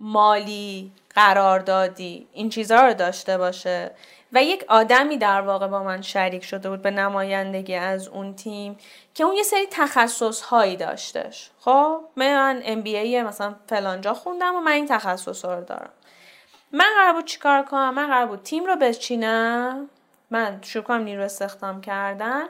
مالی 0.00 0.92
قراردادی 1.14 2.26
این 2.32 2.48
چیزها 2.48 2.86
رو 2.86 2.94
داشته 2.94 3.38
باشه. 3.38 3.90
و 4.32 4.42
یک 4.42 4.64
آدمی 4.68 5.16
در 5.16 5.40
واقع 5.40 5.66
با 5.66 5.82
من 5.82 6.02
شریک 6.02 6.44
شده 6.44 6.70
بود 6.70 6.82
به 6.82 6.90
نمایندگی 6.90 7.74
از 7.74 8.08
اون 8.08 8.34
تیم 8.34 8.78
که 9.14 9.24
اون 9.24 9.36
یه 9.36 9.42
سری 9.42 9.66
تخصص 9.70 10.42
هایی 10.42 10.76
داشتش. 10.76 11.50
خب 11.60 12.00
من 12.16 12.62
MBA 12.64 13.20
مثلا 13.20 13.54
فلانجا 13.68 14.14
خوندم 14.14 14.54
و 14.54 14.60
من 14.60 14.72
این 14.72 14.86
تخصص 14.86 15.44
رو 15.44 15.64
دارم. 15.64 15.90
من 16.72 16.90
قرار 16.96 17.12
بود 17.12 17.24
چیکار 17.24 17.62
کنم؟ 17.62 17.94
من 17.94 18.06
قرار 18.06 18.26
بود 18.26 18.42
تیم 18.42 18.64
رو 18.64 18.76
بچینم. 18.76 19.90
من 20.30 20.58
شروع 20.62 20.84
کنم 20.84 21.02
نیرو 21.02 21.22
استخدام 21.22 21.80
کردن 21.80 22.44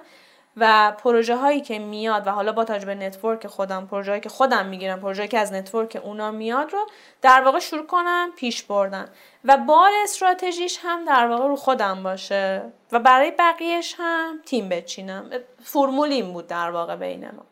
و 0.57 0.93
پروژه 0.93 1.37
هایی 1.37 1.61
که 1.61 1.79
میاد 1.79 2.27
و 2.27 2.31
حالا 2.31 2.53
با 2.53 2.65
توجه 2.65 2.87
به 2.87 2.95
network 2.95 3.47
خودم 3.47 3.87
پروژه 3.87 4.11
هایی 4.11 4.21
که 4.21 4.29
خودم 4.29 4.67
می‌گیرم 4.67 5.01
پروژه 5.01 5.29
که 5.29 5.39
از 5.39 5.53
network 5.53 6.01
اونا 6.05 6.31
میاد 6.31 6.73
رو 6.73 6.87
در 7.23 7.41
واقع 7.41 7.59
شروع 7.59 7.87
کنم 7.87 8.33
پیش 8.37 8.63
بردن. 8.63 9.09
و 9.45 9.57
بار 9.57 9.93
استراتژیش 10.03 10.79
هم 10.83 11.05
در 11.05 11.27
واقع 11.27 11.47
رو 11.47 11.57
خودم 11.57 12.03
باشه 12.03 12.63
و 12.93 12.99
برای 12.99 13.31
بقیهش 13.31 13.95
هم 13.99 14.41
تیم 14.47 14.69
بچینم. 14.69 15.31
فرمول 15.65 16.13
این 16.13 16.33
بود 16.33 16.47
در 16.47 16.71
واقع 16.71 16.97
بین 16.97 17.25
ما. 17.25 17.47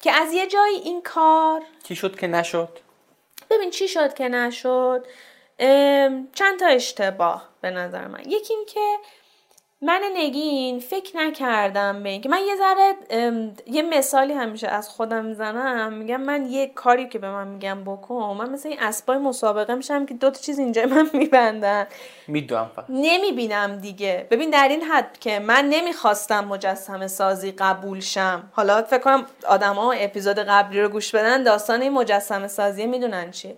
که 0.00 0.12
از 0.12 0.32
یه 0.32 0.46
جایی 0.46 0.76
این 0.76 1.02
کار 1.02 1.62
چی 1.82 1.96
شد 1.96 2.18
که 2.18 2.26
نشد؟ 2.26 2.78
ببین 3.50 3.70
چی 3.70 3.88
شد 3.88 4.14
که 4.14 4.28
نشد؟ 4.28 5.06
چند 6.34 6.58
تا 6.60 6.66
اشتباه 6.66 7.48
به 7.60 7.70
نظر 7.70 8.06
من. 8.06 8.20
یکی 8.20 8.54
این 8.54 8.66
که 8.66 8.96
من 9.82 10.02
نگین 10.14 10.80
فکر 10.80 11.16
نکردم 11.16 12.02
به 12.02 12.08
اینکه. 12.08 12.28
من 12.28 12.40
یه 12.48 12.56
ذره 12.56 12.94
یه 13.66 13.82
مثالی 13.82 14.32
همیشه 14.32 14.68
از 14.68 14.88
خودم 14.88 15.24
می‌زنم. 15.24 15.92
میگم 15.92 16.20
من 16.20 16.46
یه 16.46 16.66
کاری 16.66 17.08
که 17.08 17.18
به 17.18 17.30
من 17.30 17.48
میگم 17.48 17.84
بکن. 17.84 18.36
من 18.38 18.50
مثل 18.50 18.68
این 18.68 18.78
اسبای 18.80 19.18
مسابقه 19.18 19.74
میشم 19.74 20.06
که 20.06 20.14
دو 20.14 20.30
تا 20.30 20.40
چیز 20.40 20.58
اینجا 20.58 20.86
من 20.94 21.10
میبندن 21.12 21.86
می‌دونم. 22.28 22.70
فقط 22.76 22.84
نمی‌بینم 22.88 23.78
دیگه. 23.78 24.26
ببین 24.30 24.50
در 24.50 24.68
این 24.68 24.82
حد 24.82 25.18
که 25.18 25.38
من 25.38 25.64
نمی‌خواستم 25.68 26.44
مجسمه 26.44 27.06
سازی 27.06 27.52
قبول 27.52 28.00
شم. 28.00 28.48
حالا 28.52 28.82
فکر 28.82 28.98
کنم 28.98 29.26
آدما 29.48 29.92
اپیزود 29.92 30.38
قبلی 30.38 30.80
رو 30.80 30.88
گوش 30.88 31.14
بدن 31.14 31.42
داستان 31.42 31.82
این 31.82 31.92
مجسمه 31.92 32.48
سازی 32.48 32.86
می‌دونن 32.86 33.30
چیه 33.30 33.56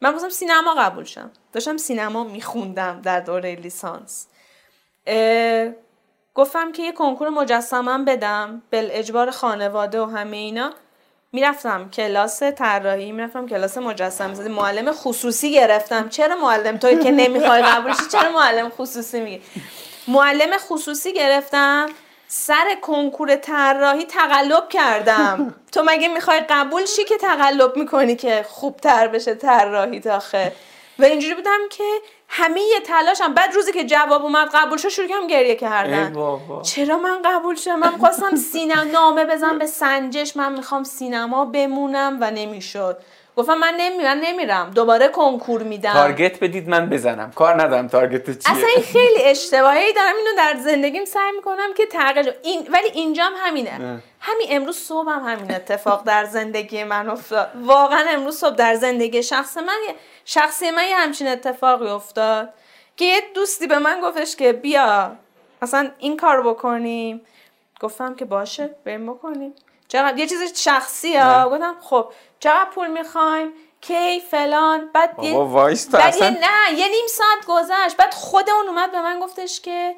من 0.00 0.10
خواستم 0.10 0.28
سینما 0.28 0.74
قبول 0.78 1.04
شم. 1.04 1.30
داشتم 1.52 1.76
سینما 1.76 2.24
میخوندم 2.24 3.00
در 3.02 3.20
دوره 3.20 3.54
لیسانس. 3.54 4.26
گفتم 6.34 6.72
که 6.72 6.82
یه 6.82 6.92
کنکور 6.92 7.28
مجسمم 7.28 8.04
بدم 8.04 8.62
بل 8.70 8.88
اجبار 8.90 9.30
خانواده 9.30 10.00
و 10.00 10.04
همه 10.04 10.36
اینا. 10.36 10.72
می‌رفتم 11.32 11.90
کلاس 11.90 12.42
طراحی 12.42 13.12
می‌رفتم 13.12 13.48
کلاس 13.48 13.78
مجسمه 13.78 14.34
سازی 14.34 14.48
معلم 14.48 14.92
خصوصی 14.92 15.52
گرفتم. 15.52 16.08
چرا 16.08 16.36
معلم؟ 16.36 16.76
توی 16.76 16.98
که 16.98 17.10
نمی‌خوای 17.10 17.62
قبول 17.62 17.92
چرا 18.12 18.32
معلم 18.32 18.68
خصوصی 18.68 19.20
میگی؟ 19.20 19.42
معلم 20.08 20.58
خصوصی 20.58 21.12
گرفتم 21.12 21.88
سر 22.28 22.74
کنکور 22.82 23.36
طراحی 23.36 24.04
تقلب 24.04 24.68
کردم. 24.68 25.54
تو 25.72 25.82
مگه 25.86 26.08
می‌خوای 26.08 26.40
قبول 26.40 26.86
شی 26.86 27.04
که 27.04 27.16
تقلب 27.16 27.76
می‌کنی 27.76 28.16
که 28.16 28.46
خوبتر 28.48 29.08
بشه 29.08 29.34
طراحی 29.34 30.08
آخه 30.08 30.52
و 30.98 31.04
اینجوری 31.04 31.34
بودم 31.34 31.60
که 31.70 31.84
همه 32.32 32.60
یه 32.60 32.80
تلاشم 32.80 33.34
بعد 33.34 33.54
روزی 33.54 33.72
که 33.72 33.84
جواب 33.84 34.22
اومد 34.22 34.48
قبول 34.54 34.78
شد 34.78 34.88
شروع 34.88 35.08
کردم 35.08 35.26
گریه 35.26 35.54
کردن. 35.54 36.14
چرا 36.62 36.96
من 36.96 37.18
قبول 37.24 37.54
شدم؟ 37.54 37.78
من 37.78 37.98
خواستم 37.98 38.36
سینما 38.36 38.82
نامه 38.82 39.24
بزنم 39.24 39.58
به 39.58 39.66
سنجش. 39.66 40.36
من 40.36 40.52
می‌خوام 40.52 40.84
سینما 40.84 41.44
بمونم 41.44 42.18
و 42.20 42.30
نمی‌شد. 42.30 42.96
گفتم 43.36 43.54
من 43.54 43.74
نمی 43.78 44.04
من 44.04 44.20
نمیرم. 44.24 44.70
دوباره 44.74 45.08
کنکور 45.08 45.62
میدم. 45.62 45.92
تارگت 45.92 46.40
بدید 46.40 46.68
من 46.68 46.88
بزنم. 46.88 47.32
کار 47.34 47.62
ندارم. 47.62 47.88
تارگت 47.88 48.24
چیه؟ 48.24 48.56
اصلا 48.56 48.68
این 48.76 48.84
خیلی 48.84 49.22
اشتباهی. 49.22 49.92
دارم 49.92 50.16
اینو 50.16 50.36
در 50.36 50.54
زندگیم 50.60 51.04
سعی 51.04 51.32
می‌کنم 51.36 51.74
که 51.76 51.86
تغییر 51.86 52.34
این 52.42 52.68
ولی 52.70 52.88
اینجا 52.94 53.24
هم 53.24 53.32
همینه. 53.36 53.78
نه. 53.78 54.02
همین 54.20 54.46
امروز 54.50 54.76
صبح 54.76 55.10
هم 55.10 55.24
همین 55.24 55.54
اتفاق 55.54 56.02
در 56.04 56.24
زندگی 56.24 56.84
من 56.84 57.08
افتاد. 57.08 57.50
واقعا 57.64 58.04
امروز 58.08 58.38
صبح 58.38 58.54
در 58.54 58.74
زندگی 58.74 59.22
شخص 59.22 59.56
من 59.56 59.78
شخصی 60.34 60.70
من 60.70 60.88
یه 60.88 60.96
همچین 60.96 61.28
اتفاقی 61.28 61.88
افتاد 61.88 62.54
که 62.96 63.04
یه 63.04 63.20
دوستی 63.34 63.66
به 63.66 63.78
من 63.78 64.00
گفتش 64.00 64.36
که 64.36 64.52
بیا 64.52 65.16
مثلا 65.62 65.90
این 65.98 66.16
کار 66.16 66.42
بکنیم. 66.42 67.20
گفتم 67.80 68.14
که 68.14 68.24
باشه 68.24 68.74
بریم 68.84 69.12
بکنیم. 69.12 69.54
چقدر؟ 69.88 70.18
یه 70.18 70.26
چیز 70.26 70.60
شخصی 70.60 71.16
ها 71.16 71.50
گفتم 71.50 71.76
خب 71.80 72.12
چقدر 72.40 72.70
پول 72.70 72.86
می‌خوایم؟ 72.88 73.52
کی؟ 73.80 74.20
فلان. 74.20 74.90
بعد 74.94 75.24
یه- 75.24 75.34
بعد 75.98 76.02
یه 76.02 76.08
اصلا 76.08 76.28
نه 76.40 76.78
یه 76.78 76.88
نیم 76.88 77.06
ساعت 77.08 77.46
گذشت. 77.46 77.96
بعد 77.96 78.14
خود 78.14 78.50
اون 78.50 78.68
اومد 78.68 78.92
به 78.92 79.00
من 79.02 79.20
گفتش 79.20 79.60
که 79.60 79.96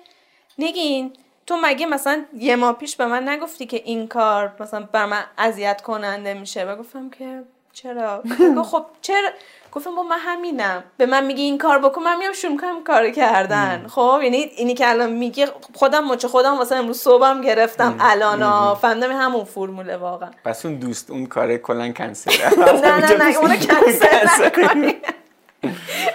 نگین 0.58 1.12
تو 1.46 1.56
مگه 1.62 1.86
مثلا 1.86 2.24
یه 2.36 2.56
ماه 2.56 2.72
پیش 2.72 2.96
به 2.96 3.06
من 3.06 3.28
نگفتی 3.28 3.66
که 3.66 3.76
این 3.84 4.08
کار 4.08 4.52
مثلا 4.60 4.88
بر 4.92 5.06
من 5.06 5.24
اذیت 5.38 5.82
کننده 5.82 6.34
میشه؟ 6.34 6.64
و 6.64 6.76
گفتم 6.76 7.10
که 7.10 7.42
چرا؟ 7.72 8.22
خب 8.70 8.86
چرا؟ 9.02 9.28
گفتم 9.72 9.94
با 9.94 10.02
من 10.02 10.18
همینم. 10.18 10.84
به 10.96 11.06
من 11.06 11.24
میگی 11.24 11.42
این 11.42 11.58
کار 11.58 11.78
بکن 11.78 12.02
من 12.02 12.18
میام 12.18 12.32
شروع 12.32 12.52
می‌کنم 12.52 12.84
کار 12.84 13.10
کردن. 13.10 13.86
خب 13.88 14.20
یعنی 14.22 14.36
اینی 14.36 14.74
که 14.74 14.88
الان 14.90 15.12
میگی 15.12 15.46
خودم 15.74 16.04
مچ 16.04 16.26
خودم 16.26 16.58
واسه 16.58 16.76
امروز 16.76 17.00
صبحم 17.00 17.40
گرفتم 17.40 17.96
الان 18.00 18.74
فهمیدم 18.74 19.12
همون 19.12 19.44
فرموله 19.44 19.96
واقعا. 19.96 20.30
پس 20.44 20.66
اون 20.66 20.74
دوست 20.74 21.10
اون 21.10 21.26
کار 21.26 21.56
کلا 21.56 21.92
کنسل. 21.92 22.30
نه 22.84 22.96
نه 22.96 23.16
نه 23.16 23.36
اونو 23.36 23.54
کنسل 23.66 24.44
نکنی. 24.46 24.94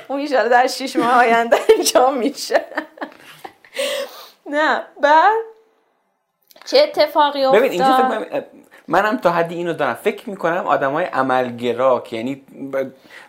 اون 0.08 0.20
ایشالا 0.20 0.50
در 0.50 0.68
شیش 0.68 0.96
ماه 0.96 1.12
آینده 1.12 1.58
انجام 1.78 2.18
میشه. 2.18 2.66
نه 4.46 4.82
بعد 5.02 5.36
چه 6.66 6.80
اتفاقی 6.80 7.44
افتاد؟ 7.44 7.62
ببین 7.62 7.72
اینجا 7.72 8.20
منم 8.88 9.18
تا 9.18 9.32
حدی 9.32 9.56
اینو 9.56 9.74
دارم. 9.74 9.94
فکر 9.94 10.30
می‌کنم 10.30 10.68
آدمای 10.68 11.06
عملگرا 11.06 12.00
که 12.00 12.16
یعنی 12.16 12.42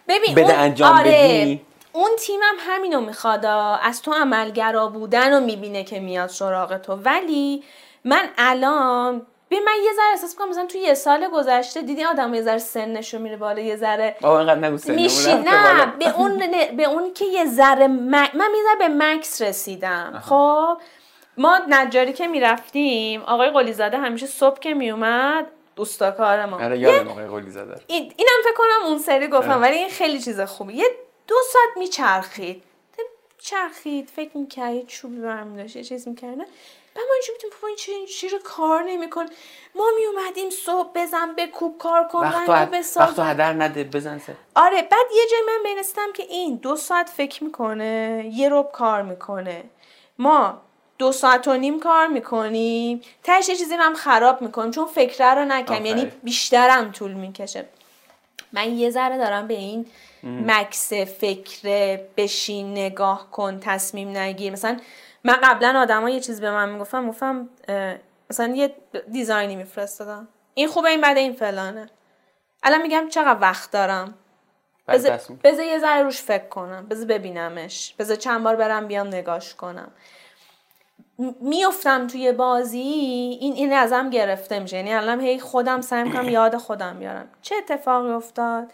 ببین 0.09 0.35
بده 0.35 0.53
اون- 0.53 0.61
انجام 0.63 0.97
آره، 0.99 1.11
بدی؟ 1.11 1.61
اون 1.93 2.11
تیمم 2.19 2.55
همینو 2.59 3.01
می‌خواد 3.01 3.47
از 3.83 4.03
تو 4.03 4.13
عملگرا 4.13 4.87
بودن 4.87 5.33
رو 5.35 5.41
می‌بینه 5.41 5.85
که 5.85 6.01
میاد 6.01 6.29
سراغ 6.29 6.77
تو. 6.79 6.93
ولی 6.93 7.63
من 8.05 8.29
الان 8.39 9.27
به 9.49 9.57
من 9.67 9.73
یه 9.85 9.93
ذره 9.97 10.11
احساس 10.13 10.35
کنم 10.35 10.49
مثلا 10.49 10.67
تو 10.67 10.79
یه 10.79 10.95
سال 10.95 11.29
گذشته 11.29 11.83
دیدی 11.83 12.05
آدم 12.05 12.35
یه 12.35 12.43
ذره 12.43 12.59
سنشو 12.59 13.19
میره 13.19 13.37
بالا 13.37 13.61
یه 13.61 13.77
ذره 13.77 14.17
بابا 14.21 14.39
اینقدر 14.39 14.61
نگو 14.69 14.79
سنمون 14.79 15.03
میشی 15.03 15.31
رفته 15.31 15.75
نه. 15.75 15.87
به 15.99 16.17
اون 16.17 16.39
به 16.77 16.85
اون 16.85 17.13
که 17.15 17.25
یه 17.25 17.45
ذره 17.47 17.87
مک- 17.87 18.35
من 18.35 18.51
یه 18.57 18.63
ذره 18.65 18.89
به 18.89 18.95
مکس 18.95 19.43
رسیدم. 19.43 20.23
خب 20.29 20.77
ما 21.37 21.59
نجاری 21.69 22.13
که 22.13 22.27
می‌رفتیم 22.29 23.23
آقای 23.23 23.51
قلیزاده 23.51 23.99
همیشه 23.99 24.27
صبح 24.27 24.59
که 24.59 24.75
میومد 24.75 25.47
دوستاکار 25.79 26.47
ما 26.47 26.57
آره 26.65 26.79
یادم 26.79 27.09
آقای 27.09 27.27
قلی 27.27 27.51
زاده. 27.51 27.81
این 27.87 28.03
اینم 28.17 28.41
فکر 28.45 28.55
کنم 28.57 28.87
اون 28.87 28.99
سری 28.99 29.29
گفتم. 29.29 29.63
ولی 29.63 29.77
این 29.77 29.89
خیلی 29.89 30.21
چیز 30.21 30.41
خوبی. 30.41 30.75
یه 30.75 30.89
دو 31.27 31.35
ساعت 31.53 31.77
میچرخید. 31.77 32.63
چرخید 33.39 34.11
فکر 34.17 34.37
می‌کرد 34.37 34.75
یه 34.75 34.83
چوبی 34.83 35.21
برمی 35.21 35.57
داشت 35.57 35.77
یه 35.77 35.85
چیز 35.85 36.09
می‌کرد 36.09 36.31
نه 36.31 36.47
بعد 36.95 37.05
ما 37.09 37.15
اینجا 37.15 37.33
بودیم 37.35 37.51
بابا 37.51 37.69
این 37.89 38.07
چی 38.07 38.29
رو 38.29 38.39
کار 38.45 38.83
نمیکن 38.83 39.27
ما 39.75 39.85
میومدیم 39.97 40.51
صبح 40.51 40.89
بزن 40.95 41.35
بکوب 41.39 41.79
کار 41.79 42.09
کن 42.09 42.21
وقت 42.21 43.19
هدر 43.19 43.53
نده 43.53 43.85
بزن 43.85 44.19
سه. 44.19 44.37
آره 44.55 44.83
بعد 44.83 45.07
یه 45.15 45.23
جای 45.31 45.41
من 45.47 45.63
بینستم 45.63 46.13
که 46.15 46.23
این 46.23 46.57
دو 46.57 46.77
ساعت 46.77 47.09
فکر 47.09 47.45
می‌کنه 47.45 48.25
یه 48.35 48.49
رب 48.49 48.73
کار 48.73 49.03
می‌کنه. 49.03 49.65
ما 50.19 50.63
دو 50.99 51.13
ساعت 51.13 51.49
و 51.49 51.57
نیم 51.57 51.81
کار 51.81 52.07
می‌کنیم. 52.07 53.01
تهش 53.23 53.49
یه 53.49 53.57
چیزی 53.57 53.75
هم 53.75 53.95
خراب 53.95 54.43
می‌کنیم 54.43 54.71
چون 54.71 54.87
فکره 54.87 55.35
رو 55.35 55.45
نکم. 55.45 55.87
یعنی 55.87 56.13
بیشترم 56.23 56.93
طول 56.93 57.13
می‌کشه. 57.13 57.65
من 58.53 58.79
یه 58.79 58.91
ذره 58.91 59.19
دارم 59.19 59.47
به 59.47 59.55
این 59.55 59.87
مکس 60.23 60.93
فکر 60.93 62.01
بشین 62.17 62.73
نگاه 62.73 63.31
کن 63.31 63.61
تصمیم 63.61 64.17
نگیر. 64.17 64.53
مثلا 64.53 64.77
من 65.25 65.39
قبلا 65.43 65.81
آدما 65.81 66.11
یه 66.11 66.21
چیز 66.21 66.41
به 66.41 66.51
من 66.51 66.69
می‌گفتم 66.69 67.09
گفتم 67.09 67.49
مثلا 68.31 68.55
یه 68.55 68.75
دیزاینی 69.13 69.57
میفرستادم 69.57 70.29
این 70.55 70.69
خوبه 70.69 70.89
این 70.89 71.01
بده 71.01 71.21
این 71.21 71.33
فلانه. 71.33 71.91
الان 72.63 72.83
میگم 72.83 73.09
چقدر 73.09 73.41
وقت 73.41 73.71
دارم. 73.71 74.15
بذار 75.45 75.65
یه 75.65 75.79
ذره 75.79 76.03
روش 76.03 76.23
فکر 76.23 76.49
کنم. 76.49 76.87
بذار 76.87 77.07
ببینمش. 77.07 77.95
بذار 77.99 78.17
چند 78.17 78.43
بار 78.43 78.57
برم 78.57 78.87
بیام 78.87 79.07
نگاش 79.07 79.55
کنم. 79.55 79.91
میفتم 81.41 82.07
توی 82.07 82.33
بازی 82.33 82.79
این 83.41 83.53
این 83.55 83.73
ازم 83.73 84.11
گرفته 84.11 84.59
میشه. 84.59 84.77
یعنی 84.77 84.93
الان 84.93 85.21
هی 85.21 85.39
خودم 85.41 85.81
سعی 85.81 86.03
می‌کنم 86.03 86.29
یاد 86.39 86.57
خودم 86.57 86.99
بیارم. 86.99 87.29
چه 87.43 87.55
اتفاقی 87.57 88.11
افتاد؟ 88.11 88.73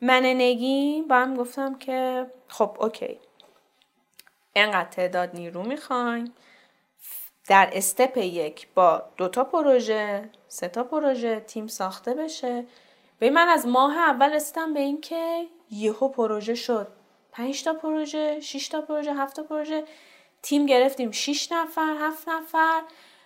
من 0.00 0.22
نگی 0.22 1.04
با 1.08 1.16
هم 1.16 1.36
گفتم 1.36 1.74
که 1.74 2.26
خب 2.48 2.76
okay. 2.80 3.18
انقدر 4.54 4.88
تعداد 4.90 5.30
نیرو 5.34 5.62
می‌خوایم. 5.62 6.34
در 7.48 7.70
step 7.72 8.16
یک 8.16 8.68
با 8.74 9.02
دوتا 9.16 9.44
پروژه 9.44 10.30
سه 10.48 10.68
تا 10.68 10.84
پروژه 10.84 11.40
تیم 11.40 11.66
ساخته 11.66 12.14
بشه. 12.14 12.64
به 13.18 13.30
من 13.30 13.48
از 13.48 13.66
ماه 13.66 13.98
اول 13.98 14.32
رسیدم 14.32 14.74
به 14.74 14.80
این 14.80 15.00
که 15.00 15.46
یهو 15.70 16.08
پروژه 16.08 16.54
شد. 16.54 16.88
پنج 17.32 17.64
تا 17.64 17.72
پروژه 17.72 18.40
شش 18.40 18.68
تا 18.68 18.80
پروژه 18.80 19.14
هفت 19.14 19.36
تا 19.36 19.42
پروژه. 19.42 19.84
تیم 20.42 20.66
گرفتیم 20.66 21.10
6 21.10 21.52
نفر 21.52 21.96
هفت 22.00 22.28
نفر. 22.28 22.82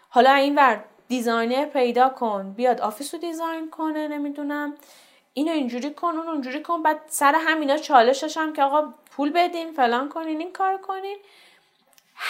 حالا 0.09 0.35
این 0.35 0.55
ور 0.55 0.85
designer 1.09 1.65
پیدا 1.65 2.09
کن 2.09 2.53
بیاد 2.53 2.81
office 2.81 3.15
رو 3.15 3.21
design 3.21 3.71
کنه 3.71 4.09
نمی‌دونم. 4.09 4.75
اینو 5.35 5.53
اینجوری 5.53 5.91
کن 5.91 6.09
اون 6.09 6.29
اونجوری 6.29 6.63
کن 6.63 6.83
بعد 6.83 7.01
سر 7.09 7.35
همینا 7.35 7.77
چالش 7.77 8.19
داشتم 8.19 8.53
که 8.53 8.63
آقا 8.63 8.95
پول 9.11 9.33
بدین 9.33 9.73
فلان 9.73 10.09
کنین 10.09 10.41
این 10.41 10.53
کار 10.53 10.77
کنین. 10.79 11.19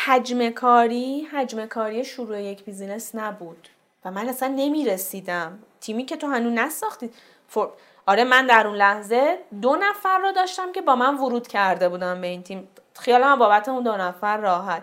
حجم 0.05 0.51
کاری 0.51 1.29
حجم 1.33 1.67
کاری 1.67 2.05
شروع 2.05 2.43
یک 2.43 2.65
بیزینس 2.65 3.15
نبود 3.15 3.69
و 4.05 4.11
من 4.11 4.29
اصلا 4.29 4.49
نمی‌رسیدم. 4.49 5.59
تیمی 5.81 6.05
که 6.05 6.17
تو 6.17 6.27
هنوز 6.27 6.53
نساختی. 6.53 7.11
فور... 7.49 7.73
آره 8.07 8.25
من 8.25 8.47
در 8.47 8.67
اون 8.67 8.77
لحظه 8.77 9.39
دو 9.63 9.77
نفر 9.77 10.19
رو 10.19 10.33
داشتم 10.33 10.73
که 10.73 10.81
با 10.81 10.97
من 10.97 11.17
ورود 11.17 11.49
کرده 11.49 11.89
بودم 11.89 12.21
به 12.21 12.27
این 12.27 12.43
تیم. 12.43 12.69
خیالم 12.99 13.39
بابت 13.39 13.69
اون 13.69 13.83
دو 13.83 13.97
نفر 13.97 14.37
راحت. 14.37 14.83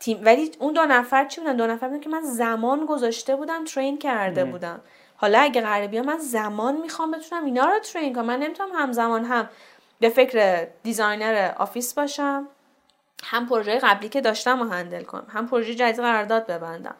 تیم 0.00 0.20
ولی 0.24 0.52
اون 0.58 0.72
دو 0.72 0.84
نفر 0.86 1.24
چی 1.24 1.40
بودن؟ 1.40 1.56
دو 1.56 1.66
نفر 1.66 1.88
بودن 1.88 2.00
که 2.00 2.08
من 2.08 2.20
زمان 2.20 2.86
گذاشته 2.86 3.36
بودم 3.36 3.64
ترین 3.64 3.98
کرده 3.98 4.44
بودم. 4.44 4.80
حالا 5.16 5.38
اگه 5.38 5.60
قراره 5.60 5.88
بیام 5.88 6.06
من 6.06 6.18
زمان 6.18 6.76
می‌خوام 6.76 7.10
بتونم 7.10 7.44
اینا 7.44 7.64
رو 7.64 7.78
train 7.78 8.14
کنم. 8.14 8.24
من 8.24 8.38
نمی‌تونم 8.38 8.68
همزمان 8.74 9.24
هم 9.24 9.48
به 10.00 10.08
فکر 10.08 10.68
designer 10.82 11.52
office 11.56 11.94
باشم 11.94 12.48
هم 13.24 13.46
پروژه 13.46 13.78
قبلی 13.78 14.08
که 14.08 14.20
داشتم 14.20 14.62
رو 14.62 14.68
handle 14.68 15.02
کنم 15.02 15.26
هم 15.28 15.48
پروژه 15.48 15.74
جدید 15.74 16.00
قرارداد 16.00 16.46
ببندم 16.46 16.94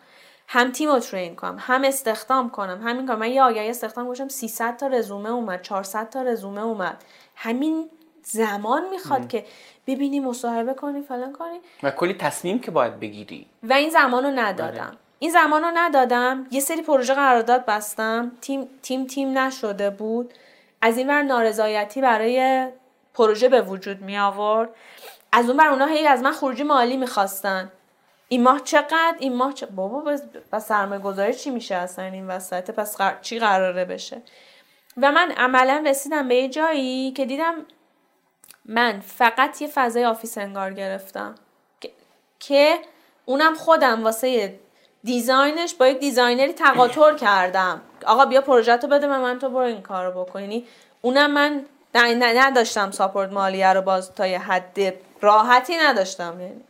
هم 0.48 0.72
تیم 0.72 0.90
رو 0.90 0.98
train 0.98 1.36
کنم 1.36 1.56
هم 1.60 1.84
استخدام 1.84 2.50
کنم. 2.50 2.80
همین 2.84 3.06
کار. 3.06 3.16
من 3.16 3.30
یه 3.30 3.42
آگهی 3.42 3.70
استخدام 3.70 4.06
گذاشتم. 4.06 4.28
300 4.28 4.76
تا 4.76 4.86
رزومه 4.86 5.30
اومد 5.30 5.62
400 5.62 6.10
تا 6.10 6.22
رزومه 6.22 6.62
اومد. 6.62 7.04
همین 7.36 7.90
زمان 8.22 8.88
می‌خواد 8.88 9.28
که 9.28 9.44
ببینی 9.86 10.20
مصاحبه 10.20 10.74
کنی 10.74 11.02
فلان 11.02 11.32
کنی 11.32 11.58
و 11.82 11.90
کلی 11.90 12.14
تصمیم 12.14 12.58
که 12.58 12.70
باید 12.70 13.00
بگیری. 13.00 13.46
و 13.62 13.72
این 13.72 13.90
زمان 13.90 14.24
رو 14.24 14.30
ندادم. 14.30 14.96
این 15.18 15.30
زمان 15.30 15.62
رو 15.62 15.70
ندادم. 15.74 16.46
یه 16.50 16.60
سری 16.60 16.82
پروژه 16.82 17.14
قرارداد 17.14 17.64
بستم. 17.64 18.32
تیم 18.40 18.68
تیم 18.82 19.06
تیم 19.06 19.38
نشده 19.38 19.90
بود. 19.90 20.34
از 20.82 20.98
این 20.98 21.08
ور 21.10 21.22
نارضایتی 21.22 22.00
برای 22.00 22.66
پروژه 23.14 23.48
به 23.48 23.62
وجود 23.62 24.02
می 24.02 24.18
آورد. 24.18 24.68
از 25.32 25.48
اون 25.48 25.56
بر 25.56 25.66
اونا 25.66 25.86
هی 25.86 26.06
از 26.06 26.22
من 26.22 26.32
خروجی 26.32 26.62
مالی 26.62 26.96
می‌خواستن 26.96 27.72
این 28.28 28.42
ماه 28.42 28.60
چقدر؟ 28.60 29.14
این 29.18 29.34
ماه 29.34 29.52
چه... 29.52 29.66
بابا 29.66 30.00
بس, 30.00 30.22
بس 30.52 30.66
سرمایه 30.66 31.00
گذاری 31.00 31.34
چی 31.34 31.50
میشه 31.50 31.74
اصلا 31.74 32.04
این 32.04 32.26
وسط؟ 32.26 32.70
پس 32.70 32.96
قر... 32.96 33.14
چی 33.22 33.38
قراره 33.38 33.84
بشه؟ 33.84 34.22
و 34.96 35.12
من 35.12 35.30
عملا 35.30 35.84
رسیدم 35.86 36.28
به 36.28 36.34
یه 36.34 36.48
جایی 36.48 37.12
که 37.12 37.26
دیدم 37.26 37.54
من 38.68 39.00
فقط 39.00 39.62
یه 39.62 39.68
فضای 39.74 40.04
office 40.04 40.38
انگار 40.38 40.72
گرفتم. 40.72 41.34
که- 42.40 42.78
اونم 43.24 43.54
خودم 43.54 44.04
واسه 44.04 44.58
design 45.04 45.57
ش 45.57 45.74
با 45.74 45.86
یک 45.88 45.98
designer 45.98 46.52
ی 46.52 46.65
تهاتر 46.65 47.14
کردم. 47.14 47.80
آقا 48.06 48.24
بیا 48.24 48.40
پروژه 48.40 48.76
رو 48.76 48.88
بده 48.88 49.08
به 49.08 49.18
من 49.18 49.38
تو 49.38 49.48
برو 49.48 49.58
این 49.58 49.82
کار 49.82 50.12
رو 50.12 50.24
بکن. 50.24 50.40
یعنی 50.40 50.66
اونم 51.02 51.30
من 51.30 51.64
نداشتم 51.94 52.90
support 52.90 53.32
مالیه 53.32 53.72
رو 53.72 53.82
باز 53.82 54.14
تا 54.14 54.26
یه 54.26 54.38
حد 54.38 54.94
راحتی 55.20 55.76
نداشتم. 55.76 56.36
یعنی. 56.40 56.60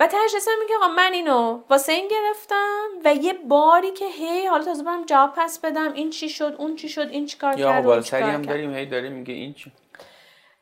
و 0.00 0.06
تهش 0.06 0.34
رسیدم 0.34 0.56
که 0.68 0.74
آقا 0.76 0.88
من 0.88 1.12
اینو 1.12 1.60
واسه 1.70 1.92
این 1.92 2.08
گرفتم 2.08 2.84
و 3.04 3.14
یه 3.14 3.32
باری 3.32 3.90
که 3.90 4.04
هی 4.06 4.46
حالا 4.46 4.64
تازه 4.64 4.82
برم 4.82 5.04
جواب 5.04 5.32
پس 5.36 5.58
بدم. 5.58 5.92
این 5.92 6.10
چی 6.10 6.28
شد؟ 6.28 6.54
اون 6.58 6.76
چی 6.76 6.88
شد؟ 6.88 7.08
این 7.10 7.26
چیکار 7.26 7.58
یا 7.58 7.66
کرد؟ 7.66 7.76
چیکار 7.82 7.94
بالسری 7.94 8.22
هم. 8.22 8.42
داریم 8.42 8.74
هی 8.74 8.86
داره 8.86 9.08
میگه 9.08 9.34
این 9.34 9.54
چی؟ 9.54 9.72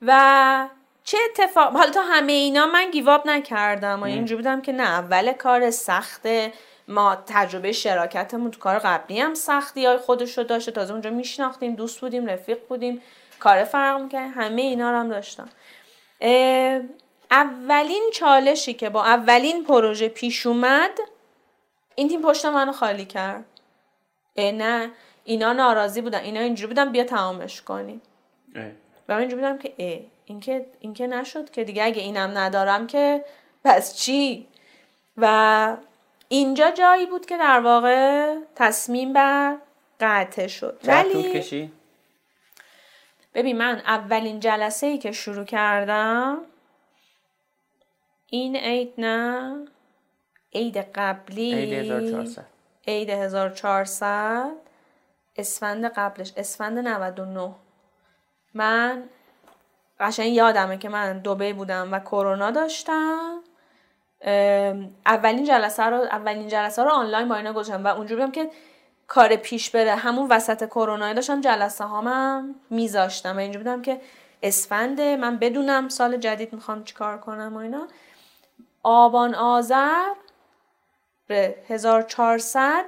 و 0.02 0.68
چه 1.04 1.18
اتفاق 1.30 1.72
حالا 1.72 1.90
تا 1.90 2.02
همه 2.02 2.32
اینا 2.32 2.66
من 2.66 2.90
گیواب 2.90 3.26
نکردم 3.26 4.00
و 4.00 4.04
اینجوری 4.04 4.36
بودم 4.36 4.62
که 4.62 4.72
نه 4.72 4.82
اول 4.82 5.32
کار 5.32 5.70
سخته 5.70 6.52
ما 6.88 7.16
تجربه 7.26 7.72
شراکتمون 7.72 8.50
تو 8.50 8.60
کار 8.60 8.78
قبلی 8.78 9.20
هم 9.20 9.34
سختی 9.34 9.86
های 9.86 9.96
خودش 9.96 10.38
رو 10.38 10.44
داشته 10.44 10.72
تازه 10.72 10.92
اونجا 10.92 11.10
میشناختیم 11.10 11.74
دوست 11.74 12.00
بودیم 12.00 12.26
رفیق 12.26 12.58
بودیم 12.68 13.02
کار 13.40 13.64
فرق 13.64 14.00
می‌کرد 14.00 14.30
همه 14.34 14.62
اینا 14.62 14.90
رو 14.90 14.96
هم 14.96 15.08
داشتم. 15.08 15.48
اولین 17.30 18.10
چالشی 18.12 18.74
که 18.74 18.90
با 18.90 19.04
اولین 19.04 19.64
پروژه 19.64 20.08
پیش 20.08 20.46
اومد 20.46 20.90
این 21.94 22.08
تیم 22.08 22.22
پشت 22.22 22.46
منو 22.46 22.72
خالی 22.72 23.04
کرد. 23.04 23.44
نه 24.36 24.90
اینا 25.24 25.52
ناراضی 25.52 26.00
بودن 26.00 26.20
اینا 26.20 26.40
اینجوری 26.40 26.66
بودن 26.68 26.92
بیا 26.92 27.04
تمامش 27.04 27.62
کنیم. 27.62 28.02
و 29.08 29.14
من 29.14 29.20
اینجوری 29.20 29.42
بودم 29.42 29.58
که 29.58 29.74
اه 29.78 30.00
این 30.24 30.40
که 30.40 30.66
این 30.80 30.94
که 30.94 31.06
نشد 31.06 31.50
که 31.50 31.64
دیگه 31.64 31.84
اگه 31.84 32.02
اینم 32.02 32.38
ندارم 32.38 32.86
که 32.86 33.24
پس 33.64 33.96
چی؟ 33.96 34.46
و 35.16 35.76
اینجا 36.28 36.70
جایی 36.70 37.06
بود 37.06 37.26
که 37.26 37.38
در 37.38 37.60
واقع 37.60 38.34
تصمیم 38.56 39.12
بر 39.12 39.56
قطع 40.00 40.46
شد. 40.46 40.80
ولی 40.84 41.32
کشی؟ 41.32 41.72
ببین 43.34 43.58
من 43.58 43.82
اولین 43.86 44.40
جلسه 44.40 44.86
ای 44.86 44.98
که 44.98 45.12
شروع 45.12 45.44
کردم 45.44 46.38
این 48.30 48.56
عید 48.56 48.92
نه 48.98 49.56
عید 50.54 50.76
قبلی. 50.76 51.54
عید 51.54 51.72
1400 51.72 52.46
عید 52.86 53.10
1400 53.10 54.52
اسفند 55.36 55.84
قبلش. 55.84 56.32
اسفند 56.36 56.78
99 56.78 57.54
من 58.56 59.02
قشنگ 60.00 60.32
یادمه 60.32 60.78
که 60.78 60.88
من 60.88 61.18
دبی 61.18 61.52
بودم 61.52 61.92
و 61.92 61.98
کرونا 62.00 62.50
داشتم. 62.50 63.42
اولین 65.06 65.44
جلسه 65.44 65.82
رو 65.82 65.96
اولین 65.96 66.48
جلسه 66.48 66.82
رو 66.82 66.90
آنلاین 66.90 67.28
با 67.28 67.36
اینا 67.36 67.52
گذاشتم 67.52 67.84
و 67.84 67.86
اونجوری 67.88 68.20
بودم 68.20 68.32
که 68.32 68.50
کار 69.08 69.36
پیش 69.36 69.70
بره 69.70 69.94
همون 69.94 70.28
وسط 70.30 70.66
کرونا 70.66 71.12
داشتم 71.12 71.40
جلسه 71.40 71.84
هامم 71.84 72.54
میذاشتم 72.70 73.36
و 73.36 73.38
اینجا 73.38 73.60
بودم 73.60 73.82
که 73.82 74.00
اسفنده 74.42 75.16
من 75.16 75.38
بدونم 75.38 75.88
سال 75.88 76.16
جدید 76.16 76.52
می‌خوام 76.52 76.84
چیکار 76.84 77.18
کنم 77.18 77.54
و 77.54 77.56
اینا. 77.56 77.88
آبان 78.82 79.34
آذر 79.34 80.08
به 81.26 81.56
1400 81.68 82.84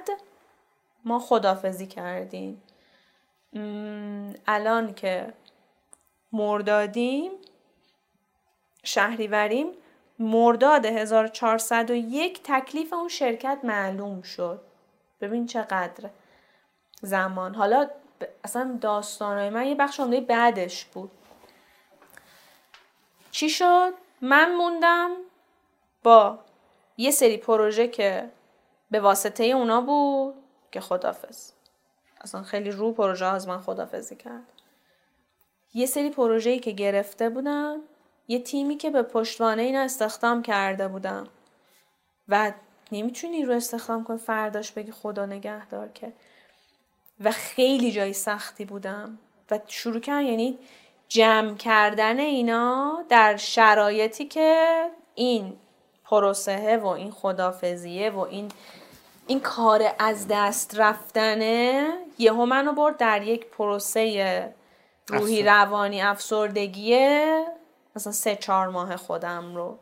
ما 1.05 1.19
خدافزی 1.19 1.87
کردیم. 1.87 2.63
الان 4.47 4.93
که 4.93 5.33
مردادیم 6.31 7.31
شهریوریم. 8.83 9.67
مرداد 10.19 10.85
1401 10.85 12.41
تکلیف 12.43 12.93
اون 12.93 13.07
شرکت 13.07 13.59
معلوم 13.63 14.21
شد. 14.21 14.61
ببین 15.21 15.45
چقدر 15.45 16.09
زمان. 17.01 17.55
حالا 17.55 17.89
اصلا 18.43 18.77
داستانهای 18.81 19.49
من 19.49 19.67
یه 19.67 19.75
بخش 19.75 19.99
عمده 19.99 20.21
بعدش 20.21 20.85
بود. 20.85 21.11
چی 23.31 23.49
شد؟ 23.49 23.93
من 24.21 24.55
موندم 24.55 25.11
با 26.03 26.39
یه 26.97 27.11
سری 27.11 27.37
پروژه 27.37 27.87
که 27.87 28.29
به 28.91 28.99
واسطه 28.99 29.43
اونا 29.43 29.81
بود 29.81 30.35
که 30.71 30.79
خدافز 30.81 31.51
اصلا 32.21 32.43
خیلی 32.43 32.71
رو 32.71 32.91
پروژه 32.91 33.25
از 33.25 33.47
من 33.47 33.61
خدافزی 33.61 34.15
کرد. 34.15 34.58
یه 35.73 35.85
سری 35.85 36.09
پروژه‌ای 36.09 36.59
که 36.59 36.71
گرفته 36.71 37.29
بودم 37.29 37.81
یه 38.27 38.39
تیمی 38.39 38.77
که 38.77 38.89
به 38.89 39.03
پشتوانه 39.03 39.61
اینا 39.61 39.81
استخدام 39.81 40.41
کرده 40.41 40.87
بودم. 40.87 41.27
و 42.29 42.51
نمی‌تونی 42.91 43.45
رو 43.45 43.53
استخدام 43.53 44.03
کنی 44.03 44.17
فرداش 44.17 44.71
بگی 44.71 44.91
خدا 44.91 45.25
نگهدار 45.25 45.87
که. 45.87 46.13
و 47.23 47.31
خیلی 47.31 47.91
جای 47.91 48.13
سختی 48.13 48.65
بودم. 48.65 49.17
و 49.51 49.59
شروع 49.67 49.99
کردم 49.99 50.25
یعنی 50.25 50.57
جمع 51.07 51.55
کردن 51.55 52.19
اینا 52.19 53.05
در 53.09 53.37
شرایطی 53.37 54.25
که 54.25 54.89
این 55.15 55.53
پروسه 56.03 56.77
و 56.77 56.87
این 56.87 57.11
خدافزیه 57.11 58.09
و 58.09 58.19
این 58.19 58.51
این 59.27 59.39
کار 59.39 59.95
از 59.99 60.27
دست 60.29 60.79
رفتنه 60.79 61.93
یهو 62.17 62.45
منو 62.45 62.73
برد 62.73 62.97
در 62.97 63.21
یک 63.21 63.45
پروسه 63.45 64.53
روحی 65.11 65.43
روانی 65.43 66.01
افسردگیه؟ 66.01 67.45
مثلا 67.95 68.13
سه 68.13 68.35
چهار 68.35 68.67
ماه 68.67 68.97
خودم 68.97 69.55
رو. 69.55 69.79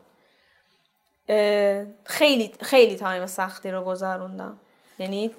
خیلی 2.04 2.52
خیلی 2.60 2.96
تایم 2.96 3.26
سختی 3.26 3.70
رو 3.70 3.82
گذروندم. 3.82 4.58
یعنی 4.98 5.30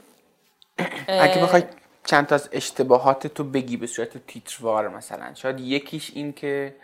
اگه 1.08 1.42
بخوای 1.44 1.64
چند 2.06 2.28
تا 2.28 2.36
از 2.36 2.50
اشتباهات 2.52 3.28
تو 3.28 3.44
بگی 3.44 3.78
به 3.78 3.88
صورت 3.88 4.28
تیتروار 4.28 4.88
مثلا. 4.88 5.34
شاید 5.34 5.60
یکیش 5.60 6.12
این 6.16 6.34
که 6.34 6.76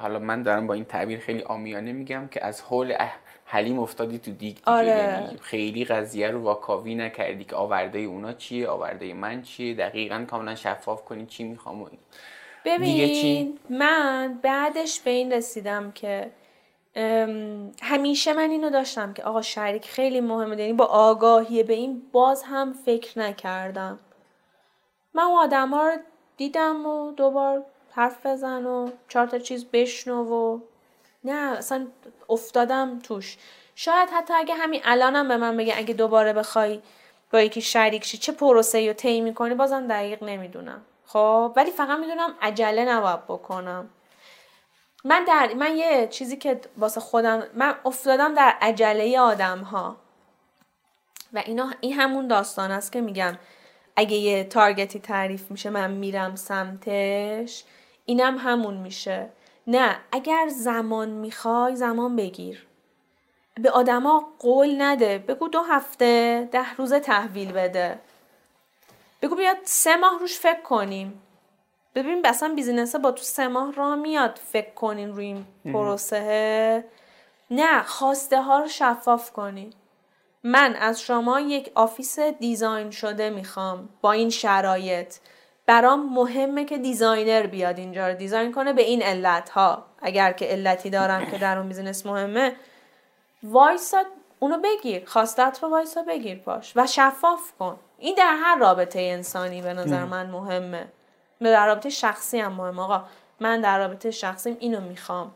حالا 0.00 0.18
من 0.18 0.42
دارم 0.42 0.66
با 0.66 0.74
این 0.74 0.84
تعبیر 0.84 1.20
خیلی 1.20 1.42
آمیانه 1.42 1.92
میگم 1.92 2.28
که 2.28 2.44
از 2.44 2.60
حول 2.60 2.94
حلیم 3.50 3.78
افتادی 3.78 4.18
تو 4.18 4.30
دیگ 4.30 4.56
آره. 4.66 5.30
خیلی 5.40 5.84
قضیه 5.84 6.30
رو 6.30 6.40
واکاوی 6.40 6.94
نکردی 6.94 7.44
که 7.44 7.56
آورده 7.56 7.98
اونا 7.98 8.32
چیه 8.32 8.68
آورده 8.68 9.14
من 9.14 9.42
چیه 9.42 9.74
دقیقا 9.74 10.24
کاملا 10.30 10.54
شفاف 10.54 11.04
کنی 11.04 11.26
چی 11.26 11.44
می‌خوام 11.44 11.82
و 11.82 11.88
ببین 12.64 13.58
من 13.70 14.38
بعدش 14.42 15.00
به 15.00 15.10
این 15.10 15.32
رسیدم 15.32 15.92
که 15.92 16.30
همیشه 17.82 18.32
من 18.32 18.50
اینو 18.50 18.70
داشتم 18.70 19.12
که 19.12 19.22
آقا 19.22 19.42
شریک 19.42 19.86
خیلی 19.86 20.20
مهمه 20.20 20.56
یعنی 20.60 20.72
با 20.72 20.84
آگاهی 20.84 21.62
به 21.62 21.74
این 21.74 22.02
باز 22.12 22.42
هم 22.42 22.72
فکر 22.72 23.18
نکردم. 23.18 23.98
من 25.14 25.22
اون 25.22 25.38
آدم 25.38 25.70
ها 25.70 25.88
رو 25.88 25.96
دیدم 26.36 26.86
و 26.86 27.12
دوبار 27.12 27.64
حرف 27.90 28.26
بزن 28.26 28.66
و 28.66 28.90
چهار 29.08 29.26
تا 29.26 29.38
چیز 29.38 29.64
بشنو 29.64 30.24
و 30.24 30.60
نه 31.24 31.56
اصلا 31.58 31.86
افتادم 32.28 32.98
توش. 32.98 33.36
شاید 33.74 34.08
حتی 34.14 34.34
اگه 34.34 34.54
همین 34.54 34.80
الانم 34.84 35.28
به 35.28 35.36
من 35.36 35.56
بگه 35.56 35.74
اگه 35.78 35.94
دوباره 35.94 36.32
بخوای 36.32 36.82
با 37.32 37.40
یکی 37.40 37.60
شریک 37.60 38.04
شی 38.04 38.18
چه 38.18 38.32
پروسه 38.32 38.86
رو 38.86 38.92
طی 38.92 39.20
می‌کنی؟ 39.20 39.54
بازم 39.54 39.86
دقیق 39.86 40.22
نمی‌دونم. 40.22 40.82
خب 41.06 41.52
ولی 41.56 41.70
فقط 41.70 41.98
می‌دونم 41.98 42.34
عجله 42.42 42.84
نباید 42.84 43.24
بکنم. 43.24 43.90
من 45.04 45.24
در 45.24 45.54
من 45.54 45.76
یه 45.76 46.06
چیزی 46.10 46.36
که 46.36 46.60
واسه 46.78 47.00
خودم 47.00 47.42
من 47.54 47.74
افتادم 47.84 48.34
در 48.34 48.54
عجله 48.60 49.20
آدم 49.20 49.58
ها 49.58 49.96
و 51.32 51.42
اینا 51.46 51.70
این 51.80 51.92
همون 51.92 52.28
داستان 52.28 52.70
است 52.70 52.92
که 52.92 53.00
میگم 53.00 53.38
اگه 53.96 54.16
یه 54.16 54.44
تارگتی 54.44 54.98
تعریف 54.98 55.50
میشه 55.50 55.70
من 55.70 55.90
میرم 55.90 56.36
سمتش 56.36 57.64
اینم 58.04 58.38
همون 58.38 58.74
میشه. 58.74 59.30
نه 59.70 59.96
اگر 60.12 60.48
زمان 60.48 61.08
می‌خوای 61.08 61.76
زمان 61.76 62.16
بگیر. 62.16 62.66
به 63.54 63.70
آدما 63.70 64.32
قول 64.38 64.82
نده 64.82 65.18
بگو 65.18 65.48
دو 65.48 65.62
هفته 65.62 66.48
ده 66.52 66.74
روز 66.74 66.94
تحویل 66.94 67.52
بده. 67.52 68.00
بگو 69.22 69.34
بیاد 69.34 69.56
سه 69.64 69.96
ماه 69.96 70.18
روش 70.18 70.38
فکر 70.38 70.62
کنیم. 70.62 71.22
ببین 71.94 72.26
اصلا 72.26 72.54
business 72.54 72.93
ه 72.93 72.98
با 72.98 73.12
تو 73.12 73.22
سه 73.22 73.48
ماه 73.48 73.72
را 73.72 73.96
میاد 73.96 74.40
فکر 74.44 74.70
کنین 74.74 75.12
روی 75.12 75.24
این 75.24 75.46
پروسه. 75.64 76.84
نه 77.50 77.82
خواسته 77.82 78.42
ها 78.42 78.58
رو 78.58 78.68
شفاف 78.68 79.32
کنین 79.32 79.72
من 80.44 80.76
از 80.76 81.00
شما 81.00 81.40
یک 81.40 81.72
office 81.74 82.18
design 82.18 82.90
شده 82.90 83.30
می‌خوام 83.30 83.88
با 84.00 84.12
این 84.12 84.30
شرایط. 84.30 85.14
برام 85.70 86.14
مهمه 86.14 86.64
که 86.64 86.78
designer 86.78 87.46
بیاد 87.46 87.78
اینجا 87.78 88.08
رو 88.08 88.14
design 88.14 88.52
کنه 88.52 88.72
به 88.72 88.82
این 88.82 89.02
علت 89.02 89.50
ها 89.50 89.84
اگر 90.02 90.32
که 90.32 90.46
علتی 90.46 90.90
دارم 90.90 91.30
که 91.30 91.38
در 91.38 91.58
اون 91.58 91.68
business 91.68 92.06
مهمه 92.06 92.56
وایسا 93.42 94.04
اونو 94.38 94.58
بگیر. 94.58 95.04
خواستت 95.06 95.58
رو 95.62 95.68
وایسا 95.68 96.02
بگیر 96.02 96.38
پاش 96.38 96.72
و 96.76 96.86
شفاف 96.86 97.52
کن. 97.58 97.76
این 97.98 98.14
در 98.14 98.36
هر 98.42 98.58
رابطه 98.58 99.00
انسانی 99.00 99.62
به 99.62 99.74
نظر 99.74 100.04
من 100.04 100.30
مهمه. 100.30 100.86
در 101.40 101.66
رابطه 101.66 101.90
شخصی 101.90 102.40
هم 102.40 102.52
مهم. 102.52 102.78
آقا 102.78 103.04
من 103.40 103.60
در 103.60 103.78
رابطه 103.78 104.10
شخصیم 104.10 104.56
اینو 104.60 104.80
می‌خوام. 104.80 105.30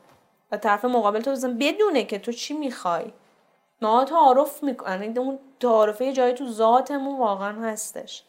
و 0.52 0.56
طرف 0.56 0.84
مقابل 0.84 1.20
تو 1.20 1.30
بزن 1.30 1.58
بدونه 1.58 2.04
که 2.04 2.18
تو 2.18 2.32
چی 2.32 2.54
می‌خوای. 2.54 3.12
ما 3.82 4.04
تعارف 4.04 4.62
می‌کنن 4.62 5.18
اون 5.18 5.38
تعارفه 5.60 6.12
جایی 6.12 6.34
تو 6.34 6.50
ذاتمون 6.50 7.18
واقعا 7.18 7.62
هستش. 7.62 8.22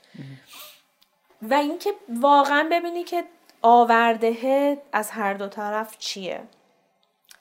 و 1.42 1.54
اینکه 1.54 1.94
واقعا 2.10 2.68
ببینی 2.72 3.04
که 3.04 3.24
آورده 3.62 4.82
از 4.92 5.12
هر 5.12 5.34
دو 5.34 5.48
طرف 5.48 5.98
چیه. 5.98 6.42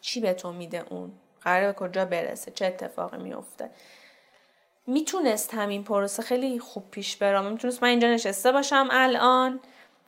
چی 0.00 0.20
به 0.20 0.32
تو 0.32 0.52
میده 0.52 0.84
اون؟ 0.90 1.12
قراره 1.42 1.66
به 1.66 1.72
کجا 1.72 2.04
برسه؟ 2.04 2.50
چه 2.50 2.66
اتفاقی 2.66 3.18
میفته؟ 3.18 3.70
می‌تونست 4.86 5.54
همین 5.54 5.84
پروسه 5.84 6.22
خیلی 6.22 6.58
خوب 6.58 6.90
پیش 6.90 7.16
برام 7.16 7.46
می‌تونست 7.46 7.82
من 7.82 7.88
اینجا 7.88 8.08
نشسته 8.08 8.52
باشم 8.52 8.88
الان 8.90 9.60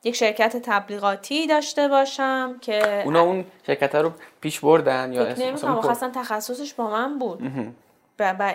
یک 0.04 0.14
شرکت 0.14 0.56
تبلیغاتی 0.56 1.46
داشته 1.46 1.88
باشم 1.88 2.58
که 2.60 3.02
اونا 3.04 3.20
اون 3.20 3.44
شرکت 3.66 3.94
رو 3.94 4.12
پیش 4.40 4.60
بردن 4.60 5.12
یا 5.12 5.34
نمی‌کنم 5.34 5.78
اصلا 5.78 6.10
تخصصش 6.14 6.74
با 6.74 6.90
من 6.90 7.18
بود. 7.18 7.42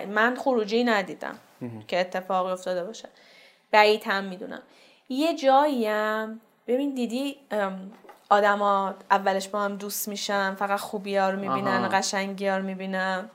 من 0.08 0.34
خروجی 0.34 0.84
ندیدم 0.84 1.38
که 1.88 2.00
اتفاقی 2.00 2.52
افتاده 2.52 2.84
باشه. 2.84 3.08
بعید 3.70 4.02
هم 4.06 4.24
می‌دونم. 4.24 4.62
یه 5.12 5.34
جاییم. 5.34 6.40
ببین 6.66 6.94
دیدی 6.94 7.36
آدما 8.30 8.94
اولش 9.10 9.48
با 9.48 9.60
هم 9.60 9.76
دوست 9.76 10.08
میشن 10.08 10.54
فقط 10.54 10.80
خوبی 10.80 11.16
ها 11.16 11.30
رو 11.30 11.38
می‌بینن 11.38 11.88
قشنگی 11.92 12.46
ها 12.46 12.56
رو 12.56 12.64
می‌بینن. 12.64 13.30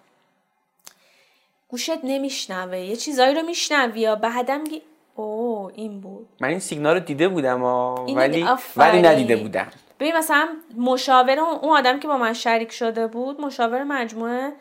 گوشت 1.69 2.03
نمیشنوه 2.03 2.77
یه 2.77 2.95
چیزایی 2.95 3.35
رو 3.35 3.41
میشنوی 3.41 3.99
یا 3.99 4.15
بعدم 4.15 4.61
میگی 4.61 4.81
اوه 5.15 5.71
این 5.75 6.01
بود. 6.01 6.27
من 6.39 6.49
این 6.49 6.59
سیگنال 6.59 6.93
رو 6.93 6.99
دیده 6.99 7.27
بودم 7.27 7.63
ولی 7.63 8.45
ولی 8.75 9.01
ندیده 9.01 9.35
بودم. 9.35 9.67
ببین 9.99 10.17
مثلا 10.17 10.47
مشاور 10.77 11.39
اون 11.39 11.77
آدم 11.77 11.99
که 11.99 12.07
با 12.07 12.17
من 12.17 12.33
شریک 12.33 12.71
شده 12.71 13.07
بود 13.07 13.41
مشاور 13.41 13.83
مجموعه 13.83 14.53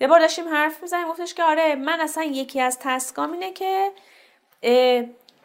یه 0.00 0.08
بار 0.08 0.20
داشتیم 0.20 0.48
حرف 0.48 0.82
می‌زنیم 0.82 1.08
گفتش 1.08 1.34
که 1.34 1.42
آره 1.42 1.74
من 1.74 2.00
اصلا 2.00 2.24
یکی 2.24 2.60
از 2.60 2.78
task 2.80 3.22
ام 3.22 3.32
اینه 3.32 3.52
که 3.52 3.90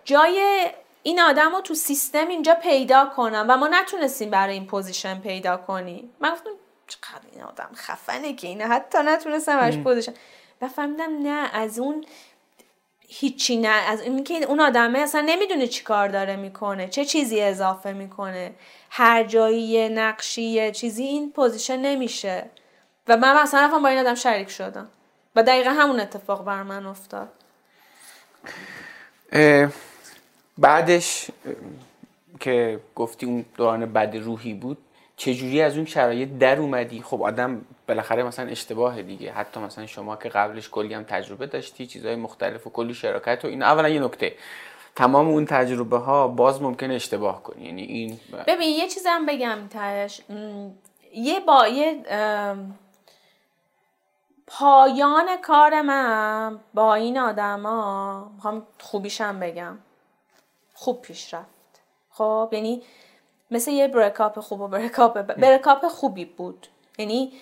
جای 0.05 0.67
این 1.06 1.22
آدم 1.22 1.56
رو 1.56 1.62
تو 1.62 1.74
سیستم 1.74 2.28
اینجا 2.28 2.56
پیدا 2.56 3.06
کنم 3.16 3.45
و 3.49 3.58
ما 3.58 3.68
نتونستیم 3.68 4.30
برای 4.30 4.53
این 4.53 4.68
position 4.68 5.20
پیدا 5.20 5.58
کنیم. 5.58 6.14
من 6.20 6.32
گفتم 6.32 6.49
چقدر 6.88 7.26
این 7.32 7.43
آدم 7.43 7.70
خفنه 7.76 8.34
که 8.34 8.47
اینه 8.47 8.68
حتی 8.68 8.97
نتونستم 8.97 9.58
برش 9.58 9.78
position. 9.78 10.14
و 10.62 10.68
فهمیدم 10.68 11.22
نه 11.24 11.49
از 11.53 11.80
اون 11.80 12.06
هیچی 13.08 13.58
نه. 13.58 13.68
از 13.68 14.01
اینکه 14.01 14.34
اون 14.34 14.60
آدمه 14.60 14.99
اصلا 14.99 15.22
نمی‌دونه 15.22 15.68
چی 15.68 15.84
کار 15.84 16.08
داره 16.08 16.36
می‌کنه 16.36 16.88
چه 16.88 17.06
چیزی 17.06 17.41
اضافه 17.41 17.93
می‌کنه. 17.93 18.56
هر 18.89 19.24
جایی 19.24 19.89
نقشی 19.89 20.72
چیزی 20.72 21.03
این 21.03 21.32
پوزیشن 21.32 21.78
نمیشه. 21.78 22.49
و 23.08 23.18
من 23.18 23.41
مثلا 23.43 23.66
رفتم 23.66 23.84
با 23.84 23.89
این 23.89 23.99
آدم 23.99 24.16
شریک 24.16 24.49
شدم. 24.49 24.88
و 25.36 25.43
دقیقا 25.43 25.70
همون 25.70 25.99
اتفاق 25.99 26.45
بر 26.45 26.64
من 26.64 26.86
افتاد. 26.86 27.30
بعدش 30.58 31.32
که 32.39 32.80
گفتی 32.95 33.26
اون 33.26 33.45
دوران 33.58 33.93
بد 33.93 34.16
روحی 34.16 34.53
بود 34.53 34.78
چجوری 35.18 35.62
از 35.62 35.76
اون 35.76 35.86
شرایط 35.86 36.30
در 36.30 36.60
اومدی؟ 36.60 37.01
خب 37.01 37.22
آدم 37.24 37.62
بالاخره 37.88 38.24
مثلا 38.24 38.49
اشتباه 38.49 39.01
دیگه. 39.01 39.32
حتی 39.32 39.60
مثلا 39.60 39.86
شما 39.86 40.16
که 40.16 40.30
قبلش 40.30 40.70
کلی 40.70 40.93
هم 40.93 41.03
تجربه 41.03 41.47
داشتی 41.47 41.88
چیزهای 41.88 42.16
مختلف 42.16 42.68
و 42.68 42.70
کلی 42.70 42.93
شراکت 42.93 43.45
و 43.45 43.47
این 43.47 43.64
اولا 43.64 43.89
یه 43.89 43.99
نکته. 43.99 44.34
تمام 44.95 45.28
اون 45.28 45.45
تجربه 45.45 45.97
ها 45.97 46.28
باز 46.28 46.62
ممکن 46.62 46.91
اشتباه 46.91 47.43
کنی. 47.43 47.66
یعنی 47.66 47.82
این 47.82 48.20
ببین 48.47 48.70
یه 48.70 48.88
چیزم 48.88 49.26
بگم 49.26 49.58
تهش 49.70 50.22
یه 51.14 51.39
با 51.39 51.68
یه 51.68 52.03
پایان 54.47 55.26
کار 55.41 55.82
من 55.82 56.60
با 56.74 56.95
این 56.95 57.18
آدما 57.18 58.32
می‌خوام 58.36 58.68
خوبیشم 58.80 59.39
بگم. 59.39 59.78
خوب 60.78 61.01
پیش 61.01 61.34
رفت. 61.34 61.82
خب 62.09 62.49
یعنی 62.51 62.82
مثل 63.51 63.71
یه 63.71 63.88
بریکاپ 63.88 64.39
خوب 64.39 64.61
و 64.61 64.67
بریکاپ 64.67 65.21
بریکاپ 65.21 65.88
خوبی 65.88 66.26
بود. 66.26 66.67
یعنی 66.97 67.34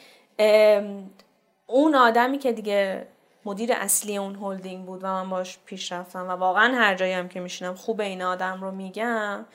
اون 1.67 1.95
آدمی 1.95 2.38
که 2.38 2.51
دیگه 2.51 3.07
مدیر 3.45 3.73
اصلی 3.73 4.17
اون 4.17 4.36
هلدینگ 4.36 4.86
بود 4.86 5.03
و 5.03 5.07
من 5.07 5.29
باش 5.29 5.59
پیش 5.65 5.91
رفتم 5.91 6.27
و 6.27 6.31
واقعا 6.31 6.75
هر 6.75 6.95
جایی 6.95 7.13
هم 7.13 7.29
که 7.29 7.39
میشینم 7.39 7.75
خوب 7.75 8.01
این 8.01 8.21
آدم 8.21 8.61
رو 8.61 8.71
میگم 8.71 9.45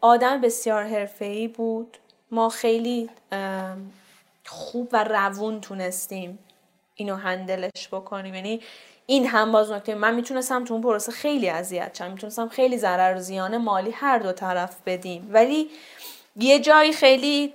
آدم 0.00 0.40
بسیار 0.40 0.84
حرفه‌ای 0.84 1.48
بود. 1.48 1.96
ما 2.30 2.48
خیلی 2.48 3.10
خوب 4.46 4.88
و 4.92 5.04
روون 5.04 5.60
تونستیم 5.60 6.38
اینو 6.94 7.16
هندلش 7.16 7.88
بکنیم. 7.92 8.34
یعنی 8.34 8.60
این 9.10 9.26
هم 9.26 9.52
باز 9.52 9.72
نکته. 9.72 9.94
من 9.94 10.14
می‌تونستم 10.14 10.64
تو 10.64 10.74
اون 10.74 10.82
پروسه 10.82 11.12
خیلی 11.12 11.50
اذیت 11.50 11.96
شم. 11.98 12.10
می‌تونستم 12.10 12.48
خیلی 12.48 12.78
ضرر 12.78 13.16
و 13.16 13.20
زیان 13.20 13.56
مالی 13.56 13.90
هر 13.90 14.18
دو 14.18 14.32
طرف 14.32 14.76
بدیم. 14.86 15.30
ولی 15.32 15.70
یه 16.36 16.58
جایی 16.58 16.92
خیلی 16.92 17.54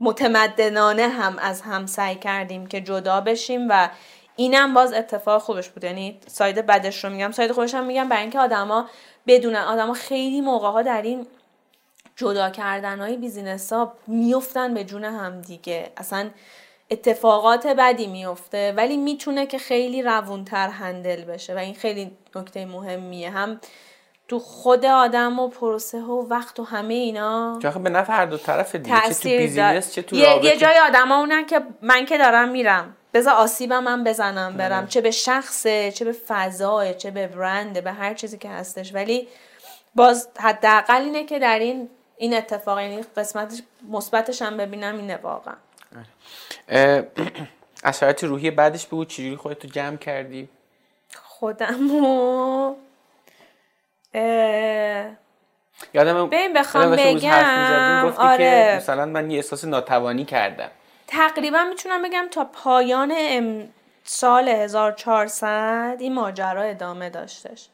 متمدنانه 0.00 1.08
هم 1.08 1.38
از 1.38 1.62
هم 1.62 1.86
سعی 1.86 2.14
کردیم 2.14 2.66
که 2.66 2.80
جدا 2.80 3.20
بشیم 3.20 3.66
و 3.70 3.88
اینم 4.36 4.74
باز 4.74 4.92
اتفاق 4.92 5.42
خوبش 5.42 5.68
بود. 5.68 5.84
یعنی 5.84 6.20
side 6.26 6.66
بدش 6.66 7.04
رو 7.04 7.10
میگم. 7.10 7.32
side 7.32 7.52
خوبش 7.52 7.74
هم 7.74 7.86
میگم 7.86 8.08
برای 8.08 8.22
اینکه 8.22 8.38
آدما 8.38 8.88
بدونن. 9.26 9.62
آدما 9.62 9.94
خیلی 9.94 10.40
موقع 10.40 10.70
ها 10.70 10.82
در 10.82 11.02
این 11.02 11.26
جدا 12.16 12.50
کردن 12.50 13.00
های 13.00 13.16
بیزینس 13.16 13.72
ها 13.72 13.92
میفتن 14.06 14.74
به 14.74 14.84
جون 14.84 15.04
هم 15.04 15.40
دیگه. 15.40 15.92
اصلا 15.96 16.30
اتفاقات 16.90 17.66
بدی 17.66 18.06
میفته 18.06 18.72
ولی 18.76 18.96
می‌تونه 18.96 19.46
که 19.46 19.58
خیلی 19.58 20.02
روونتر 20.02 20.68
handle 20.68 21.24
بشه. 21.24 21.54
و 21.54 21.58
این 21.58 21.74
خیلی 21.74 22.16
نکته 22.36 22.66
مهمیه. 22.66 23.30
هم 23.30 23.60
تو 24.28 24.38
خود 24.38 24.86
آدم 24.86 25.38
و 25.38 25.48
پروسه 25.48 26.00
و 26.00 26.28
وقت 26.28 26.60
و 26.60 26.64
همه 26.64 26.94
اینا 26.94 27.58
چه 27.62 27.70
به 27.70 27.90
نفع 27.90 28.12
هر 28.12 28.26
دو 28.26 28.36
طرف 28.36 28.74
دیگه 28.74 29.00
چه 29.00 29.14
تو 29.14 29.28
بیزینس 29.28 29.94
چه 29.94 30.02
تو 30.02 30.16
یه, 30.16 30.44
یه 30.44 30.56
جای 30.56 30.78
آدم 30.78 31.12
اونن 31.12 31.46
که 31.46 31.60
من 31.82 32.04
که 32.04 32.18
دارم 32.18 32.48
میرم. 32.48 32.96
بذار 33.14 33.34
آسیبم 33.34 33.82
من 33.82 34.04
بزنم 34.04 34.56
برم. 34.56 34.78
آره. 34.78 34.86
چه 34.86 35.00
به 35.00 35.10
شخصه 35.10 35.92
چه 35.92 36.04
به 36.04 36.12
فضای 36.12 36.94
چه 36.94 37.10
به 37.10 37.26
برنده 37.26 37.80
به 37.80 37.92
هر 37.92 38.14
چیزی 38.14 38.38
که 38.38 38.48
هستش. 38.48 38.94
ولی 38.94 39.28
باز 39.94 40.28
حداقل 40.38 41.02
اینه 41.02 41.24
که 41.24 41.38
در 41.38 41.58
این 41.58 41.88
این 42.16 42.34
اتفاق 42.34 42.80
یعنی 42.80 43.00
قسمت 43.16 43.62
مثبتش 43.88 44.42
هم 44.42 44.56
ببینم 44.56 44.96
اینه 44.96 45.16
واقعا. 45.16 45.54
اثرات 47.84 48.24
روحی 48.30 48.50
بعدش 48.50 48.86
بگو 48.86 49.04
چجوری 49.04 49.36
خودتو 49.36 49.68
جمع 49.68 49.96
کردی؟ 49.96 50.48
خودمو. 51.14 52.74
یادم 55.94 56.26
ببین 56.26 56.52
بخوام 56.52 56.96
بگم 56.96 58.12
آره. 58.16 58.74
مثلا 58.76 59.06
من 59.06 59.30
یه 59.30 59.36
احساس 59.36 59.64
ناتوانی 59.64 60.24
کردم. 60.24 60.70
تقریبا 61.06 61.64
می‌تونم 61.64 62.02
بگم 62.02 62.26
تا 62.30 62.44
پایان 62.44 63.12
سال 64.04 64.48
1400 64.48 65.96
این 66.00 66.14
ماجرا 66.14 66.62
ادامه 66.62 67.10
داشتش. 67.10 67.68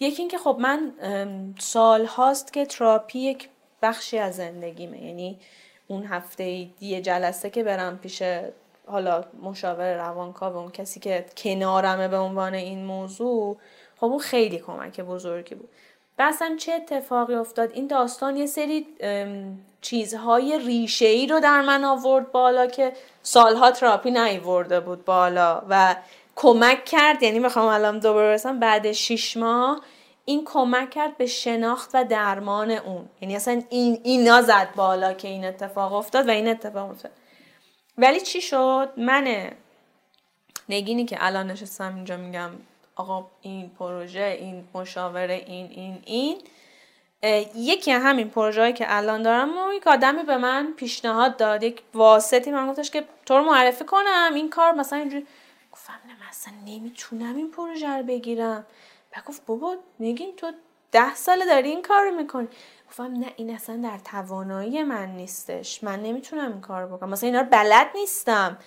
یکی 0.00 0.22
اینکه 0.22 0.38
خب 0.38 0.56
من 0.60 0.92
سال 1.58 2.06
هاست 2.06 2.52
که 2.52 2.66
تراپی 2.66 3.18
یک 3.18 3.48
بخشی 3.82 4.18
از 4.18 4.36
زندگیمه. 4.36 5.02
یعنی 5.02 5.40
اون 5.88 6.04
هفته 6.06 6.66
یه 6.80 7.00
جلسه 7.00 7.50
که 7.50 7.64
برم 7.64 7.98
پیش 7.98 8.22
حالا 8.86 9.24
مشاور 9.42 9.96
روانکاو 9.96 10.56
اون 10.56 10.70
کسی 10.70 11.00
که 11.00 11.24
کنارمه 11.36 12.08
به 12.08 12.18
عنوان 12.18 12.54
این 12.54 12.84
موضوع 12.84 13.56
خب 13.96 14.04
اون 14.04 14.18
خیلی 14.18 14.58
کمک 14.58 15.00
بزرگی 15.00 15.54
بود. 15.54 15.68
اصلا 16.18 16.56
چه 16.58 16.72
اتفاقی 16.72 17.34
افتاد؟ 17.34 17.72
این 17.72 17.86
داستان 17.86 18.36
یه 18.36 18.46
سری 18.46 18.86
چیزهای 19.80 20.58
ریشه 20.58 21.06
ای 21.06 21.26
رو 21.26 21.40
در 21.40 21.60
من 21.60 21.84
آورد 21.84 22.32
بالا 22.32 22.66
که 22.66 22.92
سالها 23.22 23.70
تراپی 23.70 24.10
نیورده 24.10 24.80
بود 24.80 25.04
بالا 25.04 25.62
و 25.68 25.96
کمک 26.36 26.84
کرد. 26.84 27.22
یعنی 27.22 27.38
می‌خوام 27.38 27.66
الان 27.66 27.98
دوباره 27.98 28.28
برسم 28.28 28.60
بعد 28.60 28.92
شیش 28.92 29.36
ماه 29.36 29.80
این 30.28 30.44
کمک 30.44 30.90
کرد 30.90 31.16
به 31.16 31.26
شناخت 31.26 31.90
و 31.94 32.04
درمان 32.04 32.70
اون. 32.70 33.08
یعنی 33.20 33.36
اصلا 33.36 33.62
این 33.70 34.00
اینا 34.04 34.42
زد 34.42 34.68
بالا 34.76 35.12
که 35.12 35.28
این 35.28 35.44
اتفاق 35.44 35.92
افتاد 35.92 36.28
و 36.28 36.30
این 36.30 36.48
اتفاق 36.48 36.90
افتاد. 36.90 37.12
ولی 37.98 38.20
چی 38.20 38.40
شد؟ 38.40 38.92
من 38.96 39.50
نگینی 40.68 41.04
که 41.04 41.16
الان 41.20 41.50
نشستم 41.50 41.94
اینجا 41.94 42.16
میگم 42.16 42.50
آقا 42.96 43.26
این 43.40 43.70
پروژه 43.78 44.36
این 44.40 44.64
مشاوره 44.74 45.44
این 45.46 45.70
این 45.70 46.02
این 46.04 46.42
یکی 47.54 47.90
همین 47.90 48.30
پروژه 48.30 48.72
که 48.72 48.84
الان 48.88 49.22
دارم 49.22 49.58
و 49.58 49.72
یک 49.72 49.86
آدمی 49.86 50.22
به 50.22 50.36
من 50.36 50.72
پیشنهاد 50.76 51.36
داد. 51.36 51.62
یک 51.62 51.82
واسطی 51.94 52.50
من 52.50 52.70
گفتش 52.70 52.90
که 52.90 53.04
تو 53.26 53.36
رو 53.36 53.44
معرفی 53.44 53.84
کنم 53.84 54.30
این 54.34 54.50
کار 54.50 54.72
مثلا 54.72 54.98
اینجوری. 54.98 55.26
گفتم 55.72 55.92
نه 56.06 56.28
مثلا 56.30 56.54
نمی‌تونم 56.66 57.36
این 57.36 57.50
پروژه 57.50 57.88
رو 57.88 58.02
بگیرم. 58.02 58.66
و 59.16 59.20
گفت 59.28 59.46
بابا 59.46 59.76
نگین 60.00 60.36
تو 60.36 60.52
ده 60.92 61.14
ساله 61.14 61.46
داری 61.46 61.68
این 61.68 61.82
کار 61.82 62.04
رو 62.04 62.16
می‌کنی. 62.16 62.48
گفتم 62.88 63.04
نه 63.04 63.32
این 63.36 63.54
اصلا 63.54 63.76
در 63.76 63.98
توانایی 63.98 64.82
من 64.82 65.08
نیستش. 65.08 65.84
من 65.84 66.02
نمی‌تونم 66.02 66.52
این 66.52 66.60
کار 66.60 66.86
بکنم. 66.86 67.10
مثلا 67.10 67.26
اینا 67.26 67.40
رو 67.40 67.46
بلد 67.50 67.86
نیستم. 67.94 68.58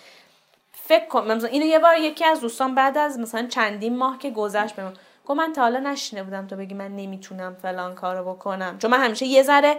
فکر 0.71 1.05
کن 1.05 1.31
مثلا 1.31 1.49
اینو 1.49 1.65
یه 1.65 1.79
بار 1.79 1.97
یکی 1.97 2.25
از 2.25 2.41
دوستان 2.41 2.75
بعد 2.75 2.97
از 2.97 3.19
مثلا 3.19 3.47
چندین 3.47 3.97
ماه 3.97 4.17
که 4.17 4.31
گذشت 4.31 4.75
به 4.75 4.83
گفت 5.25 5.37
من 5.37 5.53
تا 5.53 5.61
حالا 5.61 5.79
نشینه 5.79 6.23
بودم 6.23 6.47
تو 6.47 6.55
بگی 6.55 6.73
من 6.73 6.95
نمی‌تونم 6.95 7.55
فلان 7.61 7.95
کارو 7.95 8.33
بکنم. 8.33 8.77
چون 8.77 8.91
من 8.91 8.99
همیشه 8.99 9.25
یه 9.25 9.43
ذره 9.43 9.77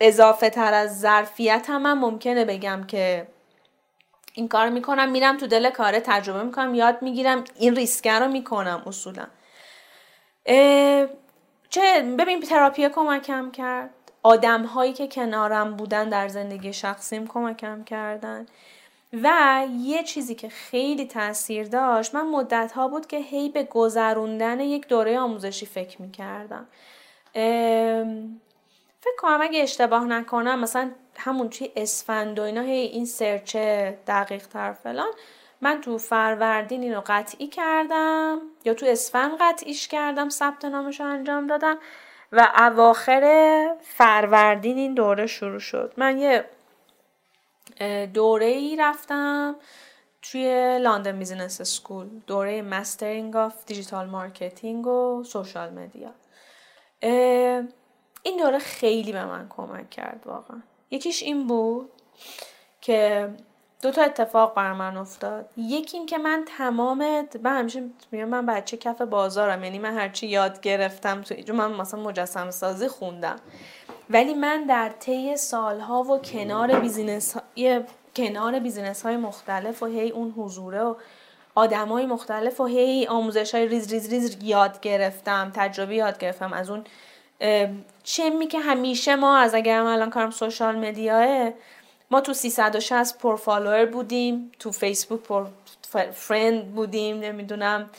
اضافه 0.00 0.50
تر 0.50 0.74
از 0.74 1.00
ظرفیت 1.00 1.66
هم 1.68 1.82
من 1.82 1.98
ممکنه 1.98 2.44
بگم 2.44 2.84
که 2.88 3.26
این 4.34 4.48
کار 4.48 4.68
می‌کنم 4.68 5.10
میرم 5.10 5.36
تو 5.36 5.46
دل 5.46 5.70
کاره 5.70 6.00
تجربه 6.00 6.42
می‌کنم 6.42 6.74
یاد 6.74 7.02
می‌گیرم 7.02 7.44
این 7.56 7.76
ریسکه 7.76 8.12
رو 8.12 8.28
می‌کنم 8.28 8.82
اصولا. 8.86 9.26
چه 11.70 12.02
ببین 12.18 12.40
تراپی 12.40 12.88
کمکم 12.88 13.50
کرد. 13.50 13.90
آدم 14.22 14.62
هایی 14.62 14.92
که 14.92 15.06
کنارم 15.06 15.76
بودن 15.76 16.08
در 16.08 16.28
زندگی 16.28 16.72
شخصیم 16.72 17.26
کمکم 17.26 17.84
کردن. 17.84 18.46
و 19.22 19.66
یه 19.78 20.02
چیزی 20.02 20.34
که 20.34 20.48
خیلی 20.48 21.06
تاثیر 21.06 21.68
داشت 21.68 22.14
من 22.14 22.26
مدت 22.26 22.72
ها 22.72 22.88
بود 22.88 23.06
که 23.06 23.16
هی 23.16 23.48
به 23.48 23.62
گذروندن 23.64 24.60
یک 24.60 24.88
دوره 24.88 25.18
آموزشی 25.18 25.66
فکر 25.66 26.02
می‌کردم. 26.02 26.66
فکر 29.00 29.16
کنم 29.18 29.38
اگه 29.42 29.62
اشتباه 29.62 30.04
نکنم 30.04 30.60
مثلا 30.60 30.90
همون 31.16 31.48
توی 31.50 31.70
اسفند 31.76 32.38
و 32.38 32.42
اینا 32.42 32.60
هی 32.60 32.72
این 32.72 33.06
سرچه 33.06 33.98
دقیق 34.06 34.46
تر 34.46 34.72
فلان. 34.72 35.10
من 35.60 35.80
تو 35.80 35.98
فروردین 35.98 36.82
اینو 36.82 37.02
قطعی 37.06 37.46
کردم 37.46 38.40
یا 38.64 38.74
تو 38.74 38.86
اسفند 38.86 39.32
قطعیش 39.40 39.88
کردم 39.88 40.28
ثبت 40.28 40.64
نامش 40.64 41.00
رو 41.00 41.06
انجام 41.06 41.46
دادم 41.46 41.78
و 42.32 42.52
اواخر 42.58 43.76
فروردین 43.82 44.78
این 44.78 44.94
دوره 44.94 45.26
شروع 45.26 45.58
شد. 45.58 45.94
من 45.96 46.18
یه 46.18 46.44
دوره 48.14 48.46
ای 48.46 48.76
رفتم 48.76 49.56
توی 50.22 50.78
London 50.78 51.18
Business 51.18 51.62
School 51.62 52.08
دوره 52.26 52.62
mastering 52.62 53.36
of 53.36 53.64
digital 53.64 54.06
marketing 54.06 54.86
و 54.86 55.22
social 55.24 55.70
media 55.70 56.10
این 58.22 58.36
دوره 58.38 58.58
خیلی 58.58 59.12
به 59.12 59.24
من 59.24 59.46
کمک 59.48 59.90
کرد 59.90 60.22
واقعا. 60.26 60.62
یکیش 60.90 61.22
این 61.22 61.46
بود 61.46 61.90
که 62.80 63.28
دو 63.86 63.92
تا 63.92 64.02
اتفاق 64.02 64.54
بر 64.54 64.72
من 64.72 64.96
افتاد. 64.96 65.48
یکی 65.56 65.96
این 65.96 66.06
که 66.06 66.18
من 66.18 66.44
تمام 66.58 66.98
من 67.42 67.58
همیشه 67.58 67.82
میگم 68.12 68.24
من 68.24 68.46
بچه 68.46 68.76
کف 68.76 69.02
بازارم 69.02 69.64
یعنی 69.64 69.78
من 69.78 69.94
هرچی 69.94 70.26
یاد 70.26 70.60
گرفتم 70.60 71.22
تو 71.22 71.54
من 71.54 71.72
مثلا 71.72 72.00
مجسم 72.00 72.50
سازی 72.50 72.88
خوندم. 72.88 73.36
ولی 74.10 74.34
من 74.34 74.64
در 74.64 74.88
طی 74.88 75.36
سالها 75.36 76.02
و 76.02 76.18
کنار 76.18 76.80
business 76.80 77.36
های 77.36 77.80
کنار 78.16 78.58
business 78.58 79.02
های 79.02 79.16
مختلف 79.16 79.82
و 79.82 79.86
هی 79.86 80.10
اون 80.10 80.34
حضوره 80.36 80.82
و 80.82 80.94
های 81.56 82.06
مختلف 82.06 82.60
و 82.60 82.66
هی 82.66 83.06
آموزش 83.06 83.54
های 83.54 83.66
ریز 83.66 83.92
ریز 83.92 84.08
ریز 84.12 84.36
یاد 84.42 84.80
گرفتم 84.80 85.52
تجربه 85.54 85.94
یاد 85.94 86.18
گرفتم. 86.18 86.52
از 86.52 86.70
اون 86.70 86.84
چمی 88.04 88.46
که 88.46 88.60
همیشه 88.60 89.16
ما 89.16 89.36
از 89.36 89.54
اگر 89.54 89.80
الان 89.80 90.10
کارم 90.10 90.30
social 90.30 90.76
media 90.76 91.24
ئه 91.24 91.52
ما 92.10 92.20
تو 92.20 92.34
360 92.34 93.18
پر 93.18 93.36
follower 93.36 93.86
بودیم 93.86 94.52
تو 94.58 94.72
فیسبوک 94.72 95.20
پر 95.20 95.46
friend 96.12 96.74
بودیم 96.74 97.20
نمی‌دونم 97.20 97.90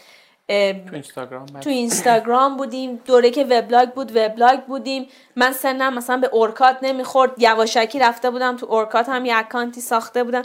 تو 0.47 0.53
اینستاگرام 0.93 1.45
تو 1.45 1.69
اینستاگرام 1.69 2.57
بودیم 2.57 2.95
دوره 3.05 3.31
که 3.31 3.43
وبلاگ 3.43 3.89
بود 3.89 4.17
وبلاگ 4.17 4.59
بودیم. 4.59 5.07
من 5.35 5.51
سنم 5.51 5.93
مثلا 5.93 6.17
به 6.17 6.27
اورکات 6.27 6.77
نمی‌خورد 6.81 7.31
یواشکی 7.37 7.99
رفته 7.99 8.29
بودم 8.29 8.57
تو 8.57 8.65
اورکات 8.65 9.09
هم 9.09 9.25
یه 9.25 9.35
اکانتی 9.35 9.81
ساخته 9.81 10.23
بودم. 10.23 10.43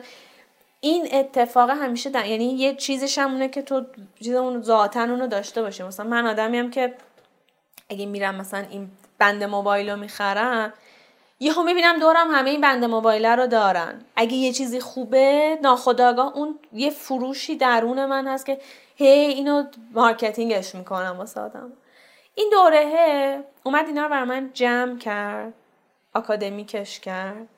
این 0.81 1.09
اتفاق 1.13 1.71
همیشه 1.71 2.11
در 2.11 2.27
یعنی 2.27 2.45
یه 2.45 2.75
چیزش 2.75 3.19
همونه 3.19 3.49
که 3.49 3.63
تو 3.63 3.87
چیزمون 4.19 4.63
ذاتن 4.63 5.11
اونو 5.11 5.27
داشته 5.27 5.63
باشه. 5.63 5.85
مثلا 5.85 6.07
من 6.07 6.27
آدمیم 6.27 6.71
که 6.71 6.95
اگه 7.91 8.07
میرم 8.07 8.35
مثلا 8.35 8.65
این 8.71 8.91
بند 9.19 9.45
موبایل 9.45 9.91
رو 9.91 9.97
می‌خرم 9.97 10.73
یهو 11.43 11.63
می‌بینم 11.63 11.99
دورم 11.99 12.31
همه 12.31 12.51
این 12.51 12.61
بند 12.61 12.85
موبایل 12.85 13.27
رو 13.27 13.47
دارن. 13.47 14.01
اگه 14.17 14.35
یه 14.35 14.53
چیزی 14.53 14.81
خوبه 14.81 15.59
ناخداگاه 15.63 16.37
اون 16.37 16.59
یه 16.73 16.91
فروشی 16.91 17.57
درون 17.57 18.07
من 18.07 18.29
هست 18.29 18.47
که 18.47 18.59
هی 18.97 19.09
اینو 19.09 19.65
marketing 19.93 20.60
ش 20.60 20.75
می‌کنم 20.75 21.15
واسه 21.19 21.41
آدم. 21.41 21.73
این 22.35 22.49
دوره 22.53 23.45
اومد 23.63 23.87
اینا 23.87 24.03
رو 24.03 24.09
بر 24.09 24.25
من 24.25 24.51
جمع 24.55 24.99
کرد 24.99 25.53
آکادمیکش 26.15 27.01
کرد. 27.01 27.49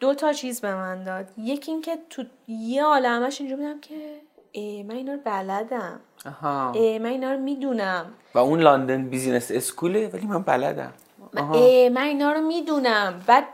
دو 0.00 0.14
تا 0.14 0.32
چیز 0.32 0.60
به 0.60 0.74
من 0.74 1.04
داد. 1.04 1.26
یکی 1.38 1.72
اینکه 1.72 1.98
تو 2.10 2.24
یه 2.48 2.84
عالمش 2.84 3.40
اینجا 3.40 3.56
بودم 3.56 3.80
که 3.80 4.20
ای 4.52 4.82
من 4.82 4.94
اینا 4.94 5.12
رو 5.12 5.18
بلدم. 5.24 6.00
آها. 6.26 6.72
ای 6.72 6.98
من 6.98 7.10
اینا 7.10 7.32
رو 7.32 7.38
می‌دونم. 7.38 8.14
و 8.34 8.38
اون 8.38 8.60
London 8.60 9.08
Business 9.08 9.50
School 9.50 10.00
ه 10.00 10.08
ولی 10.08 10.26
من 10.26 10.42
بلدم. 10.42 10.92
من 11.32 12.02
اینا 12.02 12.32
رو 12.32 12.40
می‌دونم. 12.40 13.22
بعد 13.26 13.44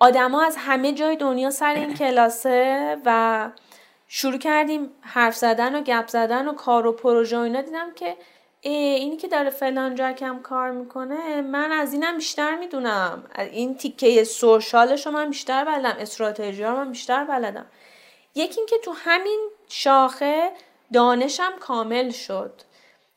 آدما 0.00 0.42
از 0.42 0.56
همه 0.58 0.92
جای 0.92 1.16
دنیا 1.16 1.50
سر 1.50 1.74
این 1.74 1.94
کلاسه 1.94 2.96
و 3.04 3.50
شروع 4.08 4.38
کردیم 4.38 4.90
حرف 5.00 5.36
زدن 5.36 5.74
و 5.74 5.80
گپ 5.80 6.08
زدن 6.08 6.48
و 6.48 6.54
کار 6.54 6.86
و 6.86 6.92
پروژه 6.92 7.38
و 7.38 7.40
اینا. 7.40 7.60
دیدم 7.60 7.94
که 7.94 8.16
اینی 8.60 9.16
که 9.16 9.28
داره 9.28 9.50
فلان 9.50 9.94
جا 9.94 10.12
کم 10.12 10.38
کار 10.42 10.70
می‌کنه 10.70 11.42
من 11.42 11.72
از 11.72 11.92
اینم 11.92 12.16
بیشتر 12.16 12.56
می‌دونم. 12.56 13.24
این 13.38 13.76
تیکه 13.76 14.24
سوشالش 14.24 15.06
رو 15.06 15.12
من 15.12 15.28
بیشتر 15.28 15.64
بلدم. 15.64 15.96
استراتژی 16.00 16.62
رو 16.62 16.76
من 16.76 16.90
بیشتر 16.90 17.24
بلدم. 17.24 17.66
یکی 18.34 18.60
اینکه 18.60 18.78
تو 18.78 18.92
همین 18.92 19.48
شاخه 19.68 20.50
دانشم 20.92 21.52
کامل 21.60 22.10
شد. 22.10 22.52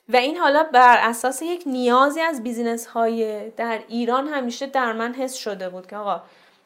و 0.09 0.15
این 0.15 0.37
حالا 0.37 0.63
بر 0.63 0.97
اساس 0.97 1.41
یک 1.41 1.63
نیازی 1.65 2.21
از 2.21 2.43
بیزینس 2.43 2.85
های 2.85 3.49
در 3.49 3.79
ایران 3.87 4.27
همیشه 4.27 4.67
در 4.67 4.93
من 4.93 5.13
حس 5.13 5.33
شده 5.33 5.69
بود 5.69 5.87
که 5.87 5.97
آقا 5.97 6.21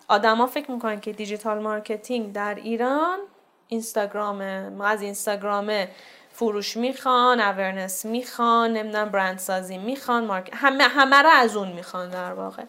آدما 0.07 0.47
فکر 0.47 0.71
می‌کنن 0.71 0.99
که 0.99 1.11
digital 1.11 1.59
marketing 1.59 2.33
در 2.33 2.55
ایران 2.55 3.19
اینستاگرامه 3.67 4.69
ما 4.69 4.85
از 4.85 5.01
اینستاگرامه 5.01 5.89
فروش 6.31 6.77
می‌خوان 6.77 7.39
awareness 7.39 8.05
می‌خوان 8.05 8.73
نمی‌دونم 8.73 9.09
برند 9.09 9.38
سازی 9.38 9.77
می‌خوان 9.77 10.25
مارک... 10.25 10.49
همه 10.53 10.83
همه 10.83 11.15
رو 11.15 11.29
از 11.29 11.55
اون 11.55 11.71
می‌خوان 11.71 12.09
در 12.09 12.33
واقع. 12.33 12.63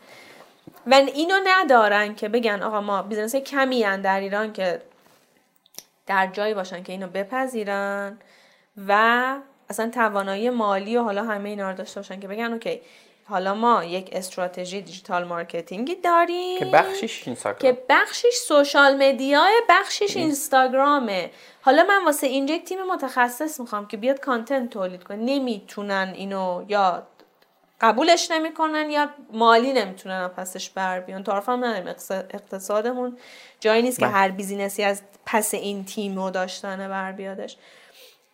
و 0.86 0.94
اینو 0.94 1.34
ندارن 1.44 2.14
که 2.14 2.28
بگن 2.28 2.62
آقا 2.62 2.80
ما 2.80 3.02
business 3.02 3.36
کمی 3.36 3.82
هن 3.82 4.00
در 4.00 4.20
ایران 4.20 4.52
که 4.52 4.82
در 6.06 6.26
جایی 6.26 6.54
باشن 6.54 6.82
که 6.82 6.92
اینو 6.92 7.06
بپذیرن 7.06 8.18
و 8.88 9.36
اصلا 9.70 9.90
توانایی 9.90 10.50
مالی 10.50 10.96
و 10.96 11.02
حالا 11.02 11.24
همه 11.24 11.48
اینا 11.48 11.70
رو 11.70 11.76
داشته 11.76 12.00
باشن 12.00 12.20
که 12.20 12.28
بگن 12.28 12.52
okay 12.52 12.80
حالا 13.24 13.54
ما 13.54 13.84
یک 13.84 14.08
استراتژی 14.12 14.80
digital 14.82 15.24
marketing 15.24 15.87
ی 15.87 15.94
داریم 15.94 16.58
که 16.58 16.64
بخشش 16.64 17.22
اینستاگرام. 17.26 17.74
که 17.74 17.82
بخشش 17.88 18.34
social 18.46 18.96
media 19.02 19.46
بخشش 19.68 20.16
اینستاگرامه. 20.16 21.30
حالا 21.62 21.84
من 21.88 22.04
واسه 22.04 22.26
اینجا 22.26 22.54
یک 22.54 22.64
تیم 22.64 22.82
متخصص 22.82 23.60
می‌خوام 23.60 23.86
که 23.88 23.96
بیاد 23.96 24.20
content 24.20 24.70
تولید 24.70 25.04
کنه. 25.04 25.16
نمی‌تونن 25.16 26.12
اینو 26.16 26.64
یا 26.68 27.06
قبولش 27.80 28.30
نمی‌کنن 28.30 28.90
یا 28.90 29.10
مالی 29.32 29.72
نمی‌تونن 29.72 30.28
پسش 30.28 30.70
بر 30.70 31.00
بیان. 31.00 31.24
طرف 31.24 31.48
هم 31.48 31.64
نداریم. 31.64 31.94
اقتصادمون 32.10 33.18
جایی 33.60 33.82
نیست 33.82 33.98
که 33.98 34.06
بله. 34.06 34.14
هر 34.14 34.28
business 34.28 34.76
ی 34.76 34.82
از 34.82 35.02
پس 35.26 35.54
این 35.54 35.84
تیم 35.84 36.16
رو 36.16 36.30
داشتنه 36.30 36.88
بر 36.88 37.12
بیادش. 37.12 37.56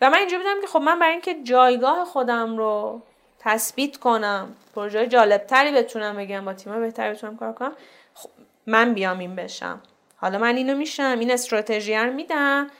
و 0.05 0.11
من 0.11 0.18
اینجا 0.18 0.38
بودم 0.38 0.61
که 0.61 0.66
خب 0.66 0.78
من 0.78 0.98
برای 0.98 1.12
اینکه 1.12 1.34
جایگاه 1.42 2.05
خودم 2.05 2.57
رو 2.57 3.02
تثبیت 3.38 3.96
کنم 3.96 4.57
پروژه 4.74 5.07
جالبتری 5.07 5.72
بتونم 5.72 6.16
بگم 6.16 6.44
با 6.44 6.52
تیم 6.52 6.80
بهتری 6.80 7.14
بتونم 7.14 7.36
کار 7.36 7.52
کنم 7.52 7.72
خب 8.14 8.30
من 8.66 8.94
بیام 8.94 9.18
این 9.18 9.36
بشم. 9.36 9.80
حالا 10.16 10.38
من 10.38 10.57
اینو 10.57 10.76
میشم 10.76 11.16
این 11.20 11.30
استراتژی 11.30 11.96
رو 11.96 12.12
میدم. 12.12 12.70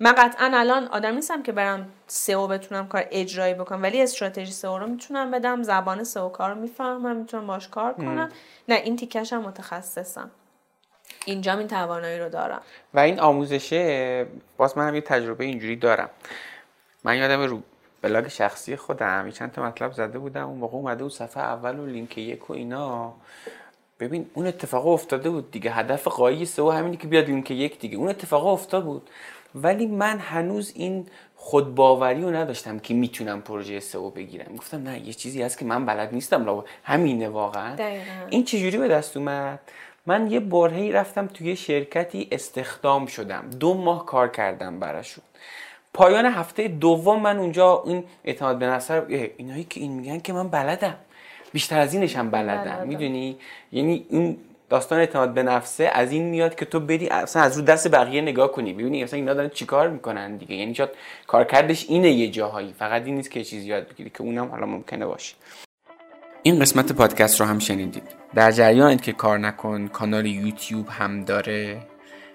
من 0.00 0.12
قطعا 0.12 0.50
الان 0.54 0.88
آدم 0.88 1.14
نیستم 1.14 1.42
که 1.42 1.52
برم 1.52 1.88
سئو 2.06 2.46
بتونم 2.46 2.88
کار 2.88 3.06
اجرایی 3.10 3.54
بکنم 3.54 3.82
ولی 3.82 4.02
استراتژی 4.02 4.52
سئو 4.52 4.78
رو 4.78 4.86
می‌تونم 4.86 5.30
بدم 5.30 5.62
زبان 5.62 6.04
سئو 6.04 6.28
کار 6.28 6.50
رو 6.50 6.60
می‌فهمم 6.60 7.16
می‌تونم 7.16 7.46
باش 7.46 7.68
کار 7.68 7.92
کنم. 7.92 8.28
نه 8.68 8.74
این 8.74 8.96
تیکش 8.96 9.32
هم 9.32 9.42
متخصصم. 9.42 10.30
اینجا 11.24 11.52
این 11.52 11.68
توانایی 11.68 12.18
رو 12.18 12.28
دارم. 12.28 12.62
و 12.94 13.00
این 13.00 13.20
آموزشه 13.20 14.26
باز 14.56 14.78
من 14.78 14.88
هم 14.88 14.94
یه 14.94 15.00
تجربه 15.00 15.44
اینجوری 15.44 15.76
دارم. 15.76 16.10
من 17.04 17.16
یادم 17.16 17.42
رو 17.42 17.60
بلاگ 18.02 18.28
شخصی 18.28 18.76
خودم 18.76 19.30
چند 19.30 19.52
تا 19.52 19.62
مطلب 19.62 19.92
زده 19.92 20.18
بودم 20.18 20.48
اون 20.48 20.58
موقع 20.58 20.74
اومده 20.74 21.02
بود 21.02 21.12
صفحه 21.12 21.42
اول 21.42 21.78
و 21.78 21.86
لینک 21.86 22.18
یک 22.18 22.50
و 22.50 22.52
اینا. 22.52 23.12
ببین 24.00 24.30
اون 24.34 24.46
اتفاق 24.46 24.86
افتاده 24.86 25.30
بود 25.30 25.50
دیگه 25.50 25.70
هدف 25.70 26.08
غایی 26.08 26.44
سئو 26.44 26.70
همینی 26.70 26.96
که 26.96 27.06
بیاد 27.06 27.24
لینک 27.24 27.50
یک 27.50 27.78
دیگه. 27.78 27.96
اون 27.96 28.08
اتفاق 28.08 28.46
افتاد 28.46 28.84
بود. 28.84 29.10
ولی 29.54 29.86
من 29.86 30.18
هنوز 30.18 30.72
این 30.74 31.06
خودباوری 31.36 32.22
رو 32.22 32.30
نداشتم 32.30 32.78
که 32.78 32.94
می‌تونم 32.94 33.42
پروژه 33.42 33.80
سئو 33.80 34.10
بگیرم. 34.10 34.56
گفتم 34.56 34.82
نه 34.82 35.06
یه 35.06 35.12
چیزی 35.12 35.42
هست 35.42 35.58
که 35.58 35.64
من 35.64 35.86
بلد 35.86 36.14
نیستم 36.14 36.44
لا 36.44 36.64
همینه 36.84 37.28
واقعا. 37.28 37.76
این 38.30 38.44
چجوری 38.44 38.78
به 38.78 38.88
دست 38.88 39.16
اومد؟ 39.16 39.60
من 40.06 40.30
یه 40.30 40.40
برهی 40.40 40.92
رفتم 40.92 41.26
توی 41.26 41.56
شرکتی 41.56 42.28
استخدام 42.32 43.06
شدم. 43.06 43.50
دو 43.60 43.74
ماه 43.74 44.06
کار 44.06 44.28
کردم 44.28 44.80
براشون. 44.80 45.24
پایان 45.94 46.26
هفته 46.26 46.68
دوم 46.68 47.22
من 47.22 47.38
اونجا 47.38 47.82
این 47.86 48.04
اعتماد 48.24 48.58
به 48.58 48.66
نفس 48.66 48.90
اینایی 49.36 49.64
که 49.64 49.80
این 49.80 49.92
میگن 49.92 50.20
که 50.20 50.32
من 50.32 50.48
بلدم. 50.48 50.94
بیشتر 51.52 51.78
از 51.78 51.94
اینش 51.94 52.16
هم 52.16 52.30
بلدم. 52.30 52.86
می‌دونی؟ 52.86 53.36
یعنی 53.72 54.06
این 54.10 54.36
داستان 54.68 54.98
اعتماد 54.98 55.34
به 55.34 55.42
نفسه 55.42 55.90
از 55.92 56.12
این 56.12 56.22
میاد 56.22 56.54
که 56.54 56.64
تو 56.64 56.80
بری 56.80 57.08
اصلا 57.08 57.42
از 57.42 57.58
رو 57.58 57.64
دست 57.64 57.90
بقیه 57.90 58.20
نگاه 58.20 58.52
کنی. 58.52 58.72
ببینی 58.72 59.02
اصلا 59.02 59.18
اینا 59.18 59.34
دارن 59.34 59.48
چیکار 59.48 59.88
می‌کنن 59.88 60.36
دیگه. 60.36 60.54
یعنی 60.54 60.74
شاید 60.74 60.90
کارکردش 61.26 61.86
اینه 61.88 62.10
یه 62.10 62.28
جاهایی. 62.28 62.72
فقط 62.78 63.02
این 63.04 63.14
نیست 63.14 63.30
که 63.30 63.44
چیزی 63.44 63.66
یاد 63.66 63.88
بگیری 63.88 64.10
که 64.10 64.22
اونم 64.22 64.46
حالا 64.46 64.66
ممکنه 64.66 65.06
باشه. 65.06 65.34
این 66.42 66.60
قسمت 66.60 66.92
پادکست 66.92 67.40
رو 67.40 67.46
هم 67.46 67.58
شنیدید. 67.58 68.02
در 68.34 68.50
جریانید 68.50 69.00
که 69.00 69.12
کار 69.12 69.38
نکن. 69.38 69.88
کانال 69.88 70.26
یوتیوب 70.26 70.88
هم 70.88 71.24
داره. 71.24 71.78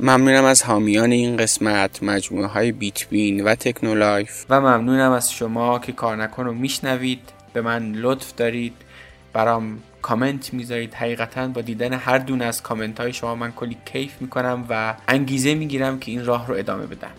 ممنونم 0.00 0.44
از 0.44 0.62
حامیان 0.62 1.12
این 1.12 1.36
قسمت 1.36 2.02
مجموعه 2.02 2.46
های 2.46 2.72
بیت 2.72 3.08
بین 3.08 3.44
و 3.44 3.54
تکنولایف. 3.54 4.46
و 4.50 4.60
ممنونم 4.60 5.12
از 5.12 5.32
شما 5.32 5.78
که 5.78 5.92
کار 5.92 6.16
نکن 6.16 6.44
رو 6.44 6.54
میشنوید. 6.54 7.20
به 7.52 7.60
من 7.60 7.92
لطف 7.92 8.34
دارید. 8.36 8.74
برام 9.32 9.78
کامنت 10.02 10.54
می‌ذارید. 10.54 10.94
حقیقتا 10.94 11.48
با 11.48 11.60
دیدن 11.60 11.92
هر 11.92 12.18
دونه 12.18 12.44
از 12.44 12.62
کامنت 12.62 13.00
های 13.00 13.12
شما 13.12 13.34
من 13.34 13.52
کلی 13.52 13.76
کیف 13.84 14.12
می‌کنم 14.20 14.64
و 14.68 14.94
انگیزه 15.08 15.54
می‌گیرم 15.54 15.98
که 15.98 16.10
این 16.10 16.24
راه 16.24 16.46
رو 16.48 16.54
ادامه 16.54 16.86
بدم. 16.86 17.10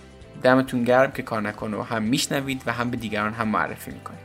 دمتون 0.43 0.84
گرم 0.84 1.11
که 1.11 1.21
کار 1.21 1.41
نکن 1.41 1.71
رو 1.71 1.84
هم 1.84 2.03
میشنوید 2.03 2.61
و 2.65 2.73
هم 2.73 2.89
به 2.89 2.97
دیگران 2.97 3.34
هم 3.34 3.47
معرفی 3.47 3.91
می‌کنید. 3.91 4.24